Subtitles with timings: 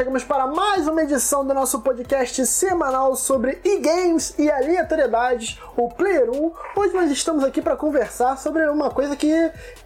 [0.00, 6.30] chegamos para mais uma edição do nosso podcast semanal sobre e-games e aleatoriedades, o Player
[6.30, 6.52] 1.
[6.74, 9.28] Hoje nós estamos aqui para conversar sobre uma coisa que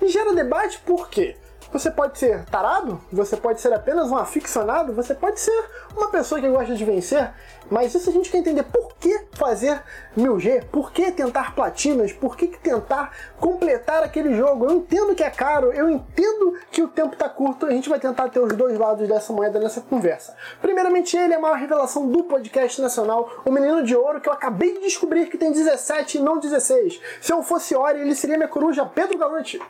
[0.07, 1.35] gera debate, por quê?
[1.75, 5.65] Você pode ser tarado, você pode ser apenas um aficionado, você pode ser
[5.97, 7.33] uma pessoa que gosta de vencer,
[7.69, 9.83] mas isso a gente quer entender por que fazer
[10.17, 13.11] 1000G, por que tentar platinas, por que tentar
[13.41, 14.67] completar aquele jogo.
[14.67, 17.99] Eu entendo que é caro, eu entendo que o tempo está curto, a gente vai
[17.99, 20.37] tentar ter os dois lados dessa moeda nessa conversa.
[20.63, 24.33] Primeiramente, ele é a maior revelação do podcast nacional, o menino de ouro que eu
[24.33, 27.01] acabei de descobrir que tem 17 e não 16.
[27.21, 29.61] Se eu fosse Ori, ele seria minha coruja Pedro Galante.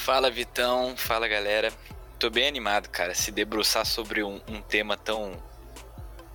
[0.00, 1.70] Fala Vitão, fala galera.
[2.18, 5.32] Tô bem animado, cara, se debruçar sobre um, um tema tão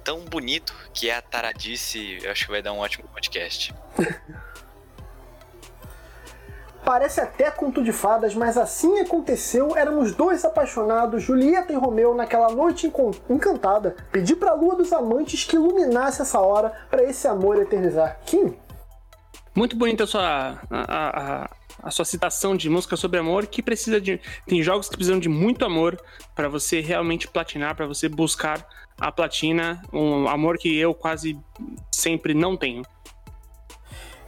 [0.04, 3.74] tão bonito que é a taradice, eu acho que vai dar um ótimo podcast.
[6.86, 9.76] Parece até conto de fadas, mas assim aconteceu.
[9.76, 12.94] Éramos dois apaixonados, Julieta e Romeu, naquela noite
[13.28, 13.96] encantada.
[14.12, 18.20] Pedi pra lua dos amantes que iluminasse essa hora para esse amor eternizar.
[18.28, 18.56] Kim?
[19.56, 21.50] Muito bonita a sua, a, a,
[21.86, 24.20] a sua citação de música sobre amor, que precisa de.
[24.48, 26.02] Tem jogos que precisam de muito amor
[26.34, 28.68] para você realmente platinar, para você buscar
[29.00, 31.40] a platina, um amor que eu quase
[31.92, 32.82] sempre não tenho.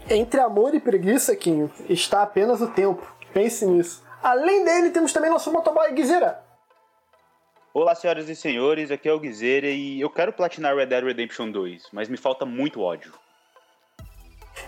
[0.08, 3.06] Entre amor e preguiça, Quinho, está apenas o tempo.
[3.34, 4.04] Pense nisso.
[4.22, 6.40] Além dele, temos também nosso motoboy Guizeira.
[7.74, 11.52] Olá, senhoras e senhores, aqui é o Guizeira e eu quero platinar Red Dead Redemption
[11.52, 13.14] 2, mas me falta muito ódio.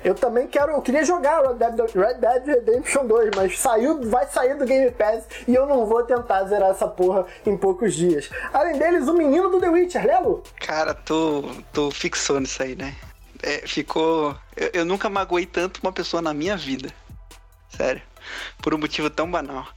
[0.04, 4.26] Eu também quero, eu queria jogar Red Dead, Red Dead Redemption 2, mas saiu, vai
[4.28, 8.30] sair do Game Pass e eu não vou tentar zerar essa porra em poucos dias.
[8.54, 10.44] Além deles, o menino do The Witcher, Lelo?
[10.60, 12.96] Cara, tô, tô fixou nisso aí, né?
[13.42, 14.36] É, ficou.
[14.56, 16.94] Eu, eu nunca magoei tanto uma pessoa na minha vida.
[17.70, 18.02] Sério.
[18.62, 19.68] Por um motivo tão banal.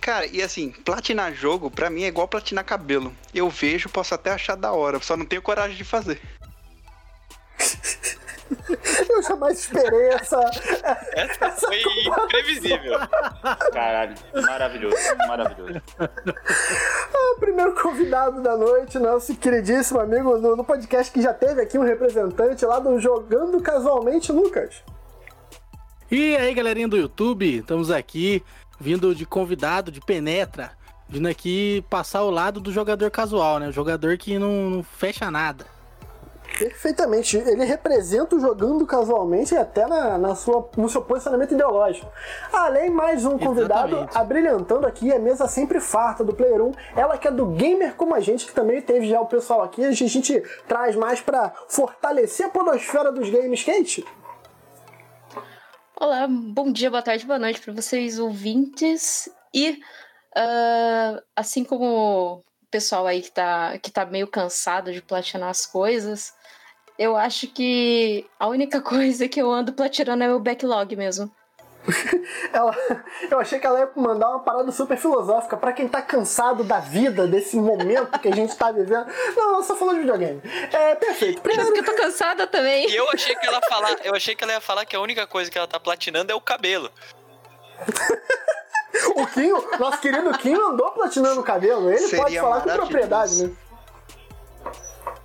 [0.00, 3.14] Cara, e assim, platinar jogo, pra mim é igual platinar cabelo.
[3.34, 6.20] Eu vejo, posso até achar da hora, só não tenho coragem de fazer.
[9.20, 10.40] Eu jamais esperei essa.
[11.12, 11.78] Essa, essa foi
[12.24, 12.98] imprevisível.
[13.70, 14.96] Caralho, maravilhoso,
[15.28, 15.82] maravilhoso.
[15.98, 21.60] Ah, o primeiro convidado da noite, nosso queridíssimo amigo no, no podcast que já teve
[21.60, 24.82] aqui um representante lá do Jogando Casualmente, Lucas.
[26.10, 28.42] E aí, galerinha do YouTube, estamos aqui
[28.80, 30.72] vindo de convidado de Penetra,
[31.06, 33.68] vindo aqui passar ao lado do jogador casual, né?
[33.68, 35.66] O jogador que não, não fecha nada.
[36.60, 37.38] Perfeitamente.
[37.38, 42.06] Ele representa o jogando casualmente e até na, na sua, no seu posicionamento ideológico.
[42.52, 44.18] Além, mais um convidado Exatamente.
[44.18, 46.72] abrilhantando aqui a mesa sempre farta do Player 1.
[46.94, 49.82] Ela que é do Gamer como a gente, que também teve já o pessoal aqui.
[49.82, 53.64] A gente traz mais para fortalecer a podosfera dos games.
[53.64, 54.04] Kate?
[55.98, 59.30] Olá, bom dia, boa tarde, boa noite para vocês ouvintes.
[59.54, 59.80] E
[60.36, 65.64] ah, assim como o pessoal aí que tá, que tá meio cansado de platinar as
[65.64, 66.34] coisas,
[67.00, 71.34] eu acho que a única coisa que eu ando platinando é o backlog mesmo.
[72.52, 72.76] Ela,
[73.30, 76.78] eu achei que ela ia mandar uma parada super filosófica para quem tá cansado da
[76.78, 79.06] vida, desse momento que a gente tá vivendo.
[79.34, 80.42] Não, ela só falou de videogame.
[80.70, 81.40] É perfeito.
[81.40, 82.86] Por isso que eu tô cansada também.
[82.86, 85.26] E eu achei que ela falar, eu achei que ela ia falar que a única
[85.26, 86.90] coisa que ela tá platinando é o cabelo.
[89.14, 91.88] O Kinho, nosso querido Kinho andou platinando o cabelo.
[91.88, 93.56] Ele Seria pode falar com propriedade, né?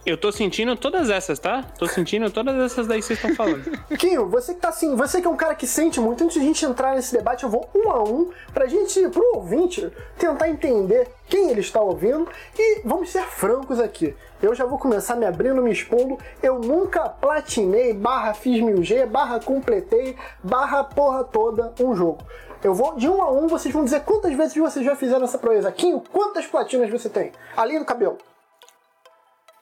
[0.06, 1.64] Eu tô sentindo todas essas, tá?
[1.80, 3.64] Tô sentindo todas essas daí que vocês estão falando.
[3.98, 6.42] Kinho, você que tá assim, você que é um cara que sente muito, antes de
[6.42, 10.48] a gente entrar nesse debate, eu vou um a um pra gente, pro ouvinte, tentar
[10.48, 14.16] entender quem ele está ouvindo e vamos ser francos aqui.
[14.44, 16.20] Eu já vou começar me abrindo, me expondo.
[16.44, 22.20] Eu nunca platinei, barra fiz 1000G, barra completei, barra porra toda um jogo.
[22.64, 25.40] Eu vou de um a um, vocês vão dizer quantas vezes vocês já fizeram essa
[25.40, 25.72] proeza.
[25.72, 27.32] Kinho, quantas platinas você tem?
[27.58, 28.20] Além do cabelo.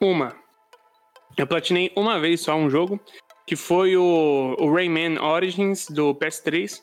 [0.00, 0.34] Uma.
[1.36, 3.00] Eu platinei uma vez só um jogo,
[3.46, 6.80] que foi o, o Rayman Origins do PS3,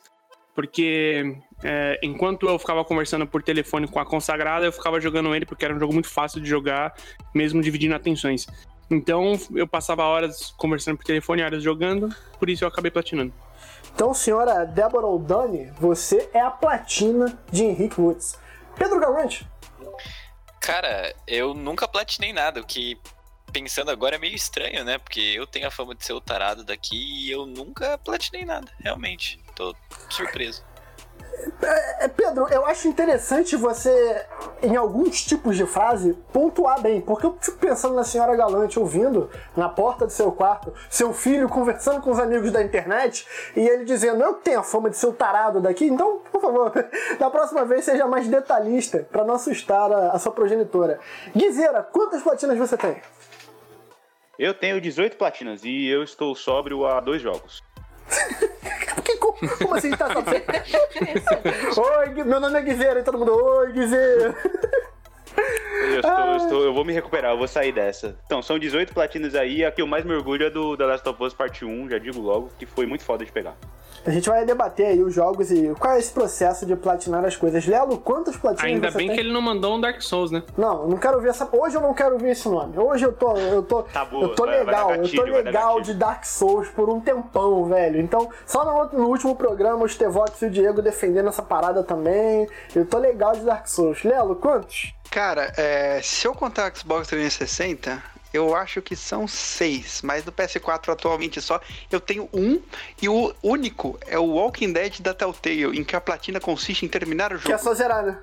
[0.54, 5.46] porque é, enquanto eu ficava conversando por telefone com a consagrada, eu ficava jogando ele
[5.46, 6.94] porque era um jogo muito fácil de jogar,
[7.34, 8.46] mesmo dividindo atenções.
[8.90, 13.32] Então eu passava horas conversando por telefone, horas jogando, por isso eu acabei platinando.
[13.94, 18.38] Então, senhora Débora Oldani, você é a platina de Henrique Woods.
[18.74, 19.46] Pedro Galante,
[20.62, 22.96] Cara, eu nunca platinei nada, o que
[23.52, 24.96] pensando agora é meio estranho, né?
[24.96, 28.70] Porque eu tenho a fama de ser o tarado daqui e eu nunca platinei nada,
[28.78, 29.42] realmente.
[29.56, 29.74] Tô
[30.08, 30.64] surpreso.
[31.98, 34.24] É, Pedro, eu acho interessante você,
[34.62, 39.28] em alguns tipos de frase, pontuar bem, porque eu fico pensando na senhora Galante ouvindo
[39.56, 43.26] na porta do seu quarto, seu filho conversando com os amigos da internet
[43.56, 46.72] e ele dizendo: Eu tenho a fama de ser o tarado daqui, então, por favor,
[47.18, 51.00] da próxima vez seja mais detalhista para não assustar a, a sua progenitora.
[51.34, 52.96] Guizeira, quantas platinas você tem?
[54.38, 57.62] Eu tenho 18 platinas e eu estou sóbrio há dois jogos.
[59.58, 60.22] Como, assim tá só
[61.98, 64.36] Oi, meu nome é Guizeira e todo mundo, oi, Guizeira.
[65.82, 68.16] Eu, estou, eu estou- eu vou me recuperar, eu vou sair dessa.
[68.26, 71.08] Então, são 18 platinas aí, a que eu mais me orgulho é do The Last
[71.08, 73.54] of Us Parte 1, já digo logo, que foi muito foda de pegar.
[74.04, 77.36] A gente vai debater aí os jogos e qual é esse processo de platinar as
[77.36, 77.64] coisas.
[77.64, 79.14] Lelo, quantas platinas Ainda você bem tem?
[79.14, 80.42] que ele não mandou um Dark Souls, né?
[80.58, 81.48] Não, eu não quero ver essa.
[81.52, 82.76] Hoje eu não quero ver esse nome.
[82.76, 83.36] Hoje eu tô.
[83.36, 85.80] Eu tô, Tá boa, eu tô vai- vai legal, eu tô gatilho, vai dar legal
[85.80, 88.00] de Dark Souls por um tempão, velho.
[88.00, 91.84] Então, só no, outro- no último programa, os Tevox e o Diego defendendo essa parada
[91.84, 92.48] também.
[92.74, 94.02] Eu tô legal de Dark Souls.
[94.02, 94.92] Lelo, quantos?
[95.12, 95.71] Cara, é,
[96.02, 98.02] se eu contar o Xbox 360,
[98.32, 100.00] eu acho que são seis.
[100.02, 101.60] Mas no PS4 atualmente só
[101.90, 102.60] eu tenho um.
[103.00, 106.88] E o único é o Walking Dead da Telltale, em que a platina consiste em
[106.88, 107.62] terminar o Que é jogo.
[107.64, 108.18] só zerar, né?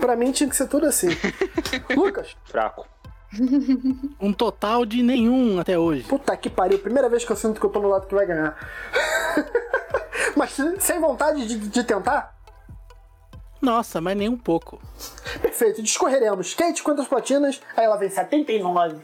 [0.00, 1.08] Pra mim tinha que ser tudo assim.
[1.96, 2.86] Lucas, Fraco.
[4.20, 6.02] Um total de nenhum até hoje.
[6.04, 6.78] puta que pariu.
[6.78, 8.56] Primeira vez que eu sinto que eu tô no lado que vai ganhar.
[10.36, 12.33] Mas sem vontade de, de tentar?
[13.64, 14.78] Nossa, mas nem um pouco.
[15.40, 16.52] Perfeito, discorreremos.
[16.52, 17.60] Kate, quantas platinas?
[17.74, 18.96] Aí ela vem 79.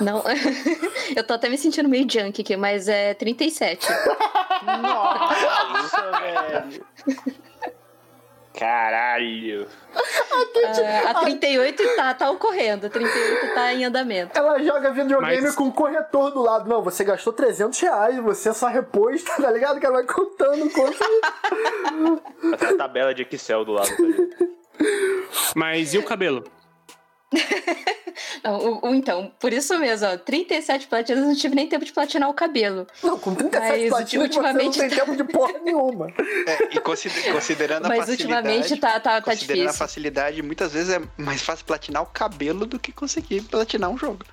[0.00, 0.22] Não,
[1.16, 3.88] eu tô até me sentindo meio junk aqui, mas é 37.
[4.82, 6.86] Nossa, velho.
[8.58, 9.66] Caralho.
[9.94, 14.38] Ah, a 38 tá, tá ocorrendo, a 38 tá em andamento.
[14.38, 16.68] Ela joga videogame Mas- com um corretor do lado.
[16.68, 19.80] Não, você gastou 300 reais, você só repôs, tá ligado?
[19.80, 20.96] Que ela vai contando quanto.
[22.54, 23.88] Até a tabela de Excel do lado.
[23.88, 24.46] Tá?
[25.56, 26.44] Mas e o cabelo?
[28.44, 31.84] Não, o- o- então, por isso mesmo, ó, 37 platinas, eu não tive nem tempo
[31.84, 32.86] de platinar o cabelo.
[33.02, 36.06] Não, com 37 Mas platinas você não ultimamente tem tá- tempo de porra nenhuma.
[36.46, 38.34] É, e consider- considerando a Mas facilidade.
[38.34, 39.78] ultimamente tá, tá, tá considerando a difícil.
[39.86, 44.24] facilidade, muitas vezes é mais fácil platinar o cabelo do que conseguir platinar um jogo.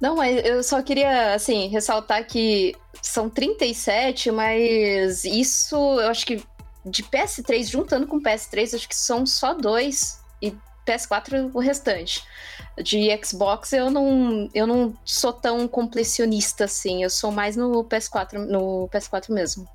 [0.00, 6.42] Não, mas eu só queria, assim, ressaltar que são 37, mas isso eu acho que
[6.84, 10.54] de PS3, juntando com PS3, acho que são só dois e
[10.86, 12.24] PS4 o restante.
[12.82, 18.34] De Xbox eu não, eu não sou tão completionista assim, eu sou mais no PS4,
[18.34, 19.68] no PS4 mesmo.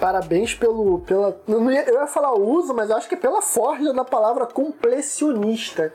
[0.00, 1.00] Parabéns pelo.
[1.00, 5.92] Pela, eu ia falar uso, mas acho que é pela forja da palavra completionista.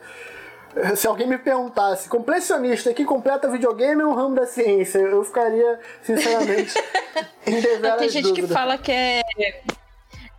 [0.96, 4.98] Se alguém me perguntasse, completionista que completa videogame ou um ramo da ciência?
[4.98, 6.74] Eu ficaria, sinceramente,
[7.44, 9.22] em deveras tem gente que fala que é,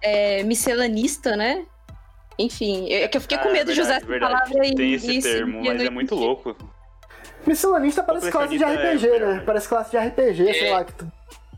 [0.02, 1.66] é miscelanista, né?
[2.42, 4.50] Enfim, é que eu fiquei com Ah, medo de usar verdade, essa verdade.
[4.52, 6.56] palavra e Tem esse e termo, e mas é muito louco.
[7.46, 9.20] Miscelanista parece classe de RPG, é né?
[9.20, 9.46] melhor.
[9.46, 10.72] Parece classe de RPG, sei É.
[10.72, 10.84] lá.
[10.86, 11.12] Que tu...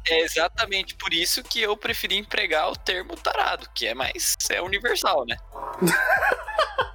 [0.10, 4.62] É exatamente por isso que eu preferi empregar o termo tarado, que é mais é
[4.62, 5.38] universal, né?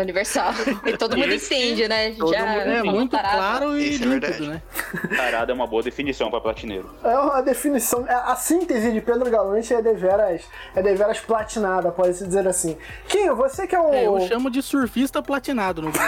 [0.00, 0.52] É universal.
[0.86, 2.12] E todo mundo Esse- entende, né?
[2.12, 3.36] Todo Já mundo é muito parada.
[3.36, 4.48] claro e Isso é límpido, verdade.
[4.48, 4.62] né?
[5.16, 6.90] Tarado é uma boa definição pra platineiro.
[7.04, 8.06] É uma definição.
[8.08, 10.42] é- A síntese de Pedro Galante é deveras,
[10.74, 12.76] é deveras platinada, pode-se dizer assim.
[13.08, 13.92] Kim, você que é um.
[13.94, 15.90] É, eu chamo de surfista platinado no.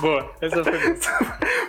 [0.00, 0.96] Boa, essa foi boa.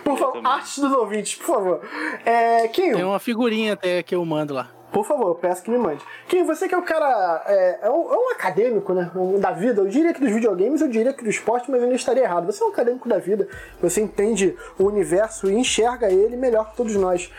[0.04, 1.80] Por favor, arte dos ouvintes, por favor.
[2.24, 4.68] É, Kim, Tem uma figurinha até que eu mando lá.
[4.92, 6.02] Por favor, eu peço que me mande.
[6.28, 7.42] Kim, você que é o cara.
[7.46, 9.10] É, é um, é um acadêmico, né?
[9.16, 9.80] um- Da vida.
[9.80, 12.46] Eu diria que dos videogames, eu diria que do esporte, mas eu não estaria errado.
[12.46, 13.48] Você é um acadêmico da vida.
[13.80, 17.30] Você entende o universo e enxerga ele melhor que todos nós.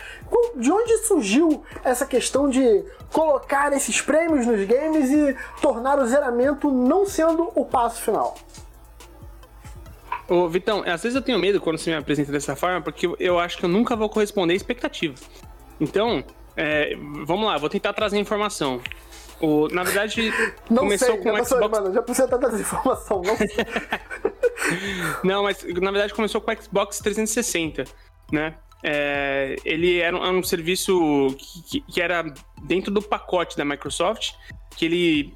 [0.56, 6.70] De onde surgiu essa questão de colocar esses prêmios nos games e tornar o zeramento
[6.70, 8.34] não sendo o passo final?
[10.28, 13.38] Ô, Vitão, às vezes eu tenho medo quando você me apresenta dessa forma, porque eu
[13.38, 15.14] acho que eu nunca vou corresponder à expectativa.
[15.80, 16.24] Então,
[16.56, 16.94] é,
[17.24, 18.80] vamos lá, vou tentar trazer informação.
[19.40, 20.32] O, na verdade,
[20.70, 21.70] Não começou sei, com o Xbox.
[21.70, 23.20] mano, já precisa tanta informação.
[23.22, 23.48] Não sei.
[25.22, 27.84] Não, mas na verdade começou com o Xbox 360,
[28.32, 28.54] né?
[28.82, 32.22] É, ele era um, era um serviço que, que- que era
[32.62, 34.32] dentro do pacote da Microsoft,
[34.76, 35.34] que ele,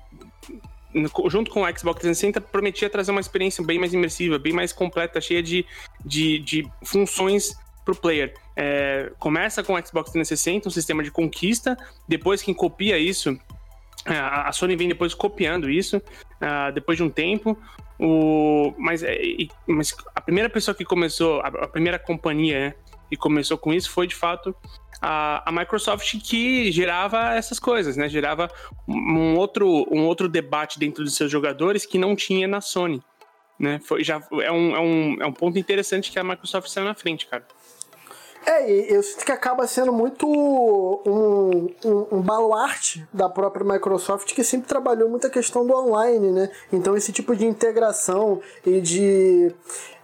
[1.29, 5.21] junto com o Xbox 360, prometia trazer uma experiência bem mais imersiva, bem mais completa,
[5.21, 5.65] cheia de,
[6.05, 8.35] de, de funções para o player.
[8.61, 11.77] É, começa com o Xbox 360, um sistema de conquista,
[12.09, 13.39] depois quem copia isso,
[14.05, 16.03] a a Sony vem depois copiando isso,
[16.41, 17.57] ah, depois de um tempo.
[18.01, 19.17] O, mas, é,
[19.67, 22.75] mas a primeira pessoa que começou, a, a primeira companhia né,
[23.11, 24.55] e começou com isso, foi de fato
[25.01, 28.09] a, a Microsoft que gerava essas coisas, né?
[28.09, 28.51] Gerava
[28.89, 33.01] um outro, um outro debate dentro dos seus jogadores que não tinha na Sony.
[33.59, 33.81] Né?
[33.85, 36.95] Foi, já, é, um, é, um, é um ponto interessante que a Microsoft saiu na
[36.95, 37.45] frente, cara.
[38.51, 44.43] É, eu sinto que acaba sendo muito um, um, um, baluarte da própria Microsoft que
[44.43, 46.51] sempre trabalhou muito a questão do online, né?
[46.73, 49.55] Então esse tipo de integração e de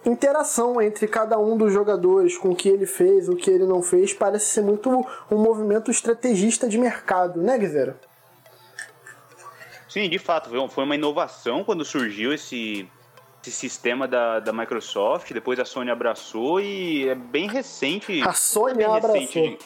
[0.04, 3.80] interação entre cada um dos jogadores com o que ele fez, o que ele não
[3.80, 4.90] fez, parece ser muito
[5.30, 7.98] um movimento estrategista de mercado, né, Guizera?
[9.88, 12.86] Sim, de fato, foi uma inovação quando surgiu esse
[13.44, 18.22] esse sistema da, da Microsoft, depois a Sony abraçou e é bem recente.
[18.22, 19.12] A Sony é abraçou.
[19.12, 19.58] Recente,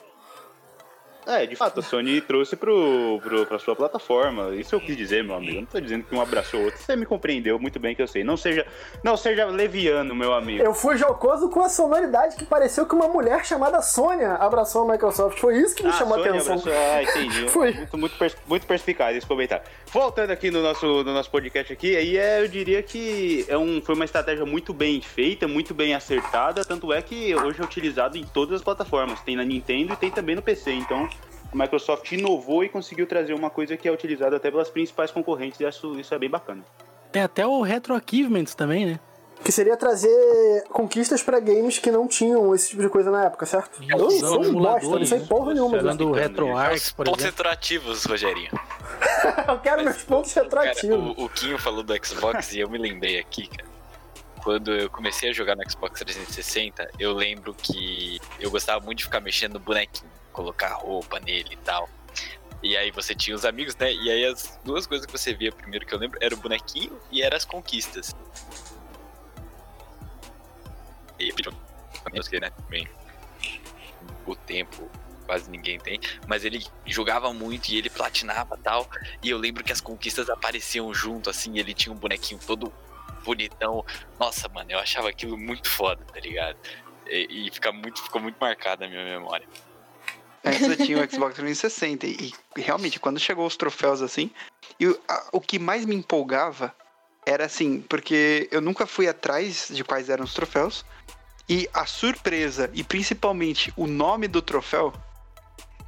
[1.29, 4.55] é, de fato, a Sony trouxe pro, pro, pra sua plataforma.
[4.55, 5.57] Isso eu quis dizer, meu amigo.
[5.57, 6.81] Eu não tô dizendo que um abraçou o outro.
[6.81, 8.25] Você me compreendeu muito bem que eu sei.
[8.25, 8.67] Não seja,
[9.05, 10.63] não seja leviano, meu amigo.
[10.63, 14.93] Eu fui jocoso com a sonoridade que pareceu que uma mulher chamada Sônia abraçou a
[14.93, 15.39] Microsoft.
[15.39, 16.55] Foi isso que me ah, chamou Sônia a atenção.
[16.55, 16.73] Abraçou.
[16.73, 17.49] Ah, entendi.
[17.53, 17.73] Foi.
[17.75, 19.65] Muito, muito, pers muito perspicaz esse comentário.
[19.93, 23.83] Voltando aqui no nosso, no nosso podcast aqui, aí é, eu diria que é um,
[23.83, 28.17] foi uma estratégia muito bem feita, muito bem acertada, tanto é que hoje é utilizado
[28.17, 29.21] em todas as plataformas.
[29.21, 31.09] Tem na Nintendo e tem também no PC, então
[31.53, 35.61] a Microsoft inovou e conseguiu trazer uma coisa que é utilizada até pelas principais concorrentes,
[35.61, 36.65] e isso, isso é bem bacana.
[37.11, 39.01] Tem até o Retro Achievements também, né?
[39.43, 43.47] Que seria trazer conquistas para games que não tinham esse tipo de coisa na época,
[43.47, 43.81] certo?
[43.89, 45.79] Eu sou um bosta, não sei porra nenhuma.
[45.79, 47.45] Usando o RetroArch, por Pontos exemplo.
[47.45, 48.51] retroativos, Rogerinho.
[49.49, 50.99] eu quero meus pontos retroativos.
[50.99, 53.69] Cara, o, o Quinho falou do Xbox e eu me lembrei aqui, cara.
[54.43, 59.05] Quando eu comecei a jogar no Xbox 360, eu lembro que eu gostava muito de
[59.05, 61.89] ficar mexendo no bonequinho colocar roupa nele e tal.
[62.63, 63.93] E aí você tinha os amigos, né?
[63.93, 66.97] E aí as duas coisas que você via primeiro que eu lembro era o bonequinho
[67.11, 68.15] e eram as conquistas.
[71.19, 72.53] E que, né?
[72.69, 72.89] Bem,
[74.25, 74.89] o tempo
[75.27, 78.89] quase ninguém tem, mas ele jogava muito e ele platinava tal.
[79.23, 82.73] E eu lembro que as conquistas apareciam junto, assim, ele tinha um bonequinho todo
[83.25, 83.85] bonitão.
[84.19, 86.57] Nossa, mano, eu achava aquilo muito foda, tá ligado?
[87.09, 89.47] E, e fica muito, ficou muito marcado na minha memória.
[90.45, 94.31] Antes eu tinha o Xbox 360 e, e realmente quando chegou os troféus assim,
[94.79, 96.75] e o, a, o que mais me empolgava
[97.27, 100.85] era assim, porque eu nunca fui atrás de quais eram os troféus
[101.49, 104.93] e a surpresa e principalmente o nome do troféu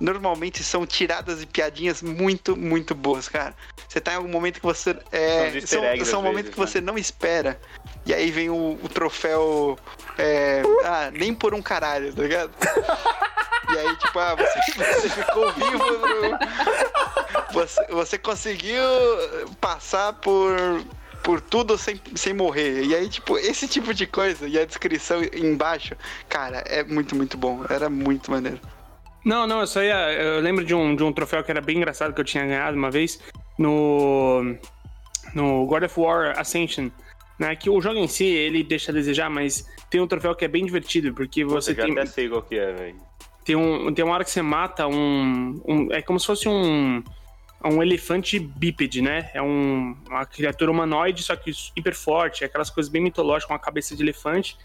[0.01, 3.55] normalmente são tiradas e piadinhas muito, muito boas, cara.
[3.87, 4.97] Você tá em algum momento que você.
[5.13, 6.87] É, são são, são momentos vezes, que você né?
[6.87, 7.61] não espera.
[8.07, 9.79] E aí vem o, o troféu.
[10.17, 12.51] É, ah, nem por um caralho, tá ligado?
[13.75, 17.53] E aí, tipo, ah, você, você ficou vivo pro...
[17.53, 18.83] você, você conseguiu
[19.61, 20.57] passar por,
[21.23, 22.85] por tudo sem, sem morrer.
[22.85, 25.95] E aí, tipo, esse tipo de coisa e a descrição embaixo,
[26.29, 27.65] cara, é muito, muito bom.
[27.69, 28.61] Era muito maneiro.
[29.25, 32.15] Não, não, isso aí eu lembro de um, de um troféu que era bem engraçado
[32.15, 33.21] que eu tinha ganhado uma vez
[33.59, 34.57] no,
[35.35, 36.91] no God of War Ascension.
[37.39, 40.45] Né, que o jogo em si, ele deixa a desejar, mas tem um troféu que
[40.45, 41.95] é bem divertido, porque você Puta, tem...
[41.95, 43.01] Já até sei qual que é, velho.
[43.45, 45.93] Tem, um, tem uma hora que você mata um, um.
[45.93, 47.03] É como se fosse um.
[47.63, 49.31] Um elefante bípede, né?
[49.35, 53.59] É um, uma criatura humanoide, só que hiper forte, aquelas coisas bem mitológicas, com a
[53.59, 54.57] cabeça de elefante.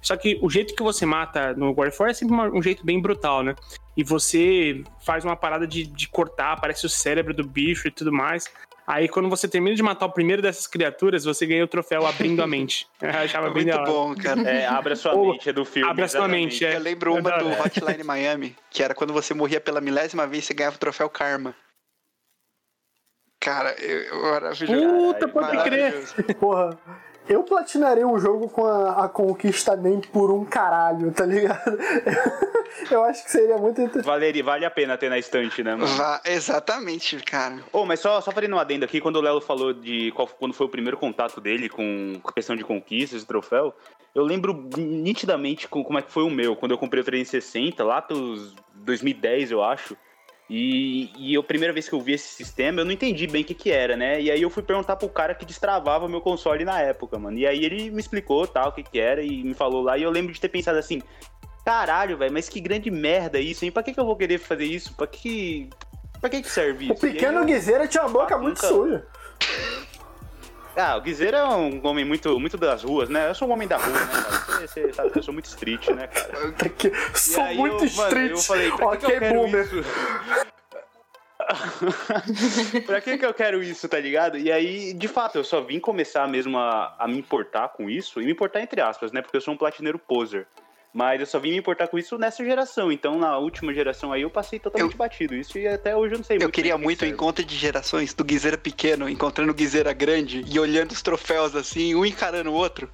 [0.00, 2.62] Só que o jeito que você mata no God of War é sempre uma, um
[2.62, 3.56] jeito bem brutal, né?
[3.96, 8.12] E você faz uma parada de, de cortar, aparece o cérebro do bicho e tudo
[8.12, 8.44] mais.
[8.86, 12.42] Aí, quando você termina de matar o primeiro dessas criaturas, você ganha o troféu abrindo
[12.42, 12.86] a mente.
[13.00, 13.90] Eu achava É bem muito hora.
[13.90, 14.42] bom, cara.
[14.42, 15.88] É, abre a sua Ou- mente, é do filme.
[15.90, 16.76] Abre a sua mente, é.
[16.76, 17.48] Eu lembro uma do.
[17.62, 21.54] Hotline Miami, que era quando você morria pela milésima vez, você ganhava o troféu Karma.
[23.40, 25.14] Cara, eu, eu maravilhoso.
[25.14, 26.34] Puta, pode crer.
[26.38, 26.78] Porra,
[27.28, 31.78] eu platinaria um jogo com a, a conquista nem por um caralho, tá ligado?
[32.90, 34.02] Eu acho que seria muito inter...
[34.02, 35.86] Valeria, vale a pena ter na estante, né, mano?
[35.96, 37.60] Vá- exatamente, cara.
[37.72, 40.52] Ô, mas só, só fazendo um adendo aqui, quando o Lelo falou de qual, quando
[40.52, 43.72] foi o primeiro contato dele com, a questão de conquistas e troféu,
[44.14, 47.84] eu lembro nitidamente com- como é que foi o meu, quando eu comprei o 360,
[47.84, 49.96] lá pros 2010, eu acho.
[50.48, 53.44] E, e a primeira vez que eu vi esse sistema, eu não entendi bem o
[53.44, 54.20] que que era, né?
[54.20, 57.38] E aí eu fui perguntar pro cara que destravava o meu console na época, mano.
[57.38, 59.96] E aí ele me explicou, tal, o que que era e me falou lá.
[59.96, 61.00] E eu lembro de ter pensado assim,
[61.64, 63.70] caralho, velho, mas que grande merda isso, hein?
[63.72, 64.92] Pra que que eu vou querer fazer isso?
[64.94, 65.70] Pra que...
[66.20, 67.06] Pra que que serve O isso?
[67.06, 69.06] Aí pequeno eu- Guizeira tinha uma boca Ah, muito nunca- suja.
[70.76, 73.28] Ah, o Guizeiro é um homem muito, muito das ruas, né?
[73.30, 74.43] Eu sou um homem da rua, né?
[74.60, 76.52] Você, sabe que eu sou muito street, né, cara?
[76.52, 78.30] Tá que- Sou muito eu, mano, street.
[78.30, 79.64] eu falei, pra que, que eu quero boomer.
[79.64, 79.84] isso?
[82.86, 84.38] pra que que eu quero isso, tá ligado?
[84.38, 88.20] E aí, de fato, eu só vim começar mesmo a, a me importar com isso,
[88.20, 89.20] e me importar entre aspas, né?
[89.20, 90.46] Porque eu sou um platineiro poser.
[90.94, 92.92] Mas eu só vim me importar com isso nessa geração.
[92.92, 95.34] Então, na última geração aí, eu passei totalmente Eu- batido.
[95.34, 98.14] Isso e até hoje eu não sei Eu muito queria muito o encontro de gerações
[98.14, 102.54] do Guiseira pequeno encontrando o Guiseira grande e olhando os troféus assim, um encarando o
[102.54, 102.88] outro.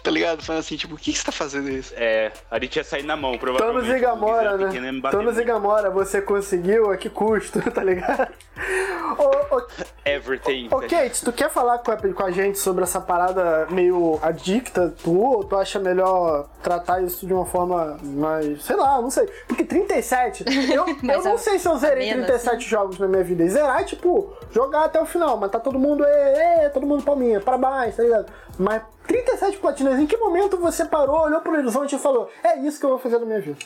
[0.00, 0.44] Tá ligado?
[0.44, 1.92] Falando assim, tipo, o que, que você tá fazendo isso?
[1.96, 3.82] É, a gente ia sair na mão, provavelmente.
[3.84, 5.00] Thanos e Gamora, né?
[5.10, 5.44] Thanos e.
[5.44, 8.32] Gamora, você conseguiu, a que custo, tá ligado?
[9.18, 9.62] Ô, ô,
[10.04, 10.68] Everything.
[10.72, 14.94] ô, Kate, tu quer falar com a, com a gente sobre essa parada meio adicta,
[15.02, 19.26] tu, ou tu acha melhor tratar isso de uma forma mais, sei lá, não sei.
[19.46, 22.66] Porque 37, eu, eu não a- sei se eu zerei amena, 37 assim.
[22.68, 23.42] jogos na minha vida.
[23.44, 26.86] E zerar é tipo, jogar até o final, mas tá todo mundo, ê, ê, todo
[26.86, 28.26] mundo palminha, parabéns, tá ligado?
[28.58, 32.78] Mas 37 platinas, em que momento você parou, olhou pro horizonte e falou, é isso
[32.78, 33.58] que eu vou fazer na minha vida?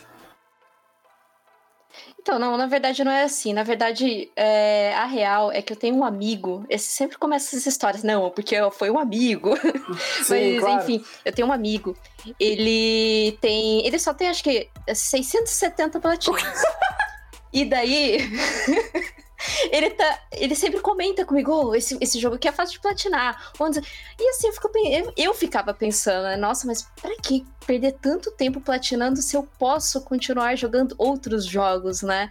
[2.24, 3.52] Então, não, na verdade não é assim.
[3.52, 6.64] Na verdade, é, a real é que eu tenho um amigo.
[6.70, 8.02] Esse sempre começa essas histórias.
[8.02, 9.50] Não, porque foi um amigo.
[10.24, 10.82] Sim, Mas, claro.
[10.82, 11.94] enfim, eu tenho um amigo.
[12.40, 13.86] Ele tem.
[13.86, 16.62] Ele só tem, acho que, 670 platinas.
[17.52, 18.20] e daí.
[19.70, 20.20] ele tá.
[20.32, 23.52] Ele sempre comenta comigo: "Oh, esse, esse jogo aqui é fácil de platinar.
[23.58, 23.80] Onde...
[23.80, 26.36] E assim, eu, fico, eu, eu ficava pensando, né?
[26.36, 32.02] Nossa, mas pra que perder tanto tempo platinando se eu posso continuar jogando outros jogos,
[32.02, 32.30] né?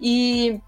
[0.00, 0.60] E.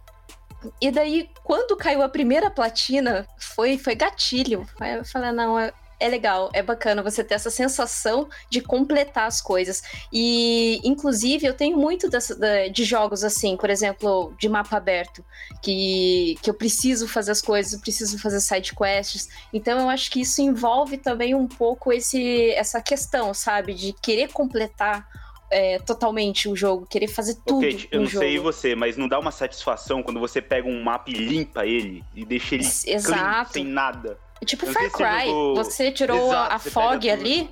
[0.78, 4.68] E daí, quando caiu a primeira platina, foi, foi gatilho.
[4.78, 5.58] Eu falei, não,
[6.00, 9.82] é, legal, é bacana você ter essa sensação de completar as coisas.
[10.12, 12.34] E, inclusive, eu tenho muito dessa-
[12.72, 15.22] de jogos assim, por exemplo, de mapa aberto,
[15.62, 19.28] que, que eu preciso fazer as coisas, eu preciso fazer side quests.
[19.52, 24.32] Então, eu acho que isso envolve também um pouco esse, essa questão, sabe, de querer
[24.32, 25.06] completar
[25.52, 28.24] é, totalmente o jogo, querer fazer tudo Ô, Kate, eu não jogo.
[28.24, 32.04] sei você, mas não dá uma satisfação quando você pega um mapa e limpa ele
[32.14, 33.52] e deixa ele clean, Exato.
[33.54, 34.16] sem nada.
[34.44, 37.10] Tipo Eu Far Cry, jogou- você tirou Exato, a você fog tudo.
[37.20, 37.50] ali.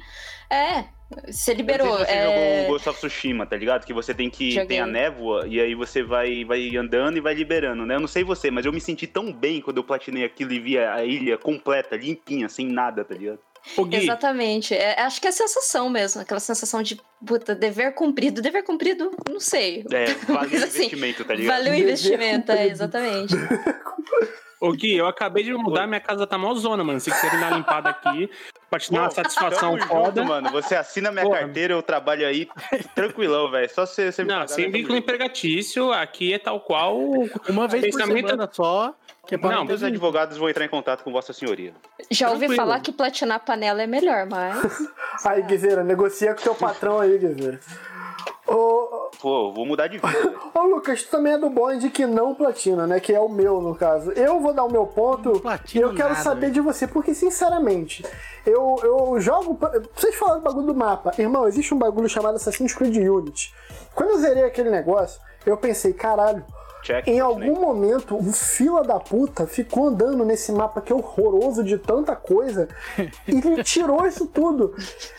[0.51, 0.85] É,
[1.27, 1.99] você liberou.
[1.99, 3.85] você é, jogou o Ghost of Tsushima, tá ligado?
[3.87, 4.67] Que você tem que Joguei.
[4.69, 7.97] tem a névoa e aí você vai, vai andando e vai liberando, né?
[7.97, 10.61] Eu não sei você, mas eu me senti tão bem quando eu platinei aquilo e
[10.61, 13.39] vi a ilha completa, limpinha, sem nada, tá ligado?
[13.93, 14.73] Exatamente.
[14.75, 18.41] É, acho que é a sensação mesmo, aquela sensação de puta, dever cumprido.
[18.41, 19.85] Dever cumprido, não sei.
[19.93, 21.57] É, valeu o assim, investimento, tá ligado?
[21.57, 23.35] Valeu o investimento, é, exatamente.
[24.61, 27.01] ô, Gui, eu acabei de mudar, minha casa tá mó zona, mano.
[27.01, 28.31] Se quiser dar limpada aqui,
[28.71, 30.21] pra te dar uma satisfação foda.
[30.23, 30.51] junto, mano.
[30.51, 31.41] Você assina minha Porra.
[31.41, 32.49] carteira, eu trabalho aí
[32.95, 33.69] tranquilão, velho.
[33.73, 36.99] Só você, você me Não, sem né, vínculo empregatício, aqui é tal qual.
[37.49, 38.95] Uma vez por semana só,
[39.27, 41.75] que é Não, Os advogados vão entrar em contato com Vossa Senhoria.
[42.11, 42.63] Já ouvi Tranquilo.
[42.63, 44.59] falar que platinar panela é melhor, mas.
[45.25, 47.59] Aí, Guizeira, negocia com teu patrão aí, Guizeira.
[49.21, 50.09] Pô, vou mudar de vida.
[50.09, 50.39] velho.
[50.55, 53.01] ô, Lucas, tu também é do bonde que não platina, né?
[53.01, 54.13] Que é o meu, no caso.
[54.13, 55.43] Eu vou dar o meu ponto
[55.75, 56.53] e eu quero nada, saber velho.
[56.55, 58.05] de você, porque, sinceramente,
[58.47, 59.59] eu, eu jogo...
[59.95, 61.13] Vocês falaram do bagulho do mapa.
[61.19, 63.53] Irmão, existe um bagulho chamado Assassin's Creed Unity.
[63.95, 66.45] Quando eu zerei aquele negócio, eu pensei, caralho,
[66.83, 67.07] Check.
[67.09, 71.77] Em algum momento, o fila da puta ficou andando nesse mapa que é horroroso de
[71.79, 72.69] tanta coisa
[73.27, 74.75] e ele tirou isso tudo.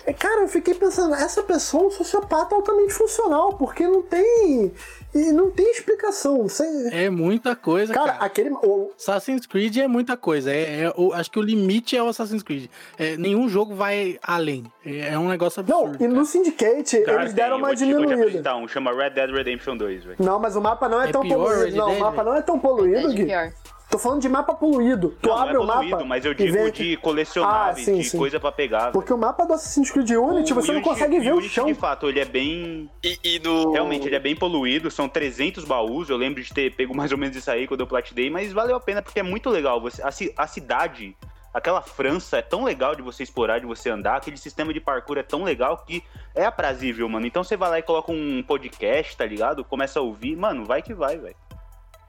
[0.08, 4.72] E, cara, eu fiquei pensando, essa pessoa é um sociopata altamente funcional, porque não tem.
[5.14, 6.44] E não tem explicação.
[6.48, 8.26] Você- É muita coisa, cara, cara.
[8.26, 8.52] aquele.
[8.52, 10.52] o- Assassin's Creed é muita coisa.
[10.54, 12.70] É, é o- acho que o limite é o Assassin's Creed.
[12.98, 14.66] É, nenhum jogo vai além.
[14.86, 16.04] É, é um negócio não, absurdo.
[16.04, 18.56] e no Syndicate Cara, eles deram tem, uma diminuída.
[18.56, 20.18] um, chama Red Dead Redemption 2, velho.
[20.20, 21.78] Não, mas o mapa não é, É tão pior, poluído.
[21.78, 23.26] Não, o mapa não é tão poluído, Verdade, Gui.
[23.26, 23.52] pior.
[23.90, 25.18] Tô falando de mapa poluído.
[25.20, 25.80] Tu Não, não abre é o mapa.
[25.80, 28.18] poluído, mas eu digo vê- de colecionáveis, Ah, sim, de sim.
[28.20, 28.92] coisa pra pegar.
[28.92, 31.50] Porque o mapa do Assassin's Creed Unity, O você não Unity- consegue ver o Unity,
[31.54, 31.66] chão.
[31.66, 32.88] De fato, ele é bem.
[33.04, 33.72] E, e no.
[33.72, 36.08] Realmente, ele é bem poluído, são 300 baús.
[36.08, 38.76] Eu lembro de ter pego mais ou menos isso aí quando eu platinei, mas valeu
[38.76, 39.82] a pena porque é muito legal.
[39.82, 41.16] Você, a, ci- a cidade,
[41.60, 45.18] aquela França é tão legal de você explorar, de você andar, aquele sistema de parkour
[45.18, 47.28] é tão legal que é aprazível, mano.
[47.28, 49.64] Então você vai lá e coloca um podcast, tá ligado?
[49.64, 51.36] Começa a ouvir, mano, vai que vai, velho.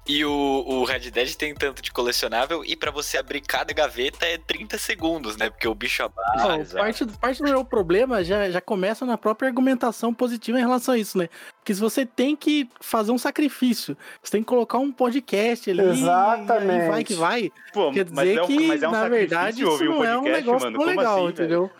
[0.09, 4.27] E o, o Red Dead tem tanto de colecionável, e pra você abrir cada gaveta
[4.27, 5.51] é 30 segundos, né?
[5.51, 6.49] Porque o bicho abaixa.
[6.49, 10.95] Não, parte, parte do meu problema já, já começa na própria argumentação positiva em relação
[10.95, 11.29] a isso, né?
[11.65, 15.81] Que se você tem que fazer um sacrifício, você tem que colocar um podcast ali.
[15.83, 16.85] Exatamente.
[16.85, 17.53] E vai que vai.
[17.73, 20.05] Pô, Quer mas dizer é um, que, mas é um na verdade, isso um não
[20.05, 20.79] é um podcast, negócio mano.
[20.79, 21.71] tão Como legal, assim, velho?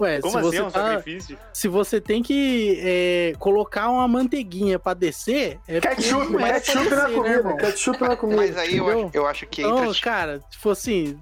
[0.00, 1.38] Ué, Como se assim você é um tá, sacrifício?
[1.52, 6.96] se você tem que é, colocar uma manteiguinha pra descer, é Ketchup, é ketchup na
[6.96, 7.34] descer, né, comida.
[7.34, 7.56] irmão?
[7.56, 8.40] ketchup na comida.
[8.42, 9.74] Mas aí eu acho, eu acho que entra.
[9.80, 11.18] Então, cara, tipo assim,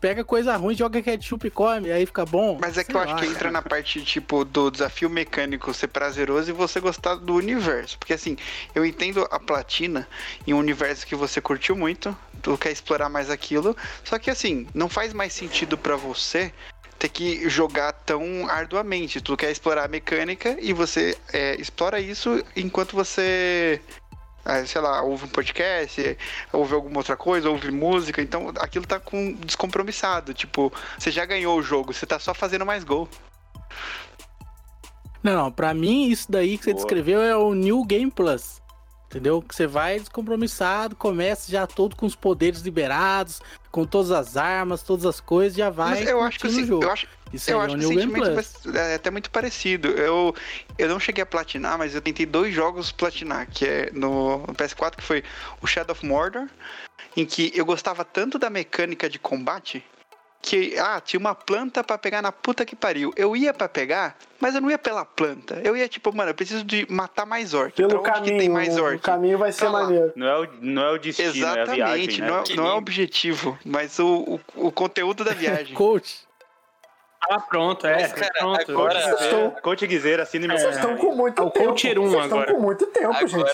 [0.00, 2.58] pega coisa ruim, joga ketchup e come, aí fica bom.
[2.60, 3.50] Mas é que Sei eu acho lá, que entra cara.
[3.50, 7.98] na parte, tipo, do desafio mecânico ser prazeroso e você gostar do universo.
[7.98, 8.36] Porque, assim,
[8.74, 10.06] eu entendo a platina
[10.46, 14.66] em um universo que você curtiu muito, tu quer explorar mais aquilo, só que, assim,
[14.74, 16.52] não faz mais sentido pra você
[16.98, 19.20] ter que jogar tão arduamente.
[19.20, 23.80] Tu quer explorar a mecânica e você é, explora isso enquanto você.
[24.44, 26.18] ah, sei lá, ouve um podcast,
[26.52, 30.32] ouve alguma outra coisa, ouve música, então aquilo tá com descompromissado.
[30.32, 33.08] Tipo, você já ganhou o jogo, você tá só fazendo mais gol.
[35.22, 36.82] Não, não, pra mim isso daí que você Boa.
[36.84, 38.62] descreveu é o New Game Plus.
[39.08, 39.40] Entendeu?
[39.40, 43.40] Que você vai descompromissado, começa já todo com os poderes liberados,
[43.70, 46.00] com todas as armas, todas as coisas, já vai.
[46.00, 46.84] Mas eu acho que o jogo.
[46.84, 48.34] eu acho, Isso eu acho é o que o sentimento
[48.72, 49.88] vai- é até muito parecido.
[49.88, 50.34] Eu,
[50.76, 54.54] eu não cheguei a platinar, mas eu tentei dois jogos platinar, que é no, no
[54.54, 55.22] PS4, que foi
[55.62, 56.48] o Shadow of Mordor,
[57.16, 59.84] em que eu gostava tanto da mecânica de combate
[60.46, 63.12] que, ah, tinha uma planta pra pegar na puta que pariu.
[63.16, 65.60] Eu ia pra pegar, mas eu não ia pela planta.
[65.64, 67.74] Eu ia tipo, mano, eu preciso de matar mais orc.
[67.74, 68.96] Pelo pra onde que tem caminho, mais orc?
[68.96, 70.12] o caminho vai ser maneiro.
[70.14, 72.26] Não é o, não é o destino, é a Exatamente, viagem, né?
[72.30, 75.74] não, é, Que não é o objetivo, mas o, o, o conteúdo da viagem.
[75.76, 76.24] Coach.
[77.28, 78.02] Ah, pronto, é.
[78.02, 78.70] Mas, cara, pronto.
[78.70, 81.66] agora- Vocês estão, Coach Guizeira, assine meu vocês estão com muito é o tempo.
[81.70, 82.54] Coach 1 Vocês estão agora.
[82.54, 83.50] com muito tempo, gente.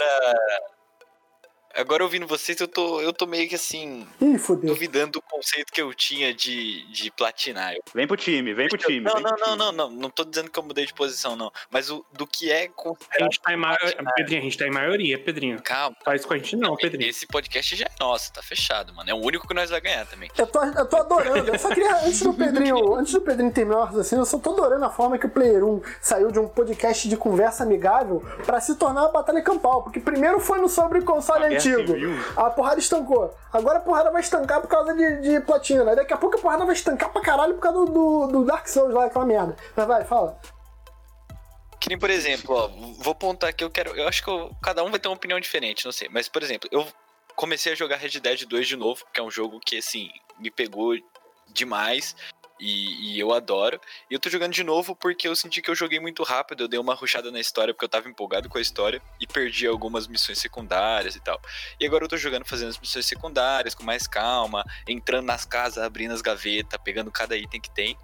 [1.75, 2.03] Agora.
[2.03, 4.75] Ouvindo vocês, eu tô, eu tô meio que assim, Ih, fodeu.
[4.75, 7.75] duvidando do conceito que eu tinha de, de platinar.
[7.95, 9.01] Vem pro time, vem pro time.
[9.01, 9.91] Não, não, não, não, não.
[9.91, 11.51] Não tô dizendo que eu mudei de posição, não.
[11.71, 13.97] Mas o, do que é A considerado gente tá em maioria.
[14.17, 15.63] Pedrinho, a gente tá em maioria, Pedrinho.
[15.63, 15.97] Calma.
[16.05, 17.09] Faz com a gente não, Pedrinho.
[17.09, 19.09] Esse podcast já é nosso, tá fechado, mano.
[19.09, 20.29] É o único que nós vai ganhar também.
[20.37, 21.49] Eu tô, eu tô adorando.
[21.49, 24.85] Eu só queria, antes do Pedrinho, antes do Pedrinho terminar assim, eu só tô adorando
[24.85, 28.75] a forma que o Player 1 saiu de um podcast de conversa amigável pra se
[28.75, 29.83] tornar uma batalha campal.
[29.85, 31.62] Porque primeiro foi no sobre console antigo.
[31.63, 32.13] Civil.
[32.37, 33.35] A porrada estancou.
[33.53, 35.95] Agora a porrada vai estancar por causa de, de platina.
[35.97, 38.67] Daqui a pouco a porrada vai estancar pra caralho por causa do, do, do Dark
[38.69, 39.57] Souls lá, aquela merda.
[39.77, 40.39] Mas vai, fala.
[41.81, 43.91] Que nem, por exemplo, ó, vou apontar que eu quero.
[43.97, 46.09] Eu acho que eu- cada um vai ter uma opinião diferente, não sei.
[46.13, 46.87] Mas, por exemplo, eu
[47.35, 50.51] comecei a jogar Red Dead 2 de novo, que é um jogo que, assim, me
[50.51, 50.95] pegou
[51.49, 52.15] demais.
[52.65, 53.81] E, e eu adoro.
[54.09, 56.63] E eu tô jogando de novo porque eu senti que eu joguei muito rápido.
[56.63, 59.67] Eu dei uma ruchada na história porque eu tava empolgado com a história e perdi
[59.67, 61.43] algumas missões secundárias e tal.
[61.81, 65.83] E agora eu tô jogando fazendo as missões secundárias com mais calma, entrando nas casas,
[65.83, 67.99] abrindo as gavetas, pegando cada item que tem.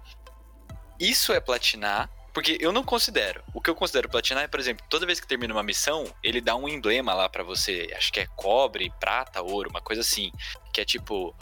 [0.99, 3.41] Isso é platinar, porque eu não considero.
[3.53, 6.41] O que eu considero platinar é, por exemplo, toda vez que termina uma missão, ele
[6.41, 7.89] dá um emblema lá pra você.
[7.95, 10.33] Acho que é cobre, prata, ouro, uma coisa assim.
[10.73, 11.33] Que é tipo,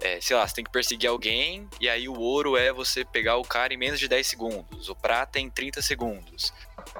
[0.00, 3.36] é, sei lá, você tem que perseguir alguém, e aí o ouro é você pegar
[3.36, 6.52] o cara em menos de 10 segundos, o prata é em 30 segundos.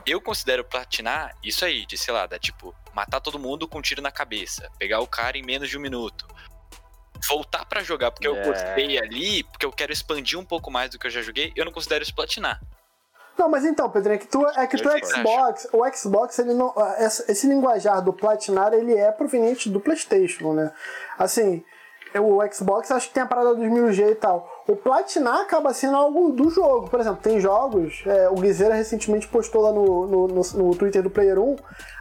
[0.05, 3.83] Eu considero platinar isso aí, de sei lá, da tipo, matar todo mundo com um
[3.83, 6.27] tiro na cabeça, pegar o cara em menos de um minuto.
[7.29, 8.45] Voltar pra jogar porque eu É.
[8.45, 11.65] gostei ali, porque eu quero expandir um pouco mais do que eu já joguei, eu
[11.65, 12.61] não considero isso platinar.
[13.39, 15.21] Não, mas então, Pedro, é que tu, é que tu Eu sei.
[15.21, 16.75] Xbox, o Xbox, ele não,
[17.29, 20.73] esse linguajar do platinar, ele é proveniente do PlayStation, né?
[21.19, 21.63] Assim,
[22.21, 24.49] o Xbox acho que tem a parada dos 1000G e tal.
[24.67, 26.89] O platinar acaba sendo algo do jogo.
[26.89, 31.03] Por exemplo, tem jogos, é, o Guizeira recentemente postou lá no, no, no, no Twitter
[31.03, 31.57] do Player 1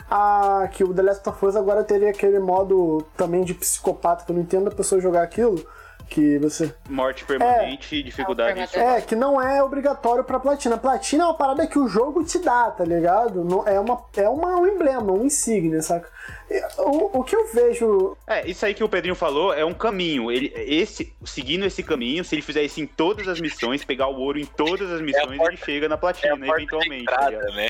[0.09, 4.31] a, que o The Last of Us agora teria aquele modo também de psicopata, que
[4.31, 5.65] eu não entendo a pessoa jogar aquilo,
[6.09, 6.73] que você...
[6.89, 8.59] Morte permanente e dificuldade.
[8.73, 10.77] É, É, que não é obrigatório pra platina.
[10.77, 13.43] Platina é uma parada que o jogo te dá, tá ligado?
[13.43, 16.09] Não, é uma, é uma, um emblema, um insígnia, saca?
[16.77, 18.15] O, o que eu vejo.
[18.27, 20.31] É, isso aí que o Pedrinho falou é um caminho.
[20.31, 24.17] Ele, esse, seguindo esse caminho, se ele fizer isso em todas as missões, pegar o
[24.19, 27.05] ouro em todas as missões, porta- ele chega na É a platina, porta de eventualmente.
[27.05, 27.69] tá entrada, né?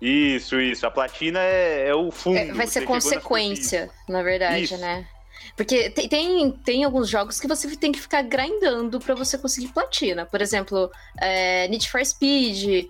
[0.00, 0.86] Isso, isso.
[0.86, 2.36] A platina é, é o fundo.
[2.36, 4.76] É, vai ser consequência, na verdade, Isso.
[4.76, 5.06] né?
[5.56, 9.68] Porque tem, tem, tem alguns jogos que você tem que ficar grindando pra você conseguir
[9.68, 10.24] platina.
[10.26, 12.86] Por exemplo, é, Need for Speed,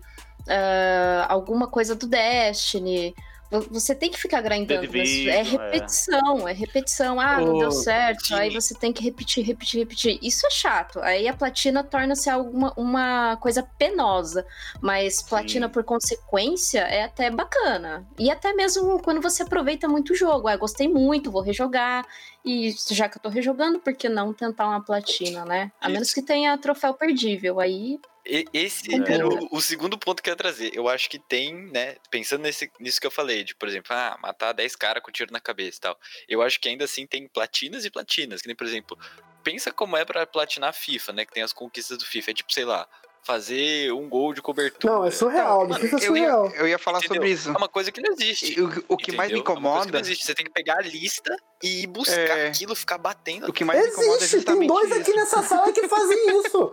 [0.48, 3.14] ah, alguma coisa do Destiny.
[3.48, 4.84] Vo- Você tem que ficar grindando.
[4.96, 5.42] É é.
[5.42, 7.20] repetição, é repetição.
[7.20, 8.34] Ah, não deu certo.
[8.34, 10.18] Aí você tem que repetir, repetir, repetir.
[10.20, 10.98] Isso é chato.
[11.00, 14.44] Aí a platina torna-se alguma uma coisa penosa.
[14.80, 15.72] Mas platina Sim.
[15.72, 18.04] por consequência é até bacana.
[18.18, 20.48] E até mesmo quando você aproveita muito o jogo.
[20.48, 22.04] Ah, gostei muito, vou rejogar.
[22.46, 25.72] E já que eu tô rejogando, por que não tentar uma platina, né?
[25.80, 26.14] A menos Isso.
[26.14, 27.58] que tenha troféu perdível.
[27.58, 29.12] Aí E- Esse É.
[29.14, 30.70] era o, o segundo ponto que eu ia trazer.
[30.74, 31.96] Eu acho que tem, né?
[32.10, 35.32] Pensando nesse, nisso que eu falei, de, por exemplo, ah, matar 10 caras com tiro
[35.32, 35.98] na cabeça e tal.
[36.28, 38.40] Eu acho que ainda assim tem platinas e platinas.
[38.42, 38.96] Que nem, por exemplo,
[39.44, 41.24] pensa como é pra platinar FIFA, né?
[41.24, 42.30] Que tem as conquistas do FIFA.
[42.30, 42.88] É tipo, sei lá,
[43.26, 44.92] fazer um gol de cobertura.
[44.94, 45.66] Não, é surreal.
[45.74, 46.52] FIFA é Eu ia, surreal.
[46.54, 47.14] eu ia falar Entendeu?
[47.16, 47.48] sobre isso.
[47.48, 48.56] É uma coisa que não existe.
[48.56, 49.38] E O, o que mais me?
[49.38, 49.92] É uma coisa que incomoda.
[49.92, 50.24] não existe.
[50.24, 52.48] Você tem que pegar a lista e ir buscar É.
[52.48, 53.48] aquilo, ficar batendo.
[53.48, 55.00] O que mais me incomoda é Existe, tem justamente dois isso.
[55.00, 56.72] aqui nessa sala que fazem isso.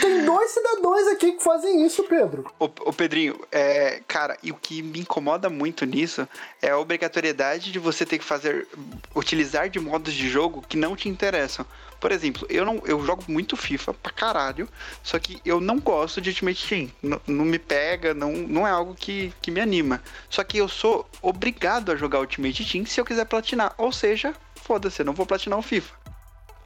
[0.00, 2.50] Tem dois cidadãos aqui que fazem isso, Pedro.
[2.58, 6.26] Ô, ô, Pedrinho, é, cara, e o que me incomoda muito nisso
[6.62, 8.66] é a obrigatoriedade de você ter que fazer,
[9.14, 11.66] utilizar de modos de jogo que não te interessam.
[12.00, 14.68] Por exemplo, eu não eu jogo muito FIFA pra caralho,
[15.02, 17.20] só que eu não gosto de Ultimate Team.
[17.26, 20.02] Não me pega, não, não é algo que, que me anima.
[20.28, 23.74] Só que eu sou obrigado a jogar Ultimate Team se eu quiser platinar.
[23.76, 25.94] Ou seja, foda-se, eu não vou platinar o FIFA.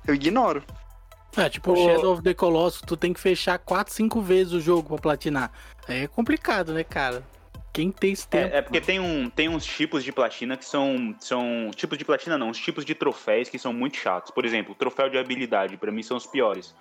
[0.06, 0.62] Eu ignoro.
[1.36, 4.60] É, tipo o Shadow of the Colossus, tu tem que fechar 4, 5 vezes o
[4.60, 5.50] jogo pra platinar.
[5.88, 7.24] Aí é complicado, né, cara?
[7.74, 8.54] Quem tem esse tempo?
[8.54, 11.70] É, é porque tem, um, tem uns tipos de platina que são, são.
[11.74, 14.30] Tipos de platina não, uns tipos de troféus que são muito chatos.
[14.30, 16.72] Por exemplo, o troféu de habilidade, pra mim, são os piores.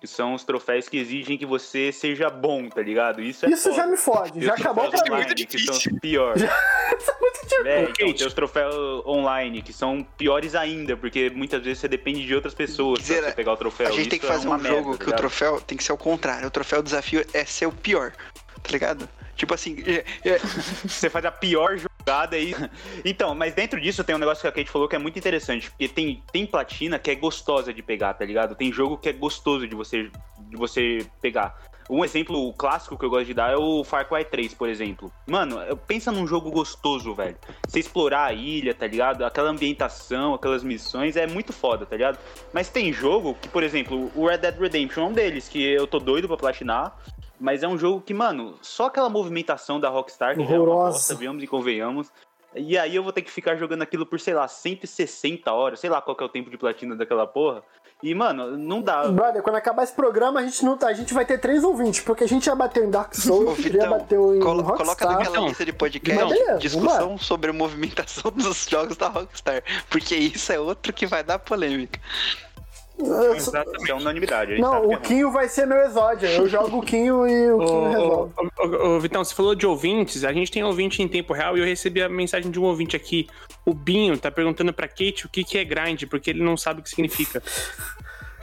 [0.00, 3.20] Que são os troféus que exigem que você seja bom, tá ligado?
[3.20, 3.74] Isso é Isso foda.
[3.76, 5.10] já me fode, já acabou pra mim.
[5.10, 6.40] online, que são os piores.
[6.98, 7.66] Isso é muito difícil.
[7.66, 12.24] É, então, tem os troféus online, que são piores ainda, porque muitas vezes você depende
[12.24, 13.88] de outras pessoas Dizer, pra você pegar o troféu.
[13.88, 15.60] a gente tem que Isso é fazer uma um merda, jogo tá que o troféu
[15.60, 16.46] tem que ser o contrário.
[16.46, 18.12] O troféu desafio é ser o pior,
[18.62, 19.06] tá ligado?
[19.38, 20.38] Tipo assim, é- é-
[20.84, 22.54] Você faz a pior jogada aí.
[23.04, 25.70] Então, mas dentro disso tem um negócio que a Kate falou que é muito interessante,
[25.70, 28.54] porque tem, tem platina que é gostosa de pegar, tá ligado?
[28.56, 31.56] Tem jogo que é gostoso de você, de você pegar.
[31.90, 35.10] Um exemplo clássico que eu gosto de dar é o Far Cry 3, por exemplo.
[35.26, 37.36] Mano, pensa num jogo gostoso, velho.
[37.66, 39.24] Você explorar a ilha, tá ligado?
[39.24, 42.18] Aquela ambientação, aquelas missões, é muito foda, tá ligado?
[42.52, 45.86] Mas tem jogo que, por exemplo, o Red Dead Redemption é um deles, que eu
[45.86, 46.94] tô doido pra platinar.
[47.40, 50.62] Mas é um jogo que, mano, só aquela movimentação da Rockstar que já é uma
[50.62, 50.92] Horrorosa.
[50.98, 52.08] bosta, venhamos e convenhamos.
[52.54, 55.90] E aí eu vou ter que ficar jogando aquilo por, sei lá, 160 horas, sei
[55.90, 57.62] lá qual que é o tempo de platina daquela porra.
[58.02, 59.08] E, mano, não dá.
[59.08, 62.00] Brother, quando acabar esse programa, a gente, não, tá- a gente vai ter três ouvintes,
[62.00, 64.96] porque a gente já bateu em Dark Ô, Souls, já Vitão, bateu em colo- Rockstar.
[64.96, 69.62] coloca naquela Então, lista de podcast beleza, discussão sobre a movimentação dos jogos da Rockstar.
[69.90, 72.00] Porque isso é outro que vai dar polêmica.
[73.36, 74.58] Isso é unanimidade.
[74.60, 75.00] Não, que é o.
[75.00, 76.28] Quinho vai ser meu exódio.
[76.28, 78.32] Eu jogo o Quinho e o Quinho resolve.
[78.58, 81.64] ô, Vitão, você falou de ouvintes, a gente tem ouvinte em tempo real e eu
[81.66, 83.28] recebi a mensagem de um ouvinte aqui.
[83.64, 86.80] O Binho tá perguntando pra Kate o que, que é grind, porque ele não sabe
[86.80, 87.42] o que significa.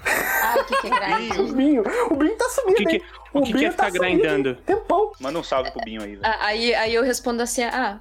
[0.05, 1.41] Ai, o que, que é?
[1.41, 1.83] O Binho.
[2.11, 3.01] O Binho tá sumido, O que que- hein?
[3.33, 4.49] o que que Binho é ficar sumido, grindando?
[4.49, 4.57] hein?
[4.65, 5.11] Tempão.
[5.19, 6.21] Manda um salve pro Binho aí, velho.
[6.23, 7.99] Ah, Aí, aí eu respondo assim, ah,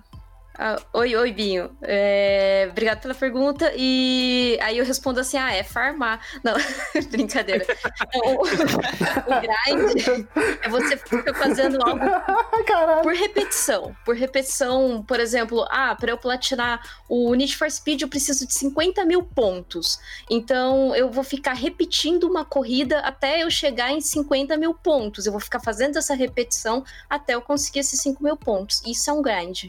[0.56, 1.76] ah, oi, oi, Binho.
[1.82, 3.72] É, obrigado pela pergunta.
[3.76, 6.20] E aí eu respondo assim, ah, é farmar.
[6.44, 6.54] Não,
[7.10, 7.66] brincadeira.
[8.14, 8.44] Não, o,
[9.40, 10.28] grind
[10.62, 11.98] é você ficar fazendo algo
[12.66, 13.02] Caralho.
[13.02, 13.96] por repetição.
[14.04, 18.54] Por repetição, por exemplo, ah, para eu platinar o Need for Speed eu preciso de
[18.54, 19.98] 50 mil pontos.
[20.30, 25.26] Então eu vou ficar repetindo uma corrida até eu chegar em 50 mil pontos.
[25.26, 28.80] Eu vou ficar fazendo essa repetição até eu conseguir esses 5 mil pontos.
[28.86, 29.68] Isso é um grind.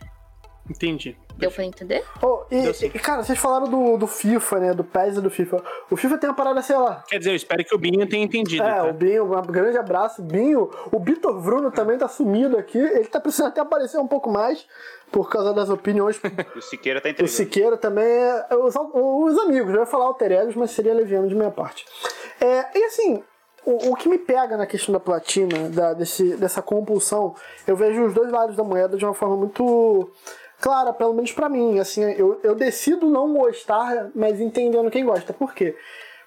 [0.69, 1.15] Entendi.
[1.37, 2.03] Deu pra entender?
[2.21, 4.73] Ô, e, e, cara, vocês falaram do, do FIFA, né?
[4.73, 5.61] Do PES e do FIFA.
[5.91, 7.03] O FIFA tem uma parada, sei lá.
[7.07, 8.63] Quer dizer, eu espero que o Binho tenha entendido.
[8.63, 8.85] É, tá?
[8.85, 10.23] o Binho, um grande abraço.
[10.23, 12.79] Binho, o Vitor Bruno também tá sumido aqui.
[12.79, 14.65] Ele tá precisando até aparecer um pouco mais
[15.11, 16.19] por causa das opiniões.
[16.55, 17.35] O Siqueira tá o entregando.
[17.35, 18.47] Siqueira também é.
[18.55, 21.85] Os, os amigos, eu ia falar alter egos, mas seria leviano de minha parte.
[22.39, 23.23] É, e assim.
[23.67, 27.33] O, o que me pega na questão da platina, da, desse, dessa compulsão,
[27.65, 30.11] eu vejo os dois lados da moeda de uma forma muito
[30.59, 31.79] clara, pelo menos pra mim.
[31.79, 35.33] Assim, eu, eu decido não gostar, mas entendendo quem gosta.
[35.33, 35.75] Por quê?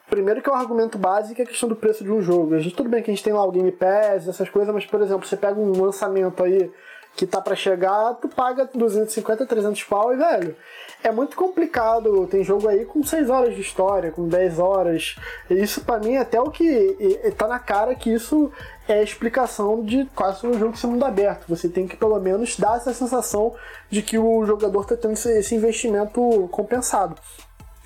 [0.08, 2.54] Primeiro que é o argumento básico é a questão do preço de um jogo.
[2.54, 4.86] A gente, tudo bem que a gente tem lá o Game Pass, essas coisas, mas,
[4.86, 6.70] por exemplo, você pega um lançamento aí
[7.14, 10.54] que tá pra chegar, tu paga 250, 300 pau e, velho,
[11.02, 12.26] é muito complicado.
[12.28, 15.16] Tem jogo aí com 6 horas de história, com 10 horas.
[15.50, 18.50] E isso pra mim é até o que e- e tá na cara que isso
[18.88, 21.46] é a explicação de quase um jogo ser mundo aberto.
[21.48, 23.54] Você tem que pelo menos dar essa sensação
[23.90, 27.14] de que o jogador tá tendo esse- investimento compensado.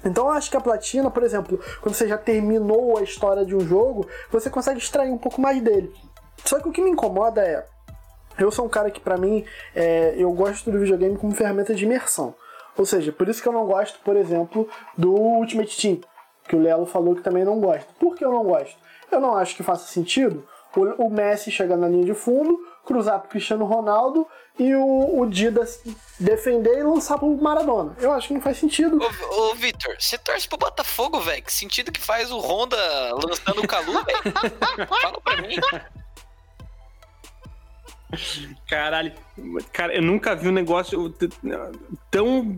[0.05, 3.55] Então eu acho que a platina, por exemplo, quando você já terminou a história de
[3.55, 5.93] um jogo, você consegue extrair um pouco mais dele.
[6.45, 7.65] Só que o que me incomoda é.
[8.39, 11.85] Eu sou um cara que, pra mim, é, eu gosto do videogame como ferramenta de
[11.85, 12.35] imersão.
[12.77, 16.01] Ou seja, por isso que eu não gosto, por exemplo, do Ultimate Team,
[16.49, 17.87] que o Lelo falou que também não gosta.
[18.01, 18.77] Por que eu não gosto?
[19.11, 20.43] Eu não acho que faça sentido
[20.81, 24.27] o, o Messi chegar na linha de fundo, cruzar pro Cristiano Ronaldo
[24.59, 25.67] e o, o Dida
[26.19, 27.97] defender e lançar pro Maradona.
[27.99, 28.99] Eu acho que não faz sentido.
[28.99, 31.43] Ô, ô Vitor, você torce pro Botafogo, velho?
[31.43, 32.77] Que sentido que faz o Honda
[33.25, 34.89] lançando o Calu, velho?
[35.01, 35.57] Fala pra mim.
[38.69, 39.13] Caralho,
[39.73, 41.09] cara, eu nunca vi um negócio
[42.11, 42.57] tão,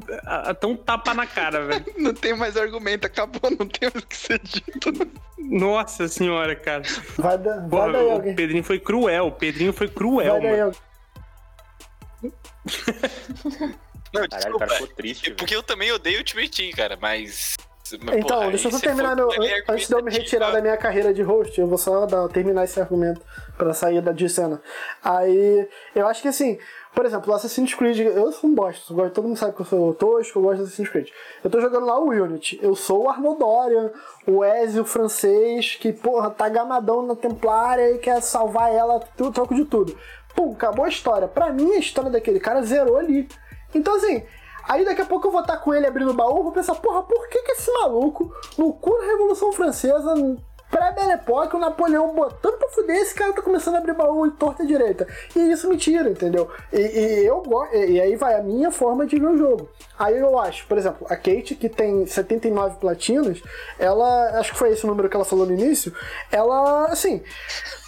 [0.61, 1.85] tão tapa na cara, velho.
[1.97, 4.93] Não tem mais argumento, acabou, não tem mais o que ser dito.
[5.39, 6.83] Nossa senhora, cara.
[7.17, 8.35] Vai, da, vai Porra, daí o alguém.
[8.35, 10.63] Pedrinho foi cruel, o Pedrinho foi cruel, Vai daí mano.
[10.65, 12.35] alguém.
[14.13, 14.59] Não, Caralho, o desculpa.
[14.67, 15.23] cara ficou triste.
[15.25, 15.37] velho.
[15.37, 17.57] Porque eu também odeio o Ultimate Team, cara, mas
[18.03, 19.29] Mas, Então, porra, deixa eu só terminar meu.
[19.69, 22.65] Antes de eu me retirar da minha carreira de host, eu vou só dar- terminar
[22.65, 23.21] esse argumento
[23.59, 24.61] pra sair da de cena.
[25.03, 26.59] Aí, eu acho que assim,
[26.95, 29.93] por exemplo, o Assassin's Creed, eu sou um bosta, todo mundo sabe que eu sou
[29.95, 31.09] tosco, eu gosto de Assassin's Creed.
[31.45, 33.91] Eu tô jogando lá o Unity, eu sou o Dorian,
[34.27, 39.55] o Ezio francês, que, porra, tá gamadão na Templária e quer salvar ela, tu- troco
[39.55, 39.95] de tudo.
[40.35, 41.29] Pum, acabou a história.
[41.29, 43.29] Pra mim, a história daquele cara zerou ali.
[43.75, 44.23] Então, assim,
[44.69, 47.03] Aí daqui a pouco eu vou estar com ele abrindo o baú, vou pensar, porra,
[47.03, 50.15] por que que esse maluco, no cu da Revolução Francesa,
[50.75, 54.31] pré-Belle Époque, o Napoleão botando pra fuder, esse cara tá começando a abrir baú em
[54.31, 55.07] torta e direita.
[55.37, 56.51] E isso me tira, entendeu?
[56.73, 59.69] E, e eu gosto, e aí vai a minha forma de ver o jogo.
[59.97, 63.41] Aí eu acho, por exemplo, a Kate, que tem 79 platinas,
[63.79, 65.95] ela, acho que foi esse o número que ela falou no início,
[66.33, 67.23] ela, assim,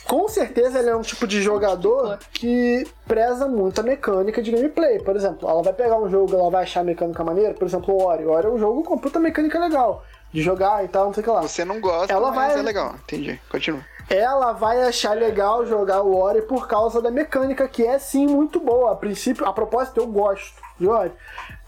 [0.07, 4.99] com certeza ele é um tipo de jogador que preza muito a mecânica de gameplay.
[5.01, 7.95] Por exemplo, ela vai pegar um jogo, ela vai achar a mecânica maneira, por exemplo,
[7.95, 8.25] o Ori.
[8.25, 11.23] O Ori é um jogo com puta mecânica legal de jogar e tal, não sei
[11.23, 11.43] o que lá.
[11.43, 12.95] Você não gosta, Ela mas vai- é legal.
[13.05, 13.41] Entendi.
[13.51, 13.81] Continua.
[14.09, 18.61] Ela vai achar legal jogar o Ori por causa da mecânica, que é sim muito
[18.61, 18.93] boa.
[18.93, 21.11] A princípio, a propósito, eu gosto de Ori.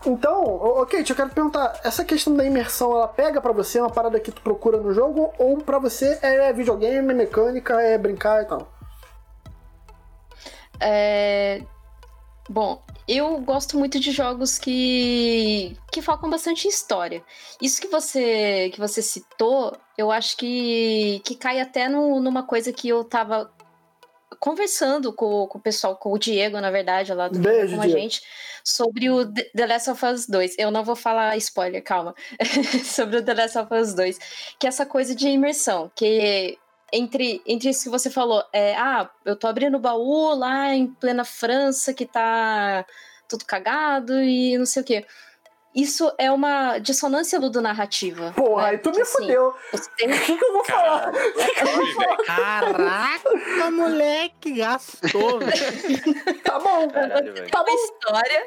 [0.07, 4.21] Então, Kate, eu quero perguntar, essa questão da imersão, ela pega pra você uma parada
[4.21, 8.69] que tu procura no jogo, ou pra você é videogame, mecânica, é brincar e tal?
[10.81, 11.61] É,
[12.49, 17.23] Bom, eu gosto muito de jogos que que focam bastante em história.
[17.61, 22.73] Isso que você que você citou, eu acho que que cai até no- numa coisa
[22.73, 23.51] que eu tava
[24.39, 27.87] conversando com, com o pessoal, com o Diego, na verdade, lá do Beijo, com a
[27.87, 28.01] Diego.
[28.01, 28.23] gente,
[28.65, 30.57] sobre o The Last of Us 2.
[30.59, 32.15] Eu não vou falar spoiler, calma.
[32.85, 34.19] sobre o The Last of Us 2,
[34.59, 36.59] que é essa coisa de imersão, que
[36.93, 40.87] entre, entre isso que você falou, é, ah, eu tô abrindo o baú lá em
[40.87, 42.85] plena França, que tá
[43.29, 45.07] tudo cagado e não sei o quê.
[45.81, 48.33] Isso é uma dissonância ludonarrativa.
[48.35, 48.69] Porra, né?
[48.71, 49.55] aí tu me assim, fudeu.
[49.71, 51.13] você tem- O que, que eu vou falar?
[52.27, 55.39] Caraca, moleque, gastou.
[56.43, 56.89] Tá bom.
[56.89, 57.49] Caralho.
[57.51, 57.75] Tá uma bom.
[57.85, 58.47] história.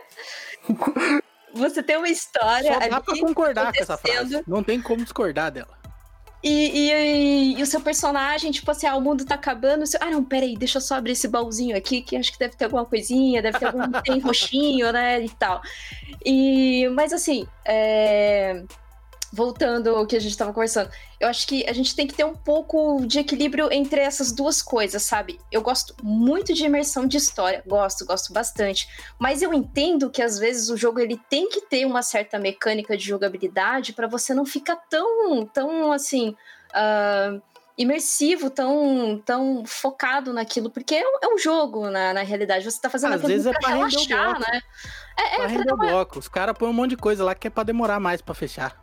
[1.53, 4.43] Você tem uma história Só dá ali pra concordar com essa frase.
[4.47, 5.80] Não tem como discordar dela.
[6.43, 9.85] E, e, e o seu personagem, tipo assim, ah, o mundo tá acabando.
[9.85, 9.99] Seu...
[10.01, 12.65] Ah, não, peraí, deixa eu só abrir esse baúzinho aqui, que acho que deve ter
[12.65, 15.23] alguma coisinha, deve ter algum tem roxinho, né?
[15.23, 15.61] E tal.
[16.25, 18.63] E, mas assim, é,
[19.31, 20.89] voltando ao que a gente tava conversando,
[21.19, 24.61] eu acho que a gente tem que ter um pouco de equilíbrio entre essas duas
[24.61, 25.39] coisas, sabe?
[25.51, 28.87] Eu gosto muito de imersão de história, gosto, gosto bastante.
[29.17, 32.97] Mas eu entendo que às vezes o jogo ele tem que ter uma certa mecânica
[32.97, 36.35] de jogabilidade para você não ficar tão, tão assim.
[36.73, 37.39] ah,
[37.77, 42.63] imersivo, tão, tão focado naquilo, porque é um, é um jogo na, na realidade.
[42.69, 44.51] Você tá fazendo Às vezes é pra pra render o relaxar, bloco.
[44.51, 44.61] né?
[45.17, 46.19] É, Pra é render o bloco.
[46.19, 48.79] Os caras põem um monte de coisa lá que é pra demorar mais pra fechar.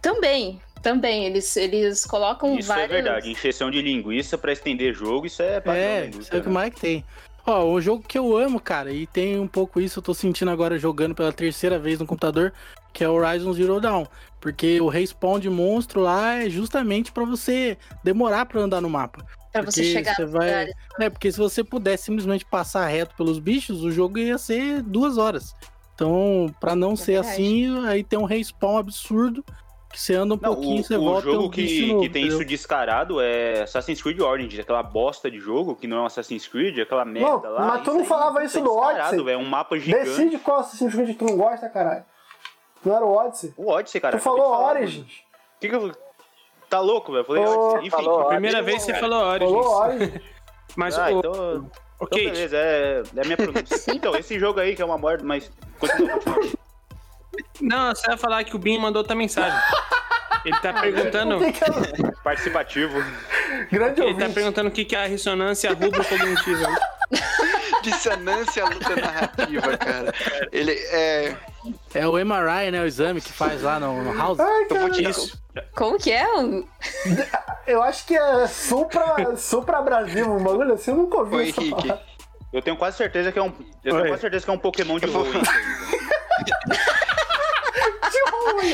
[0.00, 1.24] Também, também.
[1.24, 2.90] Eles, eles colocam Isso várias.
[2.90, 3.30] é verdade.
[3.30, 6.54] Encheção de linguiça pra estender jogo, isso é padrão É, isso é o que né?
[6.54, 7.04] mais que tem.
[7.46, 10.50] Ó, um jogo que eu amo, cara, e tem um pouco isso, eu tô sentindo
[10.50, 12.52] agora jogando pela terceira vez no computador,
[12.92, 14.04] que é Horizon Zero Dawn.
[14.40, 19.24] Porque o respawn de monstro lá é justamente pra você demorar pra andar no mapa.
[19.52, 20.70] Pra você Porque chegar você vai-.
[21.00, 25.16] É, porque se você pudesse simplesmente passar reto pelos bichos, o jogo ia ser duas
[25.16, 25.54] horas.
[25.96, 27.32] Então, pra não É ser verdade.
[27.32, 29.42] assim, aí tem um respawn absurdo,
[29.90, 32.02] que você anda um Não, pouquinho, o, você o volta tem jogo um que, novo,
[32.02, 32.38] que tem entendeu?
[32.40, 36.46] isso descarado é Assassin's Creed Origins, aquela bosta de jogo que não é um Assassin's
[36.46, 37.66] Creed, aquela merda lá.
[37.66, 39.30] mas tu não falava isso é do Odyssey.
[39.30, 40.04] É um mapa gigante.
[40.04, 42.04] Decide qual Assassin's Creed que tu não gosta, caralho.
[42.84, 43.54] Não era o Odyssey?
[43.56, 44.18] O Odyssey, cara.
[44.18, 44.98] tu falou Origins.
[44.98, 45.08] mano.
[45.60, 45.92] Que que eu...
[46.68, 47.24] Tá louco, velho?
[47.24, 47.78] Falei Ô, Odyssey.
[47.88, 47.90] Enfim.
[48.04, 49.00] falou Primeira vez você cara.
[49.08, 49.50] falou Origins.
[49.64, 50.22] Falou Origins.
[50.76, 53.76] Mas Ah, o, então, o então beleza, é, é a minha pronúncia.
[53.94, 55.50] então, esse jogo aí que é uma morte, mas...
[57.60, 59.58] Não, você vai falar que o Binho mandou outra mensagem.
[60.44, 61.38] Ele tá perguntando,
[62.22, 63.02] Participativo.
[63.70, 64.32] grande ele tá ouvinte?
[64.32, 66.68] perguntando o que que é a ressonância rubro-cognitiva.
[67.82, 70.14] Dissonância luta narrativa, cara.
[70.52, 71.36] Ele é.
[71.94, 72.82] É o MRI, né?
[72.82, 74.38] O exame que faz lá no, no House.
[74.40, 75.40] Ai, Eu vou cara, te Isso.
[75.74, 76.26] Como que é?
[76.38, 76.66] o-
[77.66, 81.70] eu acho que é Supra, Supra Brasil, um bagulho assim, eu nunca ouvi essa Henrique.
[81.88, 82.02] palavra.
[82.52, 83.52] Eu tenho quase certeza que é um...
[83.84, 84.00] Eu Oi.
[84.00, 85.42] tenho quase certeza que é um Pokémon de Eu vou- rua.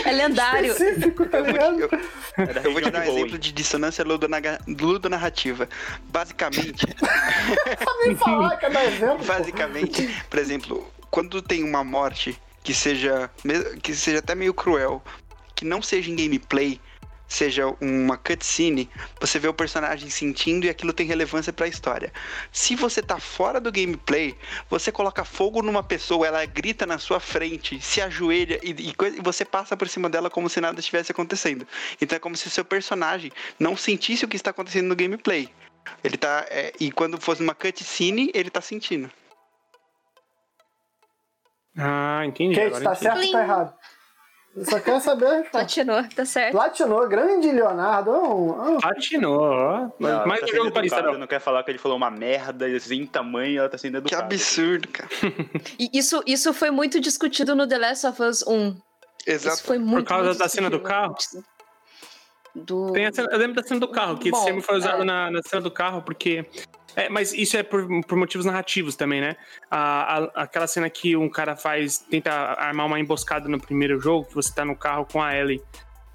[0.04, 0.74] É lendário.
[0.74, 0.84] Tá?
[0.84, 1.90] Eu,
[2.38, 5.68] É da eu vou te dar um exemplo de dissonância ludonaga- ludonarrativa.
[6.04, 6.86] Basicamente,
[8.04, 9.24] Nem falar que é dar exemplo.
[9.24, 13.30] basicamente, por exemplo, quando tem uma morte que seja,
[13.82, 15.02] que seja até meio cruel,
[15.54, 16.80] que não seja em gameplay,
[17.32, 22.12] seja uma cutscene, você vê o personagem sentindo e aquilo tem relevância pra história.
[22.52, 24.36] Se você tá fora do gameplay,
[24.68, 29.22] você coloca fogo numa pessoa, ela grita na sua frente, se ajoelha e, e e
[29.22, 31.66] você passa por cima dela como se nada estivesse acontecendo.
[32.00, 35.48] Então é como se o seu personagem não sentisse o que está acontecendo no gameplay.
[36.04, 36.46] Ele tá.
[36.50, 39.10] é, e quando fosse uma cutscene, ele tá sentindo.
[41.76, 42.54] Ah, entendi.
[42.54, 43.02] Kate, agora tá entendi.
[43.04, 43.74] certo ou tá errado?
[44.54, 45.50] Eu só quero saber.
[45.50, 46.52] Platinou, tá certo.
[46.52, 48.10] Platinou, grande Leonardo.
[48.10, 49.88] é é Platinou, ó.
[49.98, 51.18] Não, Mais tá um jogo para não.
[51.20, 54.24] não quer falar que ele falou uma merda assim, tamanho, ela tá sendo Que educada.
[54.24, 55.08] absurdo, cara.
[55.78, 58.68] E isso, isso foi muito discutido no The Last of Us 1.
[58.68, 58.80] Isso
[59.48, 59.62] Exato.
[59.64, 61.42] foi muito causa muito da cena do discutido.
[62.54, 62.92] Do...
[62.92, 65.04] Tem a cena- eu lembro da cena do carro, que esse Bom, foi usado é.
[65.04, 66.44] na, na cena do carro, porque.
[66.94, 69.36] É, mas isso é por, por motivos narrativos também, né?
[69.70, 74.26] A, a- aquela cena que um cara faz, tenta armar uma emboscada no primeiro jogo,
[74.26, 75.62] que você tá no carro com a Ellie.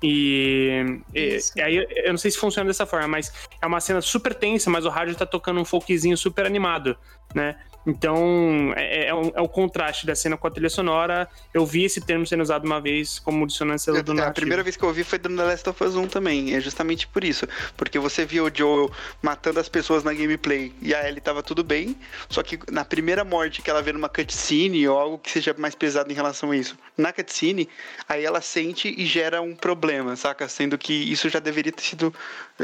[0.04, 4.00] E, e- e aí eu não sei se funciona dessa forma, mas é uma cena
[4.02, 6.96] super tensa, mas o rádio tá tocando um folkzinho super animado,
[7.34, 7.56] né?
[7.88, 11.28] Então é, é, um- é o contraste da cena com a trilha sonora.
[11.54, 14.34] Eu vi esse termo sendo usado uma vez como dissonância do Eu- a narrativo.
[14.36, 16.54] primeira vez que eu ouvi foi do The Last of Us 1 também.
[16.54, 17.48] É justamente por isso.
[17.78, 21.64] Porque você viu o Joel matando as pessoas na gameplay e a Ellie tava tudo
[21.64, 21.96] bem.
[22.30, 25.74] Só que na primeira morte que ela vê numa cutscene ou algo que seja mais
[25.74, 27.70] pesado em relação a isso, na cutscene,
[28.10, 30.48] aí ela sente e gera um problema, saca?
[30.50, 32.14] Sendo que isso já deveria ter sido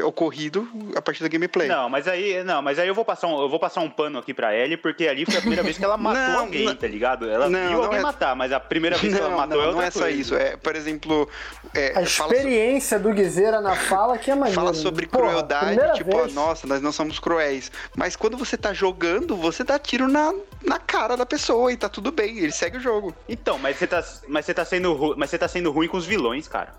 [0.03, 1.67] ocorrido a partir da gameplay.
[1.67, 4.17] Não, mas aí, não, mas aí eu vou passar um, eu vou passar um pano
[4.19, 6.75] aqui pra Ellie, porque ali foi a primeira vez que ela matou Não, alguém, não.
[6.75, 7.29] tá ligado?
[7.29, 9.57] Ela Não, viu não alguém é- matar, mas a primeira vez que ela Não, matou
[9.57, 10.17] é não, outra não é só coisa.
[10.17, 10.35] isso.
[10.35, 11.29] É, por exemplo,
[11.73, 14.55] é, A experiência do Guizeira na fala que é maneiro.
[14.59, 16.33] fala sobre Porra, crueldade, tipo, vez.
[16.33, 17.71] nossa, nós não somos cruéis.
[17.95, 20.33] Mas quando você tá jogando, você dá tiro na,
[20.63, 23.15] na cara da pessoa e tá tudo bem, ele segue o jogo.
[23.29, 25.97] Então, mas você tá, mas você tá sendo, ru- mas você tá sendo ruim com
[25.97, 26.73] os vilões, cara.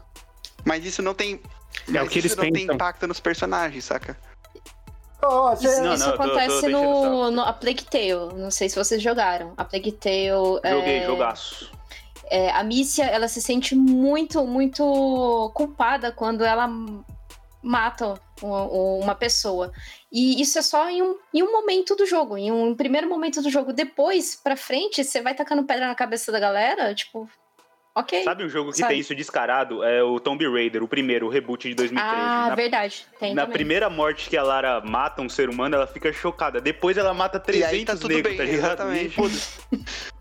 [0.65, 1.41] Mas isso não tem.
[1.93, 2.75] É o que isso eles não tem pensam.
[2.75, 4.17] impacto nos personagens, saca?
[5.25, 8.35] Ó, você- Isso, Não, isso não, eu tô- tô acontece no, no a Plague Tale.
[8.37, 9.53] Não sei se vocês jogaram.
[9.57, 10.29] A Plague Tale.
[10.29, 11.71] Joguei, é, jogaço.
[12.31, 16.69] é, a Mícia, ela se sente muito, muito culpada quando ela
[17.63, 19.73] mata u- uma pessoa.
[20.13, 23.41] E isso é só em um, em um momento do jogo, em um primeiro momento
[23.43, 23.73] do jogo.
[23.73, 27.29] Depois, pra frente, você vai tacando pedra na cabeça da galera, tipo,
[27.95, 28.25] ok.
[28.25, 28.93] Sabe um jogo que Sabe.
[28.95, 29.83] tem isso descarado?
[29.85, 32.17] É o Tomb Raider, o primeiro, o reboot de 2013.
[32.17, 33.07] ah, na verdade.
[33.19, 33.55] Tem na também.
[33.55, 36.61] primeira morte que a Lara mata um ser humano, ela fica chocada.
[36.61, 38.91] Depois ela mata 300 aí tá tudo negros, bem, tá ligado?
[38.91, 39.17] exatamente.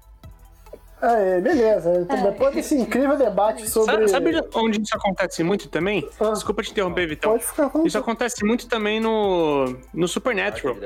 [1.04, 1.94] É, beleza.
[2.02, 2.32] Então, É.
[2.32, 4.08] Depois desse incrível debate sobre.
[4.08, 6.08] Sabe, sabe onde isso acontece muito também?
[6.18, 6.32] Ah.
[6.32, 7.32] Desculpa te interromper, Vitão.
[7.32, 7.88] Pode ficar falando.
[7.88, 10.78] Isso acontece muito também no, no Supernatural.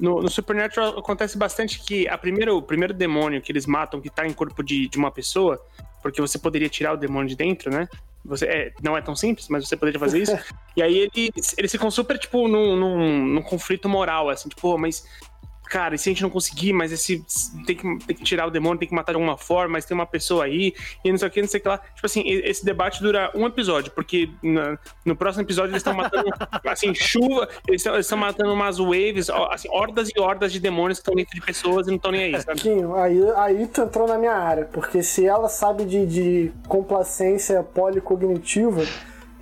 [0.00, 4.08] No, no Supernatural acontece bastante que a primeiro, o primeiro demônio que eles matam, que
[4.08, 5.60] tá em corpo de, de uma pessoa,
[6.02, 7.86] porque você poderia tirar o demônio de dentro, né?
[8.24, 10.32] Você, é, não é tão simples, mas você poderia fazer isso.
[10.74, 14.78] e aí eles, eles ficam super, tipo, num, num, num conflito moral, assim, tipo, "Pô,
[14.78, 15.06] mas.
[15.64, 17.24] Cara, e se a gente não conseguir, mas esse
[17.66, 19.94] tem que, tem que tirar o demônio, tem que matar de alguma forma, mas tem
[19.94, 21.78] uma pessoa aí, e não sei o que, não sei o que lá.
[21.78, 26.26] Tipo assim, esse debate dura um episódio, porque na- no próximo episódio eles estão matando,
[26.66, 31.14] assim, chuva, eles estão matando umas waves, assim, hordas e hordas de demônios que estão
[31.14, 32.60] dentro de pessoas e não estão nem aí, sabe?
[32.60, 37.62] Quinho, aí, aí tu entrou na minha área, porque se ela sabe de, de complacência
[37.62, 38.82] policognitiva,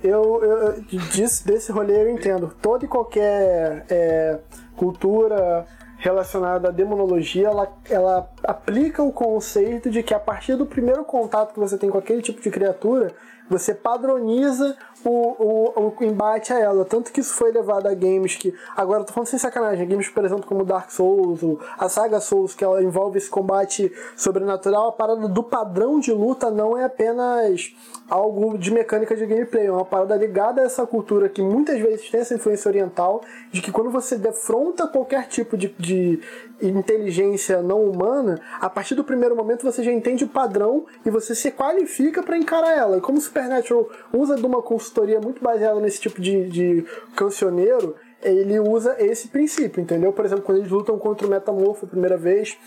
[0.03, 2.53] eu, eu disso, desse rolê eu entendo.
[2.61, 4.39] Toda e qualquer é,
[4.75, 5.65] cultura
[6.03, 11.53] relacionada à demonologia, ela, ela aplica o conceito de que a partir do primeiro contato
[11.53, 13.13] que você tem com aquele tipo de criatura,
[13.49, 16.85] você padroniza o, o, o embate a ela.
[16.85, 18.53] Tanto que isso foi levado a games que.
[18.75, 21.41] Agora eu tô falando sem sacanagem, games, por exemplo, como Dark Souls,
[21.77, 26.49] a saga Souls, que ela envolve esse combate sobrenatural, a parada do padrão de luta
[26.49, 27.73] não é apenas
[28.09, 32.09] algo de mecânica de gameplay, é uma parada ligada a essa cultura que muitas vezes
[32.09, 36.19] tem essa influência oriental, de que quando você defronta qualquer tipo de, de
[36.61, 41.33] inteligência não humana, a partir do primeiro momento você já entende o padrão e você
[41.33, 42.97] se qualifica para encarar ela.
[42.97, 44.61] E como o Supernatural usa de uma
[44.93, 46.85] consultoria muito baseada nesse tipo de, de
[47.15, 50.13] cancioneiro, ele usa esse princípio, entendeu?
[50.13, 52.57] Por exemplo, quando eles lutam contra o Metamorfo a primeira vez,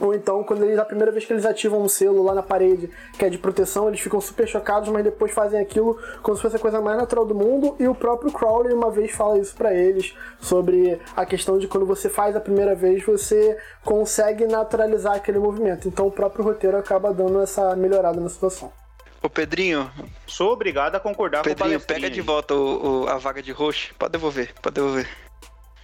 [0.00, 2.90] ou então, quando eles, a primeira vez que eles ativam um selo lá na parede,
[3.18, 6.56] que é de proteção, eles ficam super chocados, mas depois fazem aquilo como se fosse
[6.56, 7.76] a coisa mais natural do mundo.
[7.78, 11.84] E o próprio Crowley uma vez fala isso pra eles, sobre a questão de quando
[11.84, 15.86] você faz a primeira vez, você consegue naturalizar aquele movimento.
[15.86, 18.79] Então o próprio roteiro acaba dando essa melhorada na situação.
[19.22, 19.90] Ô Pedrinho,
[20.26, 23.52] Sou obrigado a concordar com o Pedrinho, pega de volta o, o- a vaga de
[23.52, 23.94] roxo.
[23.98, 25.08] Pode devolver, pode devolver.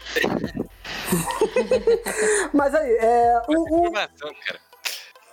[2.52, 3.42] Mas aí, é.
[3.48, 4.60] O, o- Informação, cara.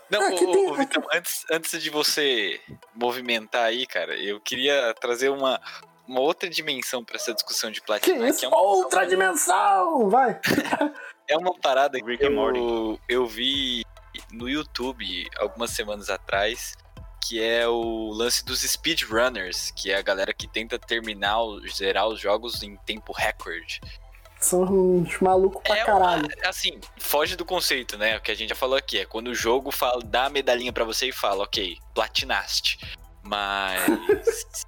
[0.09, 2.59] Não, Aqui ô, ô, Vitão, antes, antes de você
[2.93, 5.59] movimentar aí, cara, eu queria trazer uma,
[6.07, 8.27] uma outra dimensão pra essa discussão de Que platina.
[8.29, 8.45] isso?
[8.45, 10.09] é uma, Outra dimensão!
[10.09, 10.39] Vai!
[11.27, 13.83] é uma parada que eu, eu vi
[14.31, 16.75] no YouTube algumas semanas atrás,
[17.25, 21.37] que é o lance dos speedrunners, que é a galera que tenta terminar,
[21.73, 23.79] zerar os jogos em tempo recorde.
[24.39, 26.27] São uns malucos pra É caralho.
[26.43, 28.17] Assim, foge do conceito, né?
[28.17, 30.73] O que a gente já falou aqui é quando o jogo fala, dá a medalhinha
[30.73, 32.77] pra você e fala, ok, platinaste.
[33.23, 34.65] Mas.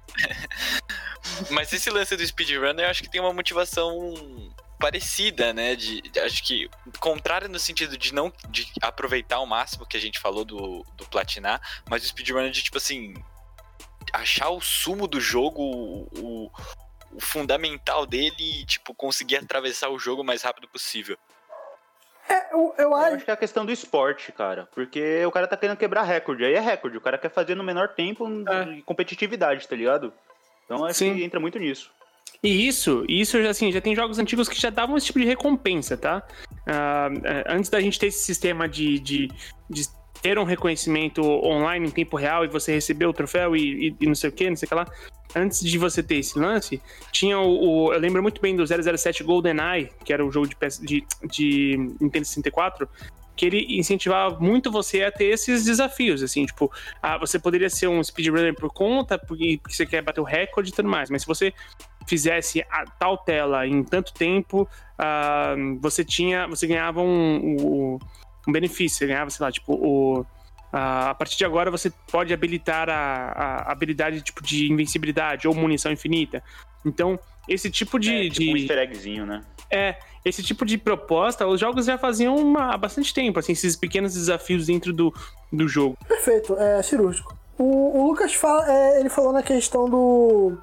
[1.50, 4.14] Mas esse lance do speedrunner eu acho que tem uma motivação
[4.78, 5.74] parecida, né?
[5.74, 6.68] De, de- acho que
[7.00, 11.06] contrário no sentido de não de aproveitar ao máximo que a gente falou do, do
[11.08, 13.14] platinar, mas o speedrunner de tipo assim
[14.12, 16.50] achar o sumo do jogo, o, o-
[17.20, 21.16] fundamental dele e tipo conseguir atravessar o jogo o mais rápido possível.
[22.28, 23.24] É, eu, eu Eu acho.
[23.24, 24.66] que é a questão do esporte, cara.
[24.74, 26.44] Porque o cara tá querendo quebrar recorde.
[26.44, 26.96] Aí é recorde.
[26.96, 28.80] O cara quer fazer no menor tempo É.
[28.84, 30.12] competitividade, tá ligado?
[30.64, 31.14] Então acho Sim.
[31.14, 31.92] que entra muito nisso.
[32.42, 35.96] E isso, isso assim, já tem jogos antigos que já davam esse tipo de recompensa,
[35.96, 36.22] tá?
[36.66, 39.28] É, antes da gente ter esse sistema de, de,
[39.68, 39.82] de
[40.22, 44.06] ter um reconhecimento online em tempo real e você receber o troféu e, e- e
[44.06, 44.86] não sei o que, não sei o que lá.
[45.34, 46.80] Antes de você ter esse lance,
[47.12, 50.56] tinha o, o- Eu lembro muito bem do 007 GoldenEye, que era o jogo de,
[50.82, 52.88] de, de Nintendo 64,
[53.36, 56.72] que ele incentivava muito você a ter esses desafios, assim, tipo,
[57.02, 60.70] ah, você poderia ser um speedrunner por conta, porque, porque você quer bater o recorde
[60.70, 61.52] e tudo mais, mas se você
[62.06, 67.98] fizesse a tal tela em tanto tempo, ah, você tinha, você ganhava um, um,
[68.48, 70.24] um benefício, você ganhava, sei lá, tipo, o,
[70.72, 75.54] ah, a partir de agora você pode habilitar a, a habilidade tipo de invencibilidade ou
[75.54, 76.42] munição infinita.
[76.84, 79.42] Então, esse tipo de, é, tipo de um easter eggzinho, né?
[79.70, 83.76] é, esse tipo de proposta, os jogos já faziam uma- há bastante tempo, assim, esses
[83.76, 85.12] pequenos desafios dentro do,
[85.52, 85.96] do jogo.
[86.06, 87.36] Perfeito, é cirúrgico.
[87.58, 90.58] O, o Lucas fala, é, ele falou na questão do.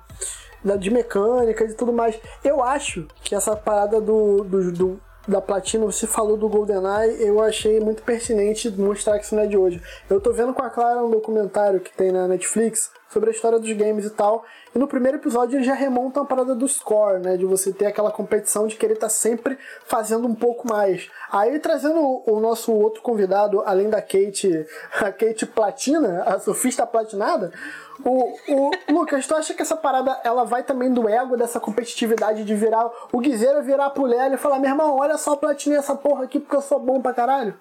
[0.79, 2.17] De mecânicas e tudo mais.
[2.43, 7.41] Eu acho que essa parada do, do, do- da platina, você falou do GoldenEye, eu
[7.41, 9.81] achei muito pertinente mostrar que isso não é de hoje.
[10.09, 13.57] Eu tô vendo com a Clara um documentário que tem na Netflix sobre a história
[13.59, 14.43] dos games e tal.
[14.75, 17.37] E no primeiro episódio ele já remonta a parada do score, né?
[17.37, 21.09] De você ter aquela competição de querer estar sempre fazendo um pouco mais.
[21.31, 24.65] Aí trazendo o nosso outro convidado, além da Kate,
[24.99, 27.53] a Kate Platina, a surfista platinada,
[28.03, 32.43] o, o Lucas, tu acha que essa parada ela vai também do ego dessa competitividade
[32.43, 35.95] de virar o guiseiro virar pro Lélio e falar, meu irmão, olha só, platinei essa
[35.95, 37.53] porra aqui porque eu sou bom pra caralho?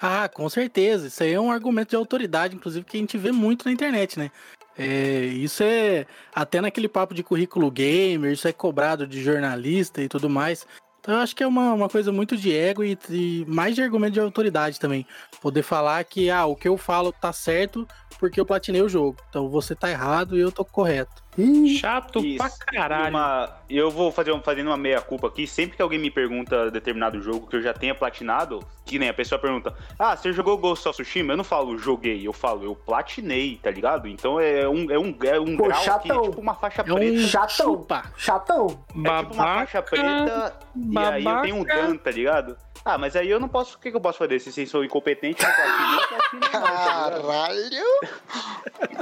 [0.00, 1.06] Ah, com certeza.
[1.06, 4.18] Isso aí é um argumento de autoridade, inclusive, que a gente vê muito na internet,
[4.18, 4.30] né?
[4.78, 10.08] É, isso é até naquele papo de currículo gamer, isso é cobrado de jornalista e
[10.08, 10.66] tudo mais.
[11.06, 13.80] Então eu acho que é uma, uma coisa muito de ego e, e mais de
[13.80, 15.06] argumento de autoridade também.
[15.40, 17.86] Poder falar que ah, o que eu falo tá certo
[18.18, 19.16] porque eu platinei o jogo.
[19.28, 21.22] Então você tá errado e eu tô correto.
[21.38, 22.38] Ih, Chato Isso.
[22.38, 23.10] pra E caralho.
[23.10, 25.46] uma- eu vou fazer fazendo uma meia-culpa aqui.
[25.46, 29.14] Sempre que alguém me pergunta determinado jogo que eu já tenha platinado, que nem a
[29.14, 31.32] pessoa pergunta: Ah, você jogou Ghost of Tsushima?
[31.32, 34.08] Eu não falo joguei, eu falo eu platinei, tá ligado?
[34.08, 36.00] Então é um, é um, é um Pô, grau chatão.
[36.20, 37.12] que é tipo uma faixa É preta.
[37.12, 37.66] um Chatão.
[37.66, 38.02] chupa.
[38.16, 38.66] chatão.
[38.66, 41.86] É tipo uma Babaca, faixa preta e aí eu tenho um babaca.
[41.88, 42.56] Dan, tá ligado?
[42.88, 43.76] Ah, mas aí eu não posso.
[43.76, 44.38] O que, que eu posso fazer?
[44.38, 47.22] Se vocês são incompetentes, eu eu não, tá ligado?
[47.24, 47.84] Caralho!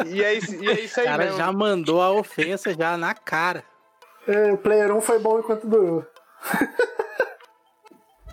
[0.07, 1.37] E é, isso- e é isso O aí cara mesmo.
[1.39, 3.63] já mandou a ofensa já na cara.
[4.27, 6.07] É, o Player 1 foi bom enquanto durou.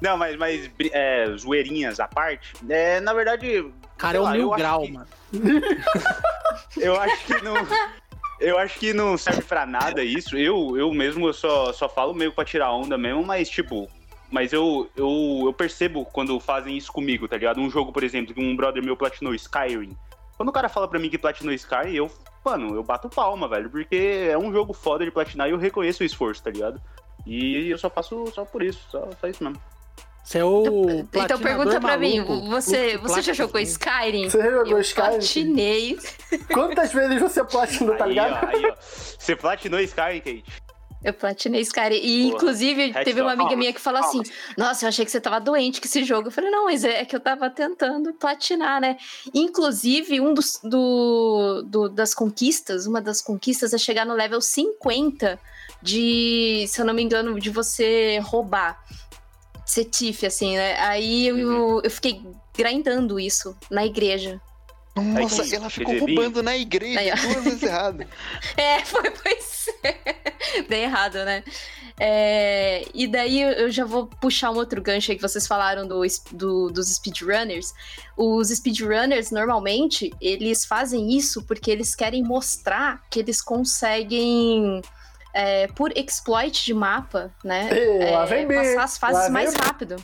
[0.02, 3.72] Não, mas, mas é, zoeirinhas à parte, é, na verdade.
[3.97, 5.08] Cara, é o mil eu grau, que- mano.
[6.78, 7.54] Eu acho que não.
[8.39, 10.36] Eu acho que não serve pra nada isso.
[10.38, 13.89] Eu, eu mesmo eu só, só falo meio pra tirar onda mesmo, mas tipo.
[14.32, 17.59] Mas eu, eu, eu percebo quando fazem isso comigo, tá ligado?
[17.59, 19.95] Um jogo, por exemplo, que um brother meu platinou Skyrim.
[20.38, 22.09] Quando o cara fala pra mim que platinou Skyrim, eu,
[22.43, 23.69] mano, eu bato palma, velho.
[23.69, 26.82] Porque é um jogo foda de platinar e eu reconheço o esforço, tá ligado?
[27.27, 29.61] E eu só faço só por isso, só, só isso mesmo.
[30.23, 32.47] Você é o Então platinador pergunta pra mim, maluco.
[32.47, 33.59] você, O você já jogou.
[33.59, 34.29] Skyrim?
[34.29, 35.09] Você já jogou eu Skyrim?
[35.09, 35.99] platinei.
[36.53, 38.45] Quantas vezes você platinou, tá aí, ligado?
[38.45, 38.75] ó, aí, ó.
[38.79, 40.43] Você platinou Skyrim, Kate?
[41.04, 41.95] Eu platinei Skyrim.
[41.95, 44.22] E, Porra, inclusive, teve uma amiga minha que falou assim:
[44.58, 46.28] Nossa, eu achei que você tava doente com esse jogo.
[46.28, 48.97] Eu falei: Não, mas é que eu tava tentando platinar, né?
[49.34, 55.39] Inclusive, um dos do, do- das conquistas, uma das conquistas é chegar no level 50
[55.82, 58.80] de, se eu não me engano, de você roubar.
[59.66, 60.78] Ser tiff, assim, né?
[60.82, 61.82] Aí eu, Uhum.
[61.84, 62.22] eu fiquei
[62.56, 64.39] grindando isso na igreja.
[64.95, 68.06] Nossa, Aí, ela ficou roubando na igreja Aí, duas vezes errado.
[68.58, 69.61] É, foi, pois é.
[70.67, 71.43] Bem errado, né?
[71.99, 76.01] É, e daí eu já vou puxar um outro gancho aí que vocês falaram do,
[76.32, 77.73] do, dos speedrunners.
[78.17, 84.82] Os speedrunners, normalmente, eles fazem isso porque eles querem mostrar que eles conseguem,
[85.34, 87.69] é, por exploit de mapa, né?
[88.11, 89.95] Lá é, passar as fases mais B.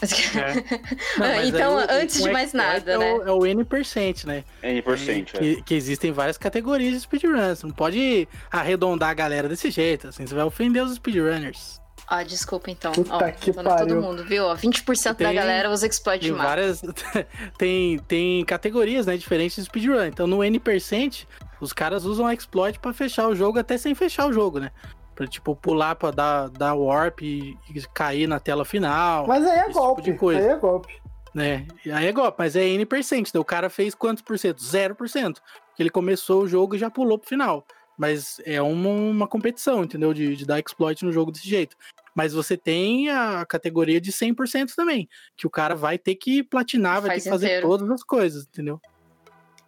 [0.00, 0.80] rápido.
[1.18, 3.12] Não, então, aí antes o de mais nada, é né?
[3.14, 4.44] O, é o N%, né?
[4.62, 5.34] N%.
[5.34, 5.38] é.
[5.38, 7.62] Que, que existem várias categorias de speedruns.
[7.62, 11.80] Não pode arredondar a galera desse jeito, assim, você vai ofender os speedrunners.
[12.06, 12.90] Ah, desculpa então.
[12.90, 13.86] Puta Ó, que pariu.
[13.86, 14.44] todo mundo, viu?
[14.46, 16.48] Ó, 20% da Tem- galera usa exploit de Tem mapa.
[16.48, 16.82] várias.
[17.56, 20.02] tem, tem categorias, né, diferentes de speedrun.
[20.06, 21.24] Então no N%,
[21.60, 24.72] os caras usam exploit pra fechar o jogo até sem fechar o jogo, né?
[25.20, 29.26] Pra, tipo, pular pra dar, dar warp e, e cair na tela final.
[29.26, 30.00] Mas aí é tipo golpe.
[30.00, 30.40] de coisa.
[30.40, 30.98] Aí é golpe.
[31.34, 31.68] né?
[31.84, 33.34] E aí é golpe, mas é N%.
[33.34, 33.38] Né?
[33.38, 34.62] O cara fez quantos por cento?
[34.62, 34.96] 0%.
[34.96, 37.66] Porque ele começou o jogo e já pulou pro final.
[37.98, 40.14] Mas é uma, uma competição, entendeu?
[40.14, 41.76] De, de dar exploit no jogo desse jeito.
[42.14, 45.06] Mas você tem a categoria de 100% também.
[45.36, 47.68] Que o cara vai ter que platinar, vai Faz ter que fazer inteiro.
[47.68, 48.80] todas as coisas, entendeu?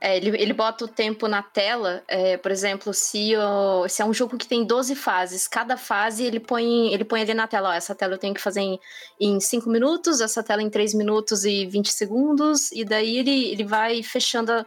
[0.04, 4.04] É, ele, ele bota o tempo na tela, é, por exemplo, se, o- se é
[4.04, 7.68] um jogo que tem 12 fases, cada fase ele põe, ele põe ali na tela,
[7.68, 8.80] ó, essa tela eu tenho que fazer em,
[9.20, 13.62] em 5 minutos, essa tela em 3 minutos e 20 segundos, e daí ele, ele
[13.64, 14.66] vai fechando, a-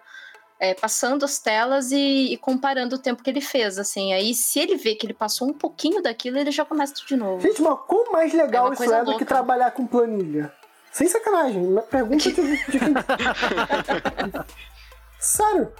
[0.57, 4.57] é, passando as telas e, e comparando o tempo que ele fez, assim, aí se
[4.57, 7.41] ele vê que ele passou um pouquinho daquilo, ele já começa tudo de novo.
[7.41, 10.49] Gente, mas quão mais legal É isso é do que trabalhar com planilha?
[10.93, 11.61] Sem sacanagem.
[11.61, 12.31] uma Pergunta de,
[12.71, 12.93] de quem.
[15.25, 15.71] Sério.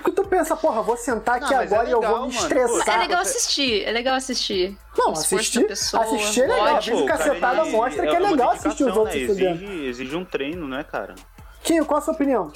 [0.00, 2.34] Porque tu pensa, porra, vou sentar aqui Não, é agora e eu legal, vou me
[2.34, 2.46] mano.
[2.46, 2.94] estressar.
[2.94, 4.78] É legal assistir, é legal assistir.
[4.96, 6.74] Não, assistir, pessoa, assistir é legal.
[6.74, 6.96] lógico.
[6.98, 9.22] Vídeo cara, cacetada ele- mostra que é uma legal assistir os outros né?
[9.22, 11.16] exige, exige um treino, né, cara?
[11.64, 12.52] Quinho, qual a sua opinião?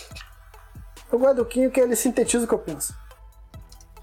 [1.12, 2.94] Eu gosto do Quinho que ele sintetiza o que eu penso.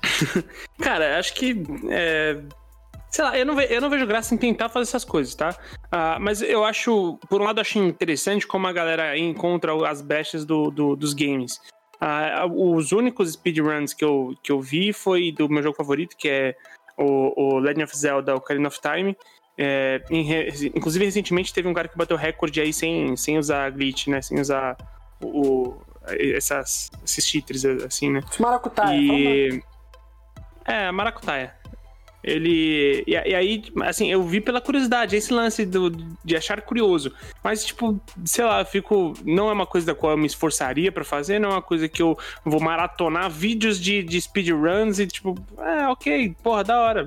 [0.82, 1.63] Cara, acho que.
[1.89, 2.41] é,
[3.09, 5.55] sei lá, eu não, ve- eu não vejo graça em tentar fazer essas coisas, tá?
[5.91, 10.01] Ah, mas eu acho, por um lado, eu acho interessante como a galera encontra as
[10.01, 11.59] brechas do, do- dos games.
[12.56, 16.56] Os únicos speedruns que eu, que eu vi foi do meu jogo favorito, que é
[16.98, 19.16] o, o Legend of Zelda Ocarina of Time.
[19.58, 24.08] É, re- inclusive, recentemente teve um cara que bateu recorde aí sem, sem usar glitch,
[24.08, 24.22] né?
[24.22, 24.78] Sem usar
[25.20, 25.82] o, o-
[26.36, 28.22] essas, esses cheaters, assim, né?
[28.39, 28.95] Maracutaia.
[29.00, 29.64] E.
[30.66, 31.56] É, Maracutaia.
[32.28, 33.05] Ele.
[33.07, 37.13] E, e aí, assim, eu vi pela curiosidade, esse lance do, de achar curioso.
[37.41, 39.13] Mas, tipo, sei lá, fico.
[39.23, 41.88] Não é uma coisa da qual eu me esforçaria pra fazer, não é uma coisa
[41.88, 47.05] que eu vou maratonar vídeos de, de speedruns e, tipo, é, ok, porra, da hora.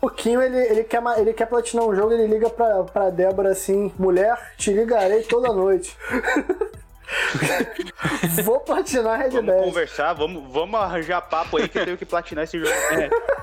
[0.00, 3.50] O Quinho, ele, ele, quer, ele quer platinar um jogo, ele liga pra, pra Débora
[3.50, 5.94] assim, mulher, te ligarei toda noite.
[8.44, 9.64] Vou platinar Red Vamos Dead.
[9.64, 12.70] conversar, vamos, vamos arranjar papo aí que eu tenho que platinar esse jogo.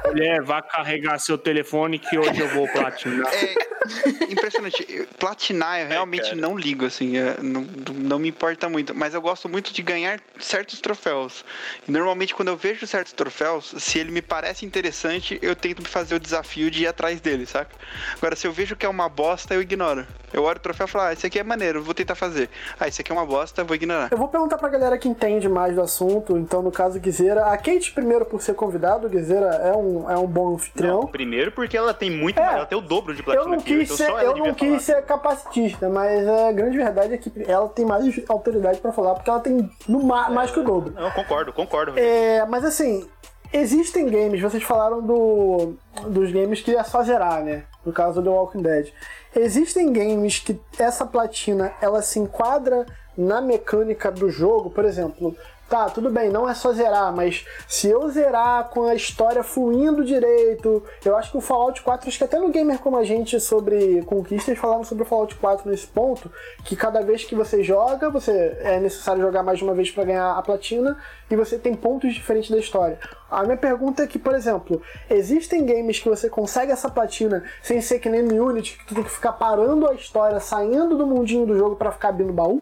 [0.05, 3.31] Mulher, vá carregar seu telefone que hoje eu vou platinar.
[3.33, 4.85] É impressionante.
[4.89, 6.35] Eu- Platinar eu realmente cara.
[6.35, 7.61] não ligo, assim, é, não,
[7.95, 8.93] não me importa muito.
[8.95, 11.45] Mas eu gosto muito de ganhar certos troféus.
[11.87, 16.15] E normalmente, quando eu vejo certos troféus, se ele me parece interessante, eu tento fazer
[16.15, 17.71] o desafio de ir atrás dele, saca?
[18.17, 20.05] Agora, se eu vejo que é uma bosta, eu ignoro.
[20.33, 22.49] Eu olho o troféu e falo, ah, esse aqui é maneiro, vou tentar fazer.
[22.79, 24.09] Ah, esse aqui é uma bosta, vou ignorar.
[24.11, 27.57] Eu vou perguntar pra galera que entende mais do assunto, então no caso Guizeira, a
[27.57, 31.01] Kate primeiro por ser convidado, Guizeira é um, é um bom anfitrião.
[31.01, 32.41] Não, primeiro porque ela tem muito É.
[32.43, 34.35] mais, ela tem o dobro de Eu platina não que eu, quis então ser, eu
[34.35, 34.79] não quis falar.
[34.79, 39.29] ser capacitista, mas a grande verdade é que ela tem mais autoridade pra falar, porque
[39.29, 40.93] ela tem no ma- mais que o dobro.
[40.93, 41.93] Não, concordo, concordo.
[41.97, 43.07] É, mas assim,
[43.53, 45.73] existem games, vocês falaram do,
[46.07, 47.63] dos games que é só zerar, né?
[47.85, 48.89] No caso do Walking Dead.
[49.35, 52.85] Existem games que essa platina ela se enquadra
[53.17, 55.35] na mecânica do jogo, por exemplo.
[55.71, 60.03] Tá, tudo bem, não é só zerar, mas se eu zerar com a história fluindo
[60.03, 63.39] direito, eu acho que o Fallout 4, acho que até no Gamer Como a Gente
[63.39, 66.29] sobre conquistas falaram sobre o Fallout 4 nesse ponto,
[66.65, 70.03] que cada vez que você joga, você é necessário jogar mais de uma vez para
[70.03, 70.97] ganhar a platina,
[71.29, 72.99] e você tem pontos diferentes da história.
[73.29, 77.79] A minha pergunta é que, por exemplo, existem games que você consegue essa platina sem
[77.79, 81.45] ser que nem Unity, que tu tem que ficar parando a história, saindo do mundinho
[81.45, 82.61] do jogo para ficar abrindo baú?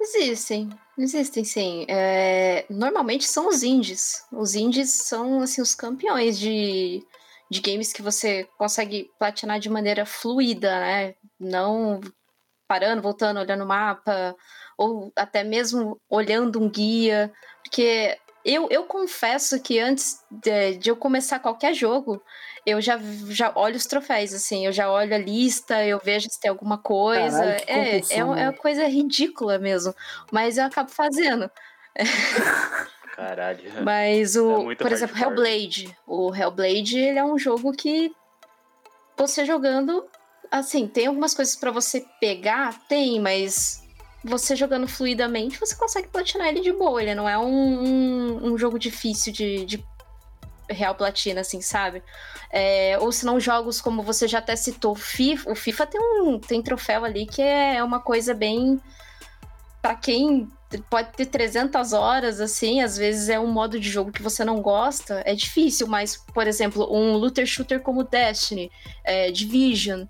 [0.00, 1.86] Existem, existem sim.
[1.88, 4.24] É, normalmente são os indies.
[4.32, 7.02] Os indies são assim os campeões de,
[7.50, 11.14] de games que você consegue platinar de maneira fluida, né?
[11.38, 12.00] Não
[12.68, 14.36] parando, voltando, olhando o mapa,
[14.76, 17.32] ou até mesmo olhando um guia.
[17.62, 22.22] Porque eu, eu confesso que antes de, de eu começar qualquer jogo,
[22.64, 26.40] eu já, já olho os troféus, assim, eu já olho a lista, eu vejo se
[26.40, 27.38] tem alguma coisa.
[27.38, 28.24] Caralho, é, é, é né?
[28.24, 29.94] uma coisa ridícula mesmo.
[30.30, 31.50] Mas eu acabo fazendo.
[33.16, 33.82] Caralho.
[33.82, 35.48] Mas É o, muito por exemplo, hardcore.
[35.48, 35.98] Hellblade.
[36.06, 38.14] O Hellblade, ele é um jogo que
[39.16, 40.06] você jogando,
[40.50, 43.82] assim, tem algumas coisas pra você pegar, tem, mas
[44.26, 47.00] você jogando fluidamente, você consegue platinar ele de boa.
[47.00, 49.84] Ele não é um, um, um jogo difícil de, de
[50.68, 52.02] real platina, assim, sabe?
[52.50, 56.38] É, ou se não, jogos como você já até citou, FIFA, o FIFA tem um
[56.38, 58.80] tem troféu ali que é uma coisa bem.
[59.80, 60.48] Pra quem
[60.90, 64.60] pode ter 300 horas, assim, às vezes é um modo de jogo que você não
[64.60, 68.70] gosta, é difícil, mas, por exemplo, um looter shooter como Destiny,
[69.04, 70.04] é, Division,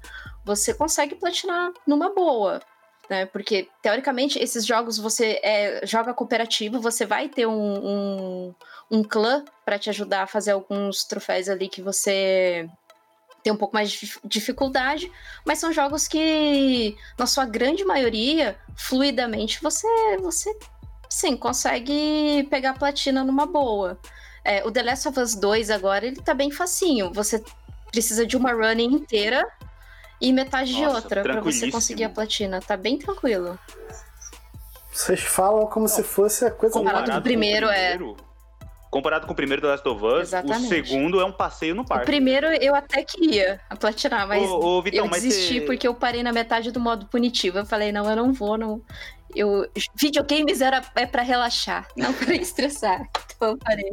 [0.45, 2.63] você consegue platinar numa boa.
[3.09, 3.27] Né?
[3.27, 8.55] Porque, teoricamente, esses jogos você é, joga cooperativo, você vai ter um, um,
[8.91, 12.69] um clã para te ajudar a fazer alguns troféus ali que você
[13.47, 15.11] tem um pouco mais de dificuldade,
[15.45, 19.87] mas são jogos que, na sua grande maioria, fluidamente, você,
[20.21, 20.53] você
[21.09, 24.01] sim, consegue pegar platina numa boa.
[24.45, 27.13] É, o The Last of Us 2 agora, ele tá bem facinho.
[27.13, 27.41] Você
[27.93, 29.47] precisa de uma run inteira
[30.21, 32.61] e metade de Nossa, outra para você conseguir a platina.
[32.61, 33.59] Tá bem tranquilo.
[34.93, 37.99] Vocês falam como se fosse a coisa Comparado com o primeiro, é.
[38.91, 40.65] Comparado com o primeiro The Last of Us, Exatamente.
[40.65, 42.07] o segundo é um passeio no O parque.
[42.07, 45.87] primeiro eu até queria a platinar, mas Ô, ô, Vitão, eu mas desisti cê- porque
[45.87, 47.59] eu parei na metade do modo punitivo.
[47.59, 48.81] Eu falei, não, eu não vou, não.
[49.35, 53.03] Eu, videogames era, é pra relaxar, não pra estressar.
[53.37, 53.93] Então eu parei.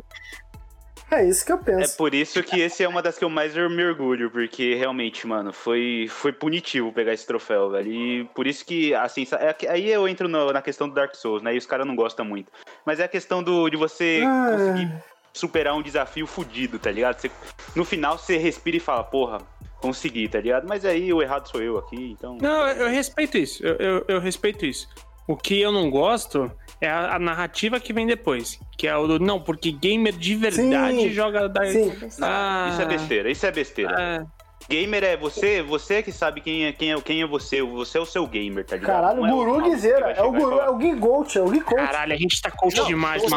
[1.14, 1.96] É isso que eu É penso.
[1.98, 5.54] por isso que esse é uma das que eu mais me orgulho, porque realmente, mano,
[5.54, 7.92] foi, foi punitivo pegar esse troféu, velho.
[7.92, 11.42] E por isso que, assim, é aí eu entro no- na questão do Dark Souls,
[11.44, 11.54] né?
[11.54, 12.52] E os caras não gostam muito.
[12.86, 14.52] Mas é a questão do, de você Ah.
[14.58, 14.92] conseguir
[15.34, 17.20] superar um desafio fudido, tá ligado?
[17.20, 17.32] Você-
[17.76, 19.40] no final você respira e fala, porra,
[19.82, 20.68] consegui, tá ligado?
[20.68, 22.38] Mas aí o errado sou eu aqui, então.
[22.42, 23.66] Não, eu eu respeito isso.
[23.66, 24.88] Eu, eu, eu respeito isso.
[25.28, 26.52] O que eu não gosto
[26.82, 28.60] é a, a narrativa que vem depois.
[28.78, 29.20] Que é o do.
[29.20, 31.66] Não, porque gamer de verdade Sim, joga da.
[31.66, 31.94] Sim.
[32.22, 33.96] Ah, Isso é besteira, isso é besteira.
[33.98, 37.98] ah, Gamer é você, você que sabe quem é, quem é, quem é você, você
[37.98, 38.96] é o seu gamer, tá ligado?
[38.96, 40.12] Caralho, o é Guru Guizeira.
[40.12, 41.76] É o Guru, falar, é o Gui Gold, é o Gui Coach.
[41.86, 43.30] caralho, a gente tá coach Não, demais, Seja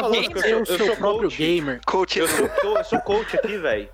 [0.00, 1.36] falando que você eu o seu próprio coach.
[1.38, 1.80] gamer.
[1.86, 2.46] Coach, Eu sou,
[2.76, 3.88] eu sou coach aqui, velho.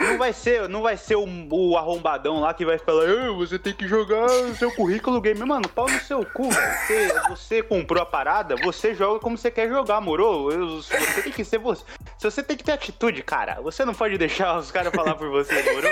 [0.00, 3.58] Não vai ser, não vai ser o, o arrombadão lá que vai falar, "Ah, você
[3.58, 5.46] tem que jogar o seu currículo gamer.
[5.46, 6.48] Mano, pau no seu cu.
[6.50, 10.44] Você, você comprou a parada, você joga como você quer jogar, moro?
[10.76, 11.84] Você tem que ser você.
[12.18, 15.28] Se você tem que ter atitude, cara, você não pode deixar os caras falar por
[15.30, 15.86] você, moro?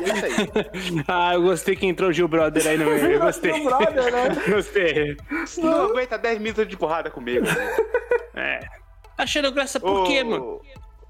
[0.00, 1.04] E é isso aí.
[1.06, 3.12] Ah, eu gostei que entrou o Gil Brother aí no meio.
[3.12, 3.52] Eu gostei.
[3.62, 4.28] Meu brother, né?
[4.48, 5.16] Gostei.
[5.58, 7.46] Não aguenta 10 minutos de porrada comigo.
[8.34, 8.60] É.
[9.16, 10.60] Tá achando graça por quê, mano?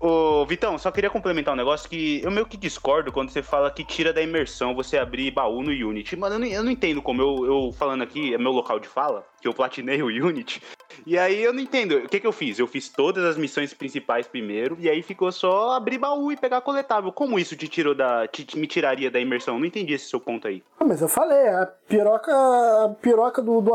[0.02, 3.70] Ô, Vitão, só queria complementar um negócio que eu meio que discordo quando você fala
[3.70, 6.16] que tira da imersão você abrir baú no Unity.
[6.16, 8.88] Mano, eu não, eu não entendo como eu, eu falando aqui, é meu local de
[8.88, 10.60] fala, que eu platinei o Unity.
[11.06, 11.98] E aí eu não entendo.
[11.98, 12.58] O que, que eu fiz?
[12.58, 16.62] Eu fiz todas as missões principais primeiro, e aí ficou só abrir baú e pegar
[16.62, 17.12] coletável.
[17.12, 18.26] Como isso te tirou da.
[18.26, 19.54] te- me tiraria da imersão?
[19.54, 20.64] Eu não entendi esse seu ponto aí.
[20.80, 23.72] Ah, mas eu falei, a piroca, a piroca do, do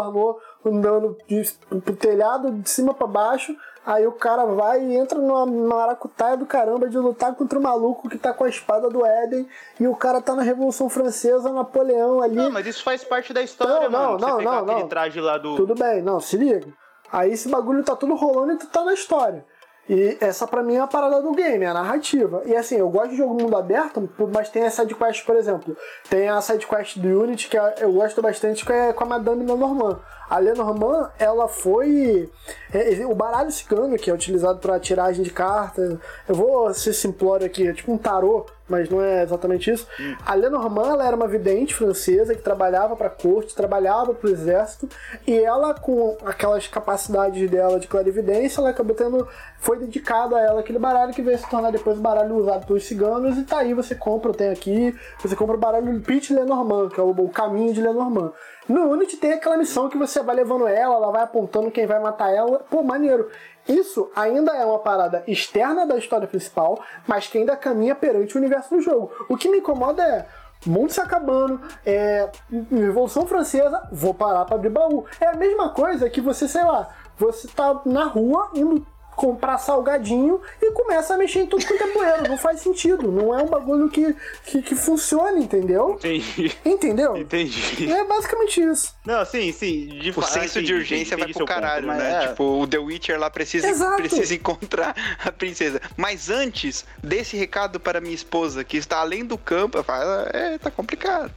[0.65, 1.41] andando de,
[1.79, 3.55] pro telhado de cima pra baixo,
[3.87, 8.09] aí o cara vai e entra numa maracutaia do caramba de lutar contra o maluco
[8.09, 9.47] que tá com a espada do Éden
[9.79, 12.35] e o cara tá na Revolução Francesa, Napoleão ali.
[12.35, 14.19] Não, mas isso faz parte da história, Não, não, mano.
[14.19, 14.87] Você não, pegar não, aquele não.
[14.87, 15.55] traje lá do.
[15.55, 16.67] Tudo bem, não, se liga.
[17.11, 19.45] Aí esse bagulho tá tudo rolando e tu tá na história.
[19.89, 22.41] E essa pra mim é a parada do game, é a narrativa.
[22.45, 25.77] E assim, eu gosto de jogo mundo aberto, mas tem a sidequest, por exemplo.
[26.09, 29.45] Tem a sidequest do Unity, que é- eu gosto bastante, que é com a Madame
[29.45, 29.99] Lenormand.
[30.29, 32.29] A Lenormand, ela foi...
[32.73, 35.97] é, o baralho cigano, que é utilizado pra tiragem de cartas...
[36.27, 39.87] Eu vou ser simplório aqui, é tipo um tarô, mas não é exatamente isso.
[40.25, 44.89] A Lenormand, ela era uma vidente francesa que trabalhava pra corte, trabalhava pro exército,
[45.25, 49.27] e ela, com aquelas capacidades dela de clarividência, ela acabou tendo...
[49.59, 52.85] Foi dedicado a ela aquele baralho que veio se tornar depois o baralho usado pelos
[52.85, 56.99] ciganos, e tá aí, você compra, tem aqui, você compra o baralho Pitch Lenormand, que
[56.99, 58.33] é o, o caminho de Lenormand.
[58.67, 61.99] No Unity tem aquela missão que você vai levando ela, ela vai apontando quem vai
[61.99, 62.59] matar ela.
[62.69, 63.29] Pô, maneiro.
[63.67, 68.39] Isso ainda é uma parada externa da história principal, mas que ainda caminha perante o
[68.39, 69.11] universo do jogo.
[69.29, 70.25] O que me incomoda é.
[70.65, 72.29] Mundo se acabando, é,
[72.71, 75.05] Revolução Francesa, vou parar pra abrir baú.
[75.21, 78.85] É a mesma coisa que você, sei lá, você tá na rua indo
[79.17, 82.29] comprar salgadinho e começa a mexer em tudo quanto é poeira.
[82.29, 83.11] Não faz sentido.
[83.11, 84.15] Não é um bagulho que,
[84.45, 85.95] que, que funciona, entendeu?
[85.95, 86.55] Entendi.
[86.63, 87.17] Entendeu?
[87.17, 87.91] Entendi.
[87.91, 88.95] É basicamente isso.
[89.03, 89.87] Não, sim, sim.
[89.87, 92.25] De O senso sim, de urgência entendi vai pro ponto, caralho, mas né?
[92.25, 92.27] é.
[92.27, 93.97] Tipo, o The Witcher lá precisa, Exato.
[93.97, 94.95] precisa encontrar
[95.25, 95.81] a princesa.
[95.97, 100.59] Mas antes desse recado para minha esposa, que está além do campo, eu falo, é,
[100.59, 101.33] tá complicado.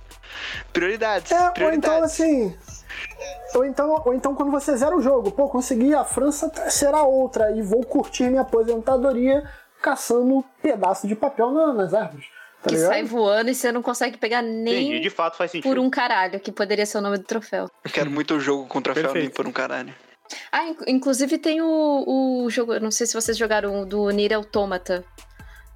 [0.71, 1.33] Prioridades.
[1.33, 1.87] É, ou prioridades.
[1.87, 2.57] então assim.
[3.55, 7.51] Ou então, ou então quando você zera o jogo, pô, consegui, a França será outra
[7.53, 9.49] e vou curtir minha aposentadoria
[9.83, 12.27] caçando pedaço de papel na- nas árvores.
[12.63, 12.89] Tá que ligado?
[12.91, 15.69] sai voando e você não consegue pegar nem Entendi, de fato faz sentido.
[15.71, 17.71] por um caralho, que poderia ser o nome do troféu.
[17.85, 19.35] Eu quero muito o jogo com troféu nem Perfeito.
[19.35, 19.95] por um caralho.
[20.53, 24.35] Ah, inc- inclusive tem o, o jogo, não sei se vocês jogaram o do Nier
[24.35, 25.03] Automata.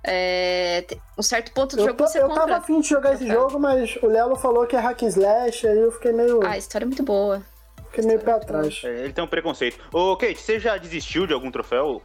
[0.07, 0.85] É,
[1.17, 2.43] um certo ponto do Eu, jogo tô- você eu compra.
[2.43, 5.67] tava afim de jogar esse jogo, mas o Lelo falou que é hack and slash,
[5.67, 7.43] aí eu fiquei meio, Ah, a história é muito boa.
[7.91, 8.83] fiquei meio pé atrás.
[8.85, 9.79] É, ele tem um preconceito.
[9.93, 12.03] Ô, Kate, você já desistiu de algum troféu?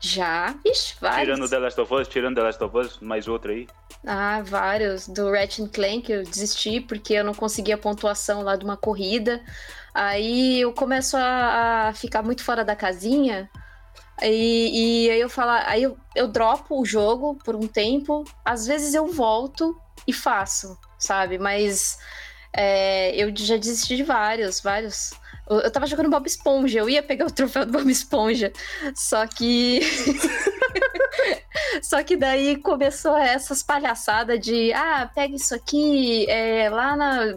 [0.00, 0.54] Já?
[0.64, 1.20] Ixi, vários.
[1.36, 3.66] Tirando The Last of Us, tirando The Last of Us, mais outro aí.
[4.06, 5.08] Ah, vários.
[5.08, 9.40] Do Ratchet Clank eu desisti porque eu não conseguia a pontuação lá de uma corrida.
[9.92, 13.50] Aí eu começo a, a ficar muito fora da casinha.
[14.22, 18.24] E, e aí eu falo, aí eu, eu dropo o jogo por um tempo.
[18.44, 21.38] Às vezes eu volto e faço, sabe?
[21.38, 21.98] Mas
[22.52, 25.12] é, eu já desisti de vários, vários.
[25.48, 28.52] Eu, eu tava jogando Bob Esponja, eu ia pegar o troféu do Bob Esponja.
[28.94, 29.80] Só que.
[31.82, 37.36] Só que daí começou essas palhaçadas de ah, pega isso aqui, é, lá na.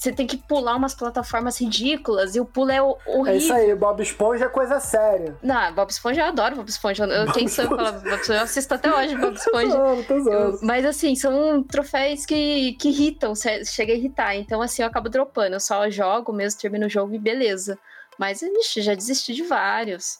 [0.00, 3.26] Você tem que pular umas plataformas ridículas e o pulo é ho- horrível.
[3.34, 5.36] É isso aí, Bob Esponja é coisa séria.
[5.42, 7.04] Não, Bob Esponja eu adoro Bob Esponja.
[7.04, 8.32] Eu, Bob quem pra falar Bob Esponja?
[8.32, 9.68] Eu assisto até hoje Bob Tô Esponja.
[9.70, 10.56] zoando, tô zoando.
[10.56, 14.34] Eu- mas assim, são troféus que, que irritam, chega a irritar.
[14.36, 15.56] Então, assim, eu acabo dropando.
[15.56, 17.78] Eu só jogo mesmo, termino o jogo e beleza.
[18.18, 20.18] Mas, ixi, já desisti de vários.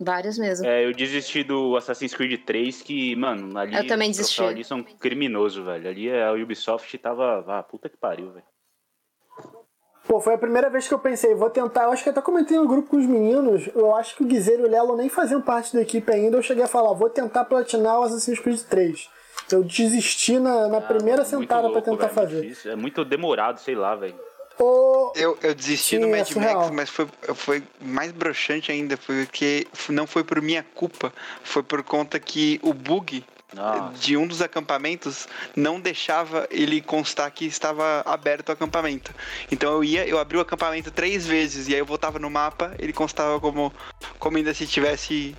[0.00, 0.64] Vários mesmo.
[0.66, 3.76] É, eu desisti do Assassin's Creed 3, que, mano, ali.
[3.76, 4.42] Eu também desisti.
[4.42, 5.86] Ali são criminosos, velho.
[5.86, 7.44] Ali a Ubisoft tava.
[7.46, 8.44] Ah, puta que pariu, velho.
[10.06, 11.84] Pô, foi a primeira vez que eu pensei, vou tentar.
[11.84, 13.68] Eu acho que até comentei no grupo com os meninos.
[13.74, 16.36] Eu acho que o Guizeiro e o Lelo nem faziam parte da equipe ainda.
[16.36, 19.08] Eu cheguei a falar, vou tentar platinar o Assassin's Creed 3.
[19.50, 22.42] Eu desisti na, na primeira Ah, muito sentada pra louco, tentar velho, muito fazer.
[22.48, 22.72] difícil.
[22.72, 24.14] É muito demorado, sei lá, velho.
[24.58, 26.54] Ô, Eu, eu desisti Sim, do é Mad surreal.
[26.60, 31.82] Max, mas foi, foi mais broxante ainda, porque não foi por minha culpa, foi por
[31.82, 33.22] conta que o bug
[33.54, 33.94] Nossa.
[33.98, 39.14] de um dos acampamentos não deixava ele constar que estava aberto o acampamento.
[39.50, 42.74] Então eu ia, eu abri o acampamento três vezes e aí eu voltava no mapa,
[42.78, 43.72] ele constava como,
[44.18, 45.34] como ainda se tivesse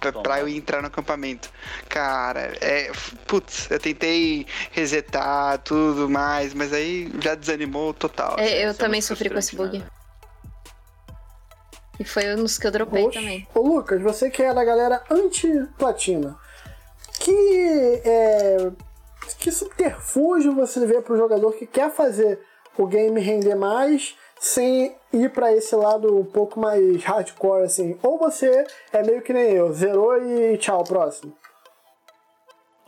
[0.00, 1.48] pra, pra eu entrar no acampamento.
[1.88, 2.90] Cara, é.
[3.26, 8.36] Putz, eu tentei resetar tudo mais, mas aí já desanimou total.
[8.38, 9.78] É, eu isso é também muito sofri com esse bug.
[9.78, 9.86] né,
[11.98, 13.18] E foi um dos que eu dropei Oxe.
[13.18, 13.48] também.
[13.54, 16.36] Ô Lucas, você que é da galera anti-platina,
[17.18, 18.70] que, é,
[19.38, 22.40] que subterfúgio você vê pro jogador que quer fazer
[22.78, 27.98] o game render mais sem ir pra esse lado um pouco mais hardcore, assim?
[28.02, 31.32] Ou você é meio que nem eu, zerou e tchau, próximo?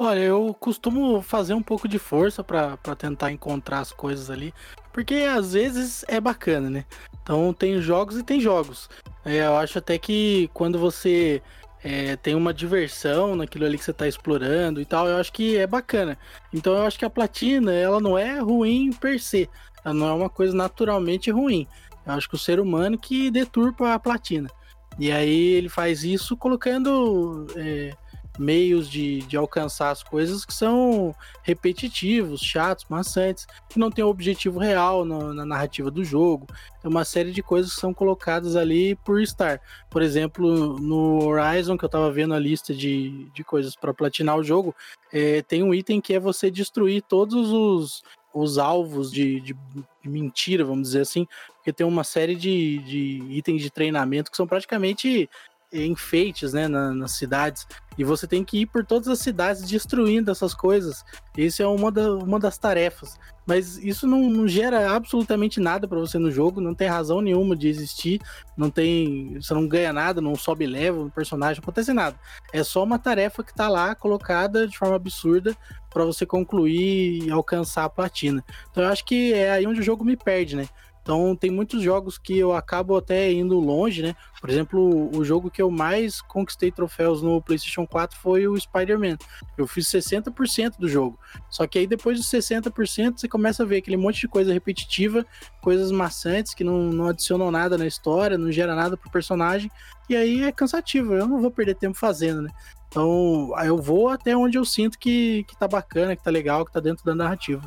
[0.00, 4.54] Olha, eu costumo fazer um pouco de força pra tentar encontrar as coisas ali,
[4.92, 6.84] porque às vezes é bacana, né?
[7.20, 8.88] Então tem jogos e tem jogos.
[9.24, 11.42] É, eu acho até que quando você
[11.82, 15.56] é, tem uma diversão naquilo ali que você tá explorando e tal, eu acho que
[15.56, 16.18] é bacana.
[16.52, 19.48] Então eu acho que a platina, ela não é ruim per se.
[19.84, 21.66] Ela não é uma coisa naturalmente ruim.
[22.04, 24.50] Eu acho que o ser humano que deturpa a platina.
[24.98, 27.94] E aí ele faz isso colocando é,
[28.39, 34.09] meios de, de alcançar as coisas que são repetitivos, chatos, maçantes, que não tem um
[34.09, 36.47] objetivo real na, na narrativa do jogo.
[36.82, 39.61] É uma série de coisas que são colocadas ali por estar.
[39.91, 44.36] Por exemplo, no Horizon, que eu tava vendo a lista de, de coisas para platinar
[44.36, 44.74] o jogo,
[45.12, 49.57] é, tem um item que é você destruir todos os, os alvos de, de,
[50.03, 51.26] de mentira, vamos dizer assim,
[51.57, 55.28] porque tem uma série de, de itens de treinamento que são praticamente
[55.72, 57.66] enfeites né, na- nas cidades.
[57.96, 61.04] E você tem que ir por todas as cidades destruindo essas coisas.
[61.36, 63.18] Isso é uma, da- uma das tarefas.
[63.46, 67.56] Mas isso não, não gera absolutamente nada para você no jogo, não tem razão nenhuma
[67.56, 68.20] de existir,
[68.56, 69.34] não tem.
[69.40, 72.16] Você não ganha nada, não sobe level no personagem, não acontece nada.
[72.52, 75.56] É só uma tarefa que tá lá colocada de forma absurda
[75.90, 78.44] para você concluir e alcançar a platina.
[78.70, 80.68] Então eu acho que é aí onde o jogo me perde, né?
[81.09, 84.14] Então tem muitos jogos que eu acabo até indo longe, né?
[84.42, 89.16] Por exemplo, o jogo que eu mais conquistei troféus no PlayStation 4 foi o Spider-Man.
[89.56, 91.18] Eu fiz 60% do jogo.
[91.48, 95.24] Só que aí depois dos 60% você começa a ver aquele monte de coisa repetitiva,
[95.62, 99.70] coisas maçantes que não, não adicionam nada na história, não gera nada pro personagem.
[100.11, 102.50] E aí é cansativo, eu não vou perder tempo fazendo, né?
[102.89, 106.72] Então, eu vou até onde eu sinto que, que tá bacana, que tá legal, que
[106.72, 107.62] tá dentro da narrativa.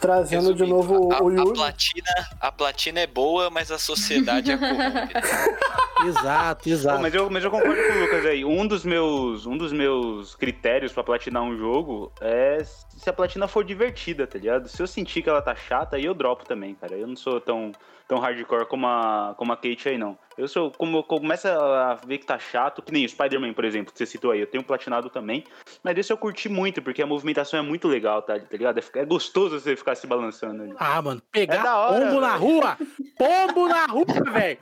[0.00, 1.52] Trazendo de Resumindo, novo a, o a Yuri.
[1.54, 2.06] platina,
[2.40, 5.22] a platina é boa, mas a sociedade é corrompida.
[6.06, 7.00] Exato, Pô, exato.
[7.00, 8.44] mas, eu, mas eu concordo com o Lucas aí.
[8.44, 12.58] Um dos meus, um dos meus critérios pra platinar um jogo é
[12.96, 14.68] se a platina for divertida, tá ligado?
[14.68, 16.94] Se eu sentir que ela tá chata, aí eu dropo também, cara.
[16.94, 17.70] Eu não sou tão,
[18.08, 20.18] tão hardcore como a, como a Kate aí, não.
[20.36, 23.64] Eu sou, como eu começo a ver que tá chato, que nem o Spider-Man, por
[23.64, 25.44] exemplo, que você citou aí, eu tenho platinado também,
[25.82, 28.80] Mas desse eu curti muito, porque a movimentação é muito legal, tá, tá ligado?
[28.94, 30.74] É gostoso você ficar se balançando ali.
[30.78, 32.40] Ah, mano, pegar É hora, pombo na velho.
[32.40, 32.78] rua!
[33.16, 34.58] Pombo na rua, velho!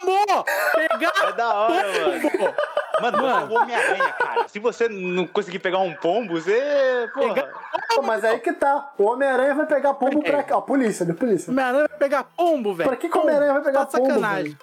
[0.00, 0.44] Pombo!
[0.74, 2.30] Pegar É da hora, mano.
[2.30, 2.54] pombo!
[3.00, 3.52] Mano, é Mano.
[3.54, 4.48] o Homem-Aranha, cara.
[4.48, 7.08] Se você não conseguir pegar um pombo, você.
[7.14, 7.48] Porra.
[7.94, 8.92] Pô, mas aí que tá.
[8.98, 10.56] O Homem-Aranha vai pegar pombo pra cá.
[10.58, 11.50] Ó, polícia, de polícia.
[11.52, 12.88] Homem-Aranha vai pegar pombo, velho!
[12.88, 14.08] Pra que que o Homem-Aranha vai pegar Tá pombo?
[14.14, 14.44] sacanagem.
[14.44, 14.58] velho?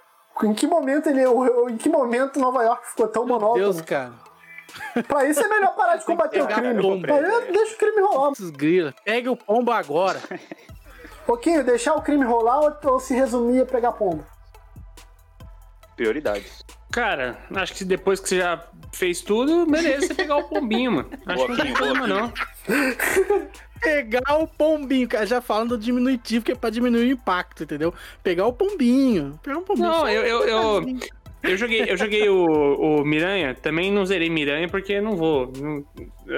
[0.51, 1.25] Em que momento ele.
[1.25, 3.63] o- Em que momento Nova York ficou tão Meu monótono?
[3.63, 4.11] Deus, cara.
[5.07, 6.81] Pra isso é melhor parar de combater o crime.
[6.81, 7.13] pombo.
[7.13, 8.33] Aí deixa o crime rolar.
[8.51, 8.93] Grila.
[9.05, 10.19] Pegue o pombo agora.
[11.25, 14.25] Pouquinho, deixar o crime rolar ou, ou se resumir a pegar pombo?
[15.95, 16.63] Prioridades.
[16.91, 21.09] Cara, acho que depois que você já fez tudo, beleza, você pegar o pombinho, mano.
[21.25, 22.33] Acho que não tem Boa, problema, não.
[23.81, 25.25] Pegar o pombinho, cara.
[25.25, 27.93] Já falando do diminutivo, que é pra diminuir o impacto, entendeu?
[28.23, 29.39] Pegar o pombinho.
[29.43, 29.87] Pegar um pombinho.
[29.87, 30.97] Não, só eu, eu, eu,
[31.43, 35.51] eu joguei, eu joguei o, o Miranha, também não zerei Miranha porque eu não vou.
[35.55, 35.85] Não,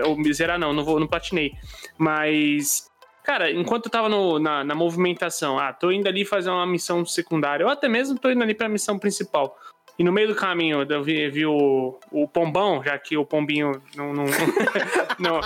[0.05, 1.53] ou zerar não, não vou, não platinei.
[1.97, 2.89] Mas,
[3.27, 7.05] cara, enquanto eu tava no- na, na movimentação, ah, tô indo ali fazer uma missão
[7.05, 9.57] secundária, ou até mesmo tô indo ali pra missão principal.
[9.99, 13.81] E no meio do caminho eu vi, vi o, o pombão, já que o pombinho
[13.95, 14.25] não, não,
[15.19, 15.41] não,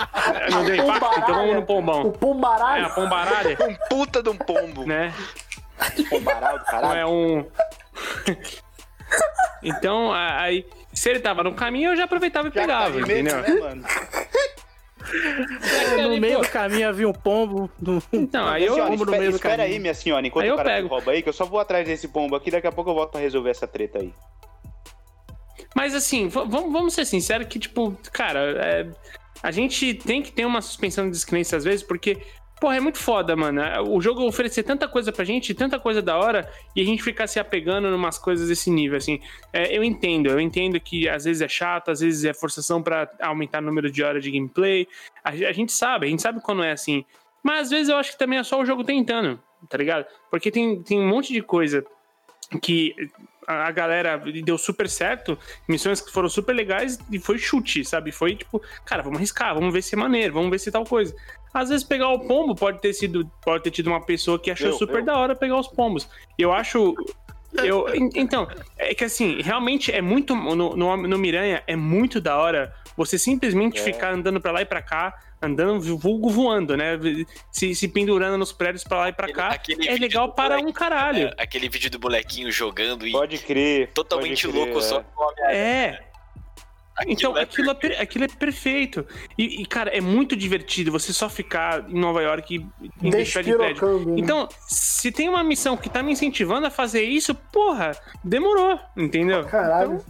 [0.50, 2.00] não deu impacto, então vamos no O pombão.
[2.14, 2.86] É, pombaralho.
[2.86, 4.86] a pombaralha, Um puta de um pombo.
[4.86, 5.12] né?
[6.08, 6.98] Pombaral do Não caralho.
[7.00, 7.46] é um.
[9.62, 13.06] então, aí, se ele tava no caminho, eu já aproveitava e Já pegava, tá de
[13.06, 13.54] medo, entendeu?
[13.54, 13.84] né, mano?
[16.02, 17.70] No meio do caminho havia um pombo.
[17.80, 18.02] No...
[18.12, 18.74] Então, aí eu.
[18.74, 20.88] Senhora, espera, meio do espera aí, minha senhora, enquanto Aí eu o cara pego.
[20.88, 23.12] rouba aí, que eu só vou atrás desse pombo aqui, daqui a pouco eu volto
[23.12, 24.12] pra resolver essa treta aí.
[25.74, 28.88] Mas assim, vamos, vamos ser sinceros que, tipo, cara, é,
[29.42, 32.18] a gente tem que ter uma suspensão de descrença às vezes, porque,
[32.62, 33.60] porra, é muito foda, mano.
[33.88, 37.26] O jogo oferecer tanta coisa pra gente, tanta coisa da hora, e a gente ficar
[37.26, 39.20] se apegando em umas coisas desse nível, assim.
[39.52, 43.10] É, eu entendo, eu entendo que às vezes é chato, às vezes é forçação pra
[43.20, 44.86] aumentar o número de horas de gameplay.
[45.24, 47.04] A, a gente sabe, a gente sabe quando é assim.
[47.42, 50.06] Mas às vezes eu acho que também é só o jogo tentando, tá ligado?
[50.30, 51.84] Porque tem, tem um monte de coisa
[52.60, 52.94] que
[53.44, 55.36] a galera deu super certo,
[55.66, 58.12] missões que foram super legais e foi chute, sabe?
[58.12, 61.12] Foi tipo, cara, vamos arriscar, vamos ver se é maneiro, vamos ver se tal coisa.
[61.54, 64.68] Às vezes pegar o pombo pode ter sido, pode ter tido uma pessoa que achou
[64.68, 65.04] Eu, super eu.
[65.04, 66.08] da hora pegar os pombos.
[66.38, 66.94] Eu acho
[67.54, 68.48] eu, en- então,
[68.78, 70.34] é que assim, realmente é muito.
[70.34, 73.82] No, no, no Miranha é muito da hora você simplesmente É.
[73.82, 76.98] ficar andando pra lá e pra cá, andando vulgo voando, né?
[77.50, 79.48] Se, se pendurando nos prédios pra lá e pra cá.
[79.48, 81.28] Aquele É legal para um caralho.
[81.28, 83.90] é, aquele vídeo do molequinho jogando e Pode crer.
[83.92, 84.82] totalmente pode crer, louco é.
[84.82, 86.00] só com a É.
[87.06, 89.04] Então, é aquilo é, per- aquilo é perfeito.
[89.38, 93.54] E, e, cara, é muito divertido você só ficar em Nova York e investir de
[93.54, 93.98] prédio.
[94.06, 94.14] Né?
[94.18, 99.44] Então, se tem uma missão que tá me incentivando a fazer isso, porra, demorou, entendeu?
[99.46, 100.04] Caralho.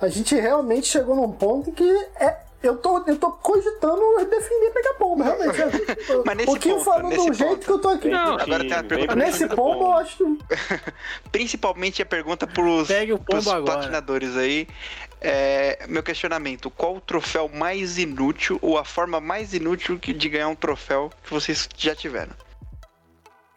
[0.00, 1.84] A gente realmente chegou num ponto que
[2.18, 2.40] é.
[2.62, 5.58] Eu tô, eu tô cogitando defender pegar pombo, realmente.
[6.24, 7.66] Mas nesse o Kim ponto, falou nesse do jeito ponto.
[7.66, 8.08] que eu tô aqui.
[8.08, 10.38] Não, Agora tem uma pergunta Nesse pombo, eu acho.
[11.32, 13.78] Principalmente a pergunta pros, Pegue o pros pombo agora.
[13.78, 14.68] platinadores aí.
[15.24, 20.48] É, meu questionamento: qual o troféu mais inútil ou a forma mais inútil de ganhar
[20.48, 22.34] um troféu que vocês já tiveram?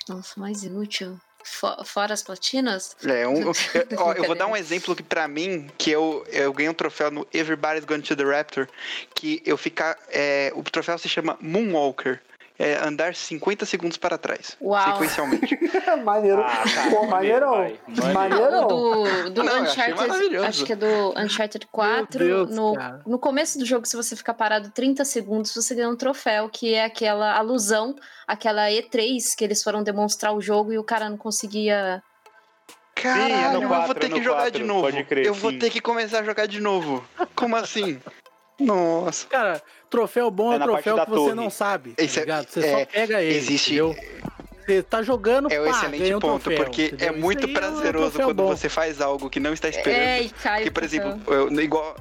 [0.08, 1.20] Nossa, mais inútil.
[1.44, 2.96] Fo- Fora as platinas?
[3.06, 3.54] É, um, eu,
[3.98, 7.10] ó, eu vou dar um exemplo que pra mim, que eu, eu ganhei um troféu
[7.12, 8.68] no Everybody's Gone to the Raptor,
[9.16, 9.98] que eu ficar.
[10.10, 12.22] é, o troféu se chama Moonwalker.
[12.58, 14.56] É andar 50 segundos para trás.
[14.62, 14.94] Uau.
[14.94, 15.60] Sequencialmente.
[16.04, 16.42] Maneiro.
[16.42, 17.52] Ah, cara, Pô, maneirão.
[17.52, 17.80] vai.
[17.88, 18.14] Maneiro.
[18.14, 18.68] Maneirão.
[18.68, 22.18] Do, do Não, Uncharted, acho que é do Uncharted 4.
[22.18, 23.02] Deus, no, cara.
[23.06, 26.74] no começo do jogo, se você ficar parado 30 segundos, você ganha um troféu, que
[26.74, 27.94] é aquela alusão,
[28.26, 32.02] aquela E3 que eles foram demonstrar o jogo e o cara não conseguia.
[32.96, 34.82] Caralho, é no eu vou ter é que jogar quatro, de novo.
[34.84, 35.60] pode crer, eu vou sim.
[35.60, 37.04] ter que começar a jogar de novo.
[37.36, 38.00] Como assim?
[38.60, 39.28] Nossa.
[39.28, 41.34] Cara, troféu bom é, É troféu que você torre.
[41.36, 42.48] não sabe, tá Esse é- ligado?
[42.50, 43.96] Você é, só pega ele, existe- entendeu?
[44.66, 47.08] Você tá jogando, É um pá, excelente um ponto, troféu, porque entendeu?
[47.08, 48.48] é muito aí é um prazeroso quando bom.
[48.48, 50.00] você faz algo que não está esperando.
[50.00, 50.30] É, e.
[50.64, 51.96] Porque, o por exemplo, eu- igual,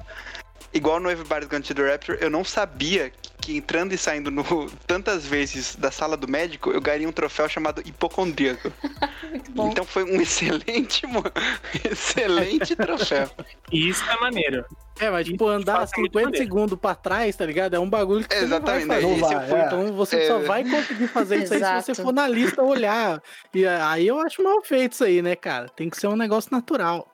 [0.75, 3.11] igual no Everybody's Gone to the Rapture, eu não sabia
[3.41, 4.45] que entrando e saindo no,
[4.87, 8.73] tantas vezes da sala do médico, eu ganharia um troféu chamado hipocondríaco.
[9.31, 9.71] Muito bom.
[9.71, 11.03] Então foi um excelente,
[11.91, 13.31] excelente troféu.
[13.71, 14.65] E isso é maneiro.
[15.01, 16.37] É, mas tipo, andar Isso é muito 50 maneiro.
[16.45, 17.75] segundos pra trás, tá ligado?
[17.75, 19.19] É um bagulho que você Exatamente, não vai né?
[19.21, 19.51] fazer.
[19.51, 19.67] Vai, é.
[19.67, 20.27] Então você É.
[20.29, 23.21] só vai conseguir fazer isso aí se você for na lista olhar.
[23.53, 25.69] E aí eu acho mal feito isso aí, né, cara?
[25.69, 27.13] Tem que ser um negócio natural.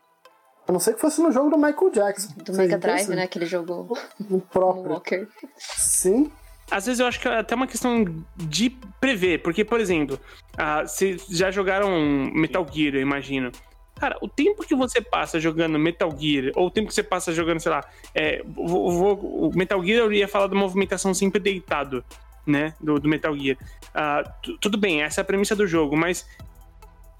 [0.70, 2.32] A não ser que fosse no jogo do Michael Jackson.
[2.44, 3.24] Do Mega Drive, né?
[3.24, 3.98] Aquele jogo
[4.30, 4.92] No próprio.
[4.92, 5.26] Walker.
[5.58, 6.30] Sim.
[6.70, 8.04] Às vezes eu acho que é até uma questão
[8.36, 10.16] de prever, porque, por exemplo,
[10.56, 11.90] ah, vocês já jogaram
[12.32, 13.50] Metal Gear, eu imagino.
[13.98, 17.32] Cara, o tempo que você passa jogando Metal Gear, ou o tempo que você passa
[17.32, 21.40] jogando, sei lá, é, vou- vou- o Metal Gear eu ia falar da movimentação sempre
[21.40, 22.04] deitado,
[22.46, 22.74] né?
[22.80, 23.58] Do, do Metal Gear.
[24.40, 26.24] Tu- tudo bem, essa é a premissa do jogo, mas.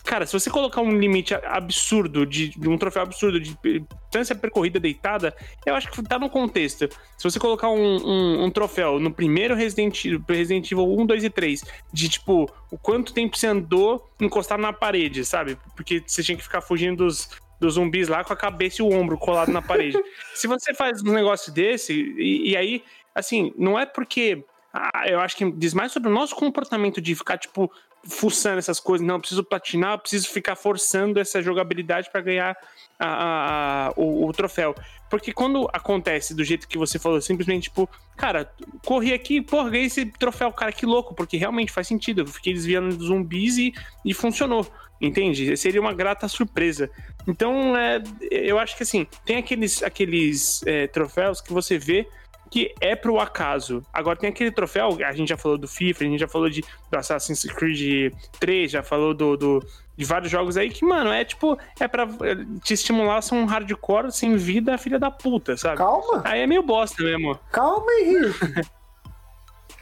[0.05, 4.81] Cara, se você colocar um limite absurdo, de, de um troféu absurdo de distância percorrida
[4.81, 5.35] deitada,
[5.65, 6.89] eu acho que tá no contexto.
[7.19, 11.31] Se você colocar um, um- um troféu no primeiro Resident, Resident Evil 1, 2 e
[11.31, 15.57] 3, de tipo, o quanto tempo você andou encostado na parede, sabe?
[15.77, 17.29] Porque você tinha que ficar fugindo dos,
[17.61, 19.99] dos zumbis lá com a cabeça e o ombro colado na parede.
[20.35, 22.83] Se você faz um negócio desse, e, e aí,
[23.15, 24.45] assim, não é porque.
[24.73, 27.71] ah, eu acho que diz mais sobre o nosso comportamento de ficar, tipo,
[28.05, 29.07] fuçando essas coisas.
[29.07, 32.57] Não, preciso platinar, preciso ficar forçando essa jogabilidade para ganhar
[32.99, 34.75] a- a- a- o, o troféu.
[35.09, 38.51] Porque quando acontece do jeito que você falou, simplesmente, tipo, cara,
[38.85, 42.21] corri aqui, porra, ganhei esse troféu, cara, que louco, porque realmente faz sentido.
[42.23, 43.73] Eu fiquei desviando dos zumbis e,
[44.05, 44.67] e funcionou.
[45.01, 45.57] Entende?
[45.57, 46.91] Seria uma grata surpresa.
[47.27, 52.07] Então, é, eu acho que assim, tem aqueles, aqueles é, troféus que você vê
[52.51, 53.83] que é pro acaso.
[53.93, 56.63] Agora tem aquele troféu, a gente já falou do FIFA, a gente já falou de,
[56.91, 59.65] do Assassin's Creed 3, já falou do, do-
[59.97, 62.35] de vários jogos aí que, mano, é tipo, é pra é,
[62.65, 65.77] te estimular a ser um hardcore sem vida, filha da puta, sabe?
[65.77, 67.39] Calma, Aí é meio bosta mesmo.
[67.53, 68.71] calma, Henrique.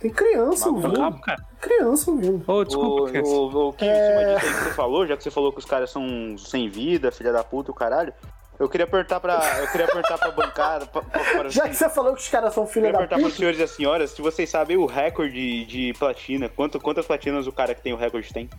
[0.01, 0.95] Tem criança ouvindo.
[0.95, 1.45] Calma, cara.
[1.61, 2.45] Criança ouvindo.
[2.47, 5.23] Ô, desculpa, O, o, o que em cima disso aí que você falou, já que
[5.25, 8.12] você falou que os caras são sem vida, filha da puta, o caralho.
[8.59, 9.61] Eu queria perguntar pra.
[9.61, 10.87] Eu queria perguntar pra bancada.
[10.87, 13.17] Pra, pra, Já que você falou que os caras são eu filha queria da perguntar
[13.17, 16.49] pros puta, senhores e as senhoras se vocês sabem o recorde de platina.
[16.49, 18.51] Quanto, quantas platinas o cara que tem o recorde tem?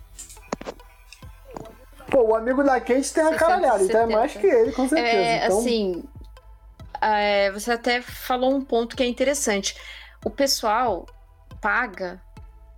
[2.10, 3.38] pô, o amigo da Kate tem uma 670.
[3.38, 5.16] caralhada, então é mais que ele, com certeza.
[5.16, 6.04] É, então, assim,
[7.00, 9.76] é, você até falou um ponto que é interessante.
[10.24, 11.06] O pessoal
[11.60, 12.20] paga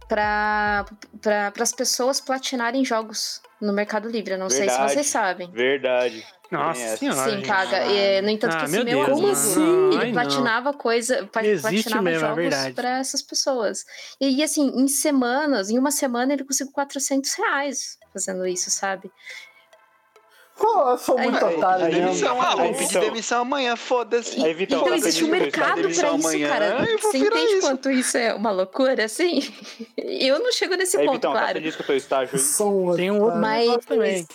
[0.09, 0.85] para
[1.21, 4.35] pra, as pessoas platinarem jogos no Mercado Livre.
[4.35, 4.93] Eu não sei se Verdade.
[4.93, 5.51] vocês sabem.
[5.51, 6.27] Verdade.
[6.53, 7.31] Nossa senhora.
[7.31, 7.77] Sim, paga.
[7.79, 9.87] É, no entanto, Ah, que esse meu meu Deus, amigo, Como assim?
[9.89, 10.13] ele Ai, não.
[10.13, 13.85] platinava coisa, pla- Existe platinava mesmo, é jogos para essas pessoas.
[14.21, 19.11] E assim, em semanas, em uma semana ele conseguiu 400 reais fazendo isso, sabe?
[20.55, 21.95] pô, eu sou muito Aí- otário aí-.
[21.95, 24.41] Demissão, ah, vou pedir demissão amanhã, foda-se.
[24.45, 26.87] Aí, Vitão, Então tá existe um estou mercado pra isso, amanhã, cara.
[27.01, 27.61] Você entende isso.
[27.67, 29.41] quanto isso é uma loucura, assim?
[29.97, 31.55] Eu não chego nesse Aí, ponto, Vitão, tá claro.
[31.55, 32.39] feliz que eu tô estágio
[32.97, 34.27] Tem um outro Mas também.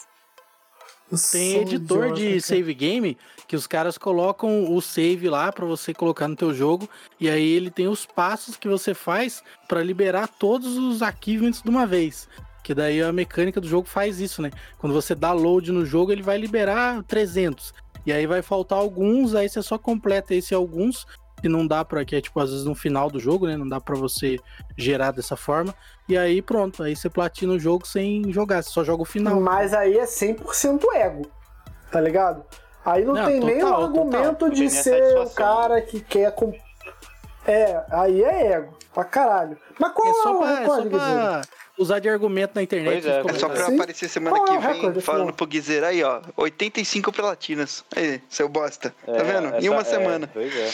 [1.31, 2.41] Tem sou editor idiota, de cara.
[2.41, 6.89] save game que os caras colocam o save lá pra você colocar no teu jogo
[7.19, 11.69] e aí ele tem os passos que você faz pra liberar todos os achievements de
[11.69, 12.27] uma vez.
[12.61, 14.51] Que daí a mecânica do jogo faz isso, né?
[14.77, 17.73] Quando você dá load no jogo, ele vai liberar 300.
[18.05, 21.05] E aí vai faltar alguns, aí você só completa esse alguns
[21.41, 23.55] que não dá pra, que é tipo às vezes no final do jogo, né?
[23.55, 24.37] Não dá pra você
[24.77, 25.73] gerar dessa forma.
[26.09, 29.39] E aí pronto, aí você platina o jogo sem jogar, você só joga o final.
[29.39, 31.29] Mas aí é 100% ego,
[31.91, 32.43] tá ligado?
[32.85, 34.49] Aí não, Não, tem nem o total, argumento total.
[34.49, 36.31] De ser o cara que quer.
[36.33, 36.53] Com...
[37.45, 39.57] É, aí é ego, pra caralho.
[39.79, 43.03] Mas qual É é, só o pra, é recorde, usar de argumento na internet.
[43.03, 45.45] Pois é, É só pra aparecer semana Qual é que o vem recorde, falando pro
[45.45, 46.21] Guizeira aí, ó.
[46.37, 47.83] 85 platinas.
[47.95, 48.93] Aí, seu bosta.
[49.05, 49.47] Tá É, vendo?
[49.55, 50.29] em essa- uma é, semana.
[50.33, 50.69] Pois é.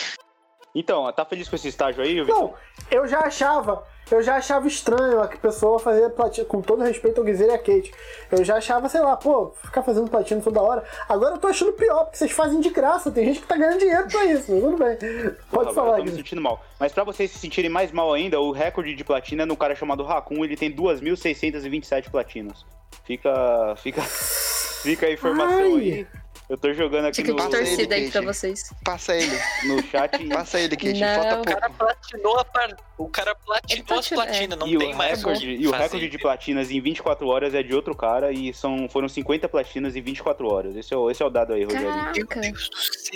[0.75, 2.41] Então, tá feliz com esse estágio aí, Vitão?
[2.41, 2.53] Não,
[2.89, 7.25] eu já achava, eu já achava estranho a pessoa fazer platina, com todo respeito ao
[7.25, 7.93] Guizeira e a Kate.
[8.31, 10.83] Eu já achava, sei lá, pô, ficar fazendo platina toda hora.
[11.07, 13.79] Agora eu tô achando pior, porque vocês fazem de graça, tem gente que tá ganhando
[13.79, 14.97] dinheiro pra isso, mas tudo bem.
[14.97, 16.63] Porra, Pode agora falar, eu tô me sentindo mal.
[16.79, 19.75] Mas pra vocês se sentirem mais mal ainda, o recorde de platina é no cara
[19.75, 22.65] chamado Raccoon, ele tem 2.627 platinas.
[23.05, 23.75] Fica.
[23.77, 24.01] Fica.
[24.01, 25.79] Fica a informação Ai.
[25.79, 26.07] aí.
[26.49, 28.73] Eu tô jogando aqui Fica no, de Passa torcida ele, aí pra vocês.
[28.83, 29.31] Passa ele.
[29.65, 30.17] no chat.
[30.29, 30.99] Passa ele, Kate.
[30.99, 31.77] Falta O cara pouco.
[31.77, 32.77] platinou a par...
[32.97, 35.83] O cara platinou as platina- platinas, não e, tem o mais recorde, e o fazer.
[35.83, 39.95] recorde de platinas em 24 horas é de outro cara e são, foram 50 platinas
[39.95, 40.75] em 24 horas.
[40.75, 41.87] Esse é, o- esse é o dado aí, Rogério.
[41.87, 42.39] Meu Caraca.
[42.41, 43.13] Deus do céu.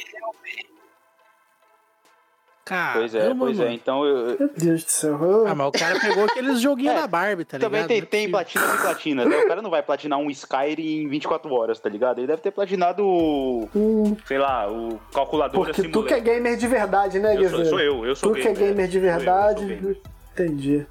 [2.67, 3.71] Caramba, Pois é, pois é.
[3.73, 5.17] Então eu, eu- Meu Deus do céu.
[5.23, 7.87] eu- Ah, mas o cara pegou aqueles joguinhos É, da Barbie, tá também ligado?
[7.87, 9.37] tem, Não é tem platinas e platinas, né?
[9.37, 12.19] O cara não vai platinar um Skyrim em 24 horas, tá ligado?
[12.19, 16.67] Ele deve ter platinado, Hum, sei lá, o calculadora porque tu que é gamer de
[16.67, 17.55] verdade, né, eu Guizeira?
[17.65, 19.65] sou, sou eu, eu sou Tu que é gamer de Sou eu, eu verdade.
[19.65, 19.97] gamer.
[20.33, 20.85] Entendi.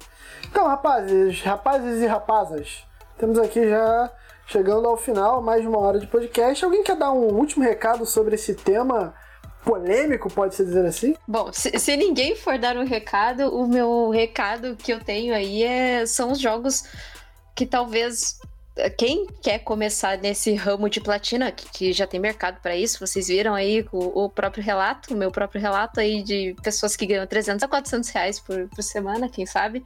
[0.49, 2.83] Então, rapazes, rapazes e rapazas,
[3.17, 4.11] temos aqui já
[4.45, 6.63] chegando ao final, mais de uma hora de podcast.
[6.65, 9.13] Alguém quer dar um último recado sobre esse tema
[9.67, 11.13] polêmico, pode-se dizer assim?
[11.27, 15.61] Bom, se, se ninguém for dar um recado, o meu recado que eu tenho aí
[15.63, 16.85] é, são os jogos
[17.53, 18.39] que talvez
[18.77, 23.05] eh, quem quer começar nesse ramo de platina, que, que já tem mercado para isso,
[23.05, 27.05] vocês viram aí o, o próprio relato, o meu próprio relato aí de pessoas que
[27.05, 29.85] ganham 300 a 400 reais por, por semana, quem sabe.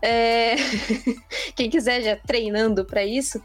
[0.00, 0.54] É,
[1.54, 3.42] quem quiser já treinando para isso,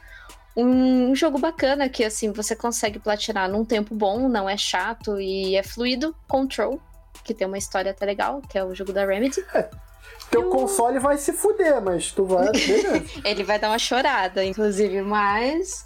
[0.65, 5.55] um jogo bacana que assim você consegue platinar num tempo bom, não é chato e
[5.55, 6.15] é fluido.
[6.27, 6.81] Control,
[7.23, 9.43] que tem uma história até legal, que é o jogo da Remedy.
[10.31, 12.47] Teu Eu- console vai se fuder, mas tu vai.
[13.23, 15.85] Ele vai dar uma chorada, inclusive, mas.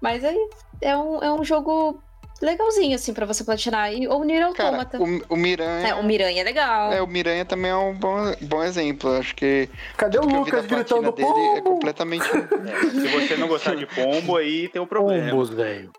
[0.00, 0.34] Mas é,
[0.80, 2.00] é, um, é um jogo
[2.40, 3.92] legalzinho, assim, pra você platinar.
[3.92, 4.98] E, ou Nier Cara, Automata.
[4.98, 5.88] o, o Miranha.
[5.88, 6.92] É, o Miranha é legal.
[6.92, 9.10] É, o Miranha também é um bom, bom exemplo.
[9.12, 11.62] Acho que Cadê o que Lucas gritando dele é pombo?
[11.62, 12.24] completamente.
[12.26, 15.30] É, se você não gostar de pombo, aí tem um problema.
[15.30, 15.90] Pombos, velho.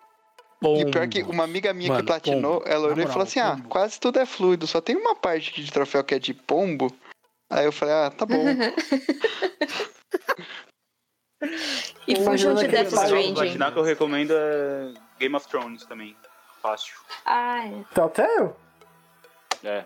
[0.62, 2.70] E pior que uma amiga minha Mano, que platinou, pombo.
[2.70, 3.70] ela olhou Na e falou moral, assim: ah, pombo.
[3.70, 6.94] quase tudo é fluido, só tem uma parte aqui de troféu que é de pombo.
[7.52, 8.44] Aí eu falei, ah, tá bom.
[12.08, 13.34] E fujam de Death Stranding.
[13.34, 16.16] Platinar que eu recomendo é Game of Thrones também.
[16.62, 16.96] Fácil.
[17.26, 17.84] Ah, é.
[17.94, 18.52] Telltale?
[19.64, 19.86] É.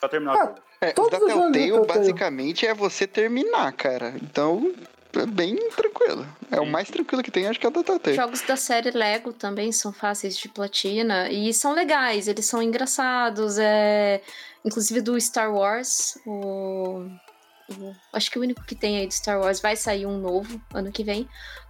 [0.00, 0.60] Só terminar Ah, o jogo.
[0.80, 1.98] É, o Todos da os jogos do Telltale, Telltale.
[1.98, 4.14] basicamente, é você terminar, cara.
[4.22, 4.72] Então,
[5.14, 6.26] é bem tranquilo.
[6.50, 6.70] É o Sim.
[6.70, 8.16] mais tranquilo que tem, acho que é o da Telltale.
[8.16, 13.58] Jogos da série Lego também são fáceis de platina e são legais, eles são engraçados.
[13.58, 14.22] É...
[14.64, 17.06] Inclusive do Star Wars, o...
[17.70, 20.60] o- acho que o único que tem aí do Star Wars vai sair um novo
[20.74, 21.28] ano que vem.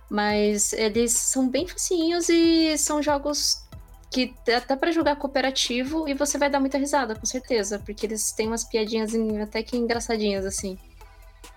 [0.08, 3.62] Mas eles são bem facinhos e são jogos
[4.10, 7.78] que até pra jogar cooperativo e você vai dar muita risada, com certeza.
[7.78, 10.78] Porque eles têm umas piadinhas até que engraçadinhas, assim.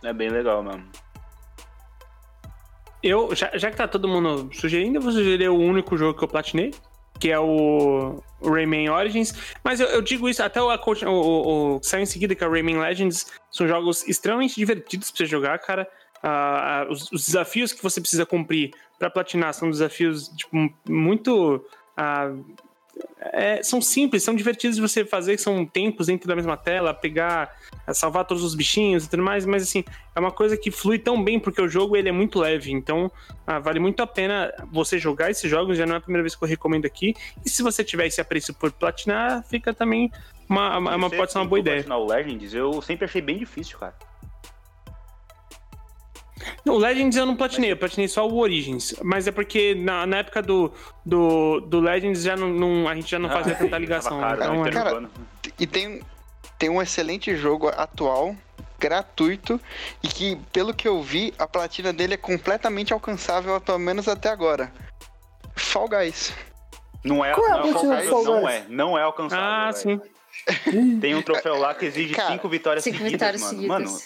[0.04, 0.88] É bem legal mesmo.
[3.02, 6.24] Eu, já, já que tá todo mundo sugerindo, eu vou sugerir o único jogo que
[6.24, 6.74] eu platinei,
[7.20, 9.34] que é o Rayman Origins.
[9.62, 12.44] Mas eu, eu digo isso, até o, o, o, o que saiu em seguida, que
[12.44, 15.90] é o Rayman Legends, são jogos extremamente divertidos pra você jogar, cara.
[16.22, 20.56] Ah, os, os desafios que você precisa cumprir pra platinar são desafios tipo,
[20.88, 21.66] muito.
[21.98, 22.34] Ah,
[23.20, 27.52] é, são simples, são divertidos de você fazer, são tempos dentro da mesma tela, pegar,
[27.88, 29.84] eh, salvar todos os bichinhos e tudo mais, mas assim,
[30.16, 33.12] é uma coisa que flui tão bem porque o jogo ele é muito leve, então
[33.48, 36.36] ah, vale muito a pena você jogar esses jogos, já não é a primeira vez
[36.36, 40.12] que eu recomendo aqui, e se você tiver esse apreço por platinar, fica também
[40.48, 41.78] uma, uma, uma- pode ser uma boa ideia.
[41.78, 43.96] platinar o Legends, eu sempre achei bem difícil, cara.
[46.66, 48.96] Não, o Legends eu não platinei, eu platinei só o Origins.
[49.04, 50.72] Mas é porque na, na época do,
[51.06, 54.20] do, do Legends já não, não- a gente já não Ah, fazia tanta ligação.
[54.20, 55.12] caro, né, então, é- interurbano.
[55.60, 56.02] E tem,
[56.58, 58.34] tem um excelente jogo atual,
[58.80, 59.60] gratuito,
[60.02, 64.30] e que, pelo que eu vi, a platina dele é completamente alcançável, pelo menos até
[64.30, 64.72] agora.
[65.56, 66.34] Fall Guys.
[67.04, 68.54] Não é, Qual é a não, é alcançável, do Fall não Guys?
[68.56, 69.46] é, não é alcançável.
[69.46, 70.02] Ah, velho.
[70.66, 71.00] sim.
[71.00, 73.54] Tem um troféu lá que exige Cara, cinco vitórias Cinco seguidas, vitórias mano.
[73.54, 73.92] seguidas.
[73.92, 74.00] Mano,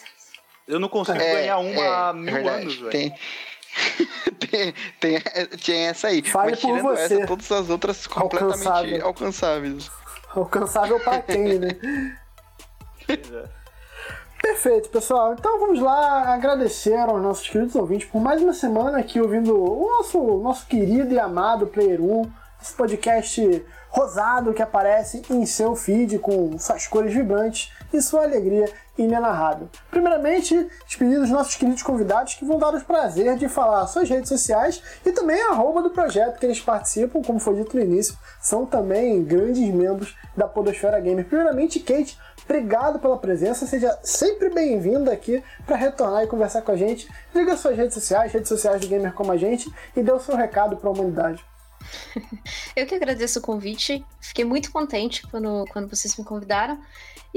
[0.68, 2.62] eu não consigo É, ganhar uma é, há é mil verdade.
[2.62, 2.90] anos, velho.
[2.92, 3.16] Tem,
[5.00, 5.22] tem,
[5.64, 6.22] tem essa aí.
[6.24, 7.16] Fale Mas por tirando você.
[7.16, 9.06] essa, todas as outras completamente Alcançável.
[9.06, 9.92] alcançáveis.
[10.36, 11.70] Alcançável pra quem, né?
[13.08, 13.58] É.
[14.42, 15.34] Perfeito, pessoal.
[15.34, 19.88] Então vamos lá agradecer aos nossos queridos ouvintes por mais uma semana aqui ouvindo o
[19.98, 22.32] nosso, nosso querido e amado Player 1,
[22.62, 28.70] esse podcast rosado que aparece em seu feed com suas cores vibrantes e sua alegria
[28.98, 29.70] inenarrável.
[29.92, 34.30] Primeiramente, despedir dos nossos queridos convidados que vão dar o prazer de falar suas redes
[34.30, 38.18] sociais e também a arroba do projeto que eles participam, como foi dito no início,
[38.42, 41.26] são também grandes membros da Podosfera Gamer.
[41.26, 42.18] Primeiramente, Kate,
[42.50, 47.06] Obrigado pela presença, seja sempre bem-vinda aqui para retornar e conversar com a gente.
[47.34, 50.34] Diga suas redes sociais, redes sociais do Gamer Como a Gente e dê o seu
[50.34, 51.44] recado para a humanidade.
[52.74, 54.06] Eu que agradeço o convite.
[54.22, 56.80] Fiquei muito contente quando, quando vocês me convidaram.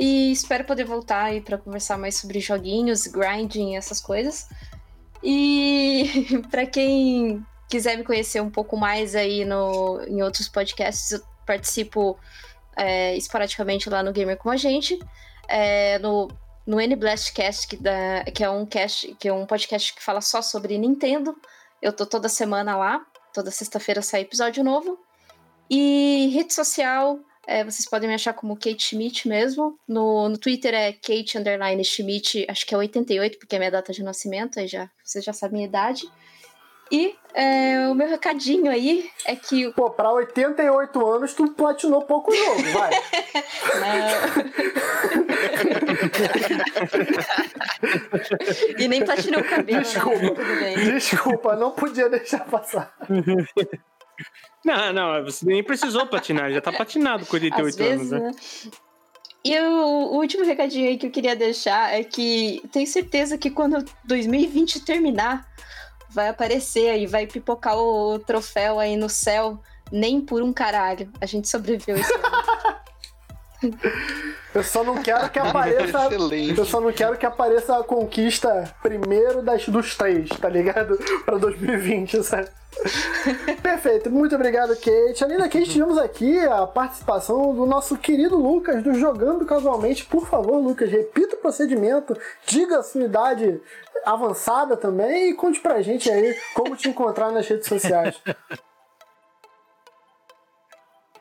[0.02, 4.48] E espero poder voltar aí para conversar mais sobre joguinhos, grinding, essas coisas.
[5.22, 11.20] E para quem quiser me conhecer um pouco mais aí no, em outros podcasts, eu
[11.47, 12.18] participo
[12.78, 14.98] é, esporadicamente lá no Gamer com a gente.
[15.47, 16.28] É, no,
[16.66, 20.40] no N-Blastcast, que, dá- que é um cast, que é um podcast que fala só
[20.40, 21.36] sobre Nintendo.
[21.82, 23.05] Eu tô toda semana lá.
[23.35, 24.98] Toda sexta-feira sai episódio novo.
[25.68, 27.20] E rede social,
[27.51, 29.77] é, vocês podem me achar como Kate Schmidt mesmo.
[29.86, 33.93] No, no Twitter é Kate Underline Schmidt, acho que é 88, porque é minha data
[33.93, 36.09] de nascimento, aí já, vocês já sabem a idade.
[36.93, 39.72] E é, o meu recadinho aí é que.
[39.72, 42.90] Pô, para 88 anos tu platinou pouco jogo, vai.
[43.81, 44.10] Não.
[48.78, 49.82] e nem platinei o cabelo, né?
[49.82, 50.35] Desculpa.
[50.35, 50.77] Tudo bem.
[50.77, 52.94] Desculpa, não podia deixar passar.
[54.65, 58.31] Não, não, você nem precisou platinar, já tá platinado com 88 Às vezes, anos, né?
[58.31, 58.70] né?
[59.43, 63.51] E o, o último recadinho aí que eu queria deixar é que tenho certeza que
[63.51, 65.49] quando 2020 terminar,
[66.11, 69.59] vai aparecer aí, vai pipocar o troféu aí no céu,
[69.91, 71.11] nem por um caralho.
[71.20, 72.31] A gente sobreviveu esse ano.
[74.55, 76.07] Eu só não quero que apareça.
[76.07, 76.59] Excelente.
[76.59, 80.99] Eu só não quero que apareça a conquista primeiro das, dos três, tá ligado?
[81.24, 82.49] Pra 2020, sabe?
[83.62, 85.24] Perfeito, muito obrigado, Kate.
[85.24, 90.05] Além da Kate, tivemos aqui a participação do nosso querido Lucas, do Jogando Casualmente.
[90.05, 92.16] Por favor, Lucas, repita o procedimento,
[92.47, 93.61] diga a sua idade
[94.05, 98.20] avançada também e conte pra gente aí como te encontrar nas redes sociais.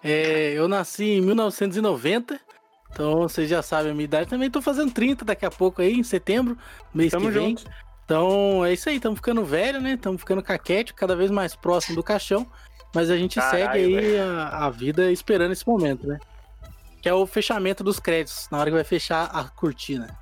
[0.02, 2.40] É, eu nasci em 1990,
[2.90, 4.30] então vocês já sabem a minha idade.
[4.30, 6.58] Também tô fazendo 30 daqui a pouco aí, em setembro,
[6.94, 7.50] mês Tamo que vem.
[7.50, 7.70] junto.
[8.10, 9.94] Então é isso aí, estamos ficando velho, né?
[9.94, 12.48] Estamos ficando caquete, cada vez mais próximo do caixão.
[12.92, 16.18] Mas a gente Caralho, segue aí a, a vida esperando esse momento, né?
[17.04, 20.18] Que é o fechamento dos créditos, na hora que vai fechar a cortina.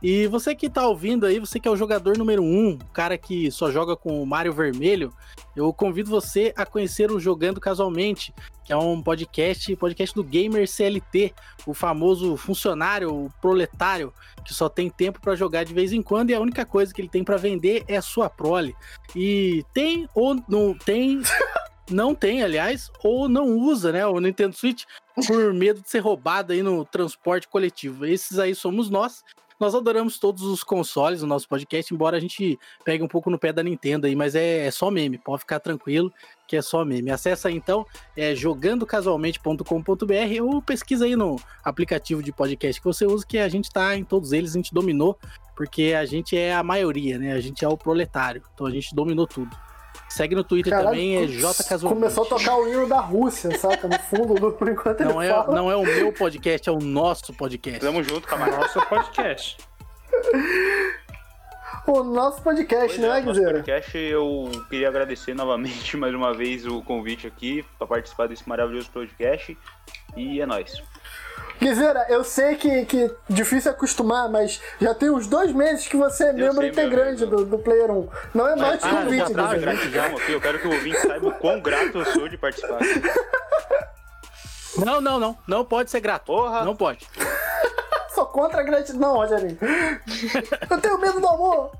[0.00, 3.18] E você que tá ouvindo aí, você que é o jogador número um, o cara
[3.18, 5.12] que só joga com o Mario Vermelho,
[5.56, 8.32] eu convido você a conhecer o Jogando Casualmente,
[8.64, 11.34] que é um podcast, podcast do Gamer CLT,
[11.66, 14.12] o famoso funcionário, o proletário,
[14.44, 17.00] que só tem tempo pra jogar de vez em quando e a única coisa que
[17.00, 18.76] ele tem pra vender é a sua prole.
[19.16, 21.20] E tem ou não tem,
[21.90, 24.84] não tem, aliás, ou não usa, né, o Nintendo Switch
[25.26, 28.06] por medo de ser roubado aí no transporte coletivo.
[28.06, 29.24] Esses aí somos nós.
[29.58, 33.38] Nós adoramos todos os consoles no nosso podcast, embora a gente pegue um pouco no
[33.38, 36.12] pé da Nintendo aí, mas é, é só meme, pode ficar tranquilo
[36.46, 37.10] que é só meme.
[37.10, 37.84] Acesse aí então,
[38.16, 43.70] é jogandocasualmente.com.br ou pesquisa aí no aplicativo de podcast que você usa, que a gente
[43.70, 45.18] tá em todos eles, a gente dominou,
[45.56, 47.32] porque a gente é a maioria, né?
[47.32, 49.50] A gente é o proletário, então a gente dominou tudo.
[50.08, 52.00] Segue no Twitter Caralho, também, é J Casualmente.
[52.02, 53.86] Começou a tocar o hino da Rússia, saca?
[53.86, 55.54] No fundo, do, por enquanto Não ele é, fala.
[55.54, 57.80] não é o meu podcast, é o nosso podcast.
[57.80, 58.56] Tamo junto, camarada.
[58.62, 59.58] Nosso podcast.
[61.86, 63.52] O nosso podcast, Pois né, é, nosso Guizeira?
[63.54, 68.90] podcast, eu queria agradecer novamente mais uma vez o convite aqui para participar desse maravilhoso
[68.90, 69.56] podcast.
[70.16, 70.82] E é nóis.
[71.60, 76.26] Guizeira, eu sei que, que difícil acostumar, mas já tem uns dois meses que você
[76.26, 78.08] é membro sei, integrante do, do Player 1.
[78.34, 79.72] Não é mais ah, convite, já tá, Guizeira.
[79.72, 82.78] Gratidão aqui, eu quero que o ouvinte saiba o quão grato eu sou de participar.
[84.84, 85.36] Não, não, não.
[85.46, 86.26] Não pode ser grato.
[86.26, 86.64] Porra!
[86.64, 87.06] Não pode.
[88.14, 89.58] Sou contra a gratidão, Rogerinho.
[90.68, 91.70] Eu tenho medo do amor.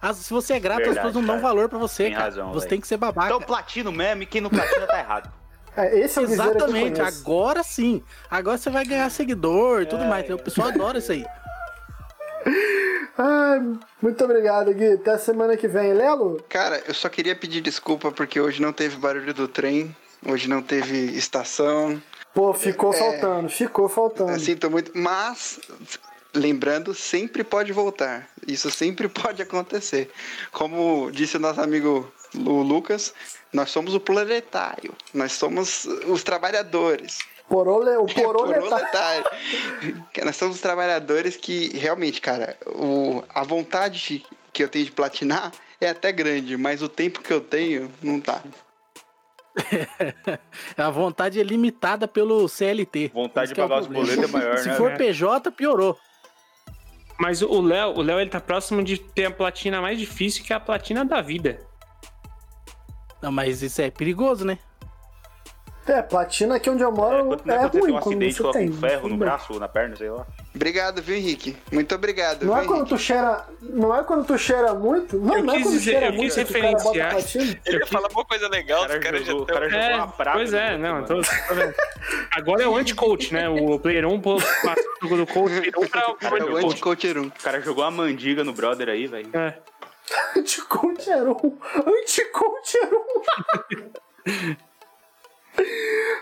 [0.00, 1.48] Ah, se você é grato, as Verdade, pessoas não dão cara.
[1.48, 2.24] valor pra você, Tem cara.
[2.24, 2.70] razão, você velho.
[2.70, 3.26] tem que ser babaca.
[3.28, 5.32] Então platino mesmo e quem não platina tá errado.
[5.76, 8.02] É, esse é o Guizeira que eu Exatamente, agora sim.
[8.30, 10.28] Agora você vai ganhar seguidor e tudo mais.
[10.30, 11.24] O pessoal adora isso aí.
[13.16, 13.60] Ai,
[14.00, 14.92] muito obrigado, Gui.
[14.94, 15.92] Até semana que vem.
[15.92, 16.42] Lelo?
[16.48, 19.94] Cara, eu só queria pedir desculpa porque hoje não teve barulho do trem,
[20.26, 22.02] hoje não teve estação.
[22.34, 22.98] Pô, ficou É.
[22.98, 24.40] faltando, ficou faltando.
[24.40, 25.60] Sinto muito, mas
[26.34, 28.26] lembrando, sempre pode voltar.
[28.46, 30.10] Isso sempre pode acontecer.
[30.50, 33.12] Como disse o nosso amigo Lu Lucas,
[33.52, 37.18] nós somos o proletário, nós somos os trabalhadores.
[37.48, 38.68] Porole, o poroletário.
[38.68, 40.04] Proletário.
[40.12, 44.92] Que Nós somos os trabalhadores que realmente, cara, o, a vontade que eu tenho de
[44.92, 48.40] platinar é até grande, mas o tempo que eu tenho não tá.
[50.78, 53.10] A vontade é limitada pelo CLT.
[53.12, 54.16] Vontade de é pagar os problema.
[54.16, 54.74] boletos é maior, Se né?
[54.74, 54.96] for né?
[54.96, 55.98] PJ, piorou.
[57.18, 60.52] Mas o Léo, o Léo ele tá próximo de ter a platina mais difícil que
[60.52, 61.60] é a platina da vida.
[63.22, 64.58] Não, mas isso é perigoso, né?
[65.84, 68.68] É, platina aqui onde eu É, moro é, tem ruim um acidente, você coloca tem.
[68.70, 70.24] um ferro no braço na perna, sei lá.
[70.54, 71.56] Obrigado, viu, Henrique?
[71.72, 72.44] Muito obrigado.
[72.44, 72.94] Não é viu, quando Henrique?
[72.94, 73.44] tu cheira.
[73.60, 75.18] Não é quando tu cheira muito?
[75.18, 76.92] Não, Eu não é quis quando dizer- cheira eu quis muito que o cara bota
[76.92, 77.60] referenciar-.
[77.66, 79.84] Ele ia falar uma coisa legal, O os cara caras já jogou, o cara jogou
[79.84, 80.38] É, uma praga.
[80.38, 81.74] pois é, não, vendo.
[82.30, 83.48] Agora é o anti-coach, né?
[83.48, 86.04] O player 1 passou do coach virou pra É
[86.44, 86.64] o coach.
[86.66, 87.22] anti-coach 1.
[87.26, 89.30] O cara jogou uma mandiga no brother aí, velho.
[89.36, 89.54] É.
[90.36, 91.58] Anticounteron.
[91.86, 93.04] Anticounteron.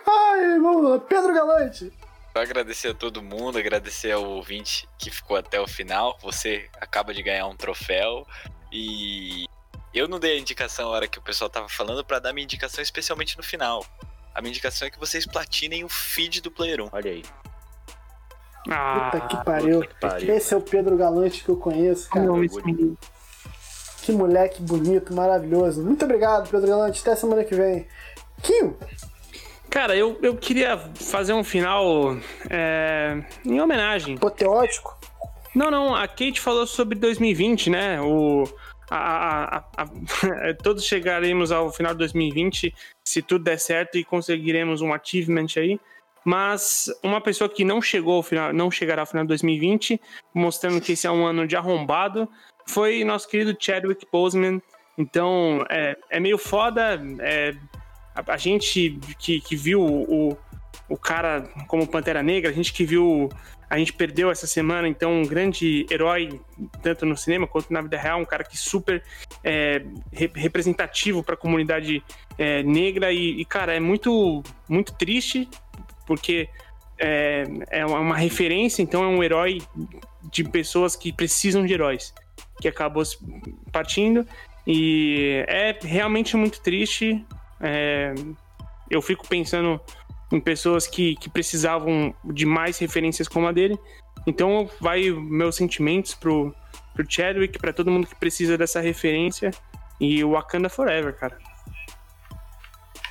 [0.06, 0.98] Ai, vamos lá.
[0.98, 1.92] Pedro Galante.
[2.32, 6.16] Só agradecer a todo mundo, agradecer ao ouvinte que ficou até o final.
[6.22, 8.26] Você acaba de ganhar um troféu.
[8.72, 9.46] E
[9.92, 12.44] eu não dei a indicação na hora que o pessoal tava falando pra dar minha
[12.44, 13.84] indicação especialmente no final.
[14.34, 16.88] A minha indicação é que vocês platinem o feed do Player 1.
[16.92, 17.24] Olha aí.
[18.70, 19.80] Ah, Puta que pariu.
[19.80, 20.34] que pariu.
[20.34, 22.26] Esse é o Pedro Galante que eu conheço, cara.
[22.26, 22.96] não, esse menino.
[24.02, 25.82] Que moleque bonito, maravilhoso.
[25.84, 27.00] Muito obrigado, Pedro Galante.
[27.00, 27.86] Até semana que vem.
[28.42, 28.74] Kim,
[29.68, 32.16] Cara, eu, eu queria fazer um final
[32.48, 34.16] é, em homenagem.
[34.16, 34.98] apoteótico.
[35.54, 38.00] Não, não, a Kate falou sobre 2020, né?
[38.00, 38.44] O,
[38.90, 42.74] a, a- a- todos chegaremos ao final de 2020
[43.04, 45.78] se tudo der certo e conseguiremos um achievement aí.
[46.24, 50.00] Mas uma pessoa que não chegou ao final, não chegará ao final de 2020,
[50.34, 52.28] mostrando que esse é um ano de arrombado,
[52.70, 54.62] foi nosso querido Chadwick Boseman.
[54.96, 57.00] Então, é, é meio foda.
[57.20, 57.54] é,
[58.14, 60.36] a, a gente que, que viu o,
[60.88, 63.28] o cara como Pantera Negra, a gente que viu,
[63.68, 66.40] a gente perdeu essa semana, então, um grande herói,
[66.82, 69.02] tanto no cinema quanto na vida real, um cara que super
[69.42, 69.82] é,
[70.12, 72.02] re- representativo para a comunidade
[72.36, 75.48] é, negra e, e, cara, é muito, muito triste,
[76.06, 76.48] porque
[76.98, 79.62] é, é uma referência, então é um herói
[80.30, 82.12] de pessoas que precisam de heróis,
[82.60, 83.02] que acabou
[83.72, 84.26] partindo,
[84.66, 87.24] e é realmente muito triste,
[87.60, 88.14] é,
[88.90, 89.80] eu fico pensando
[90.32, 93.78] em pessoas que, que precisavam de mais referências como a dele.
[94.26, 96.54] Então vai meus sentimentos pro,
[96.94, 99.50] pro Chadwick, para todo mundo que precisa dessa referência.
[99.98, 101.36] E o Wakanda Forever, cara.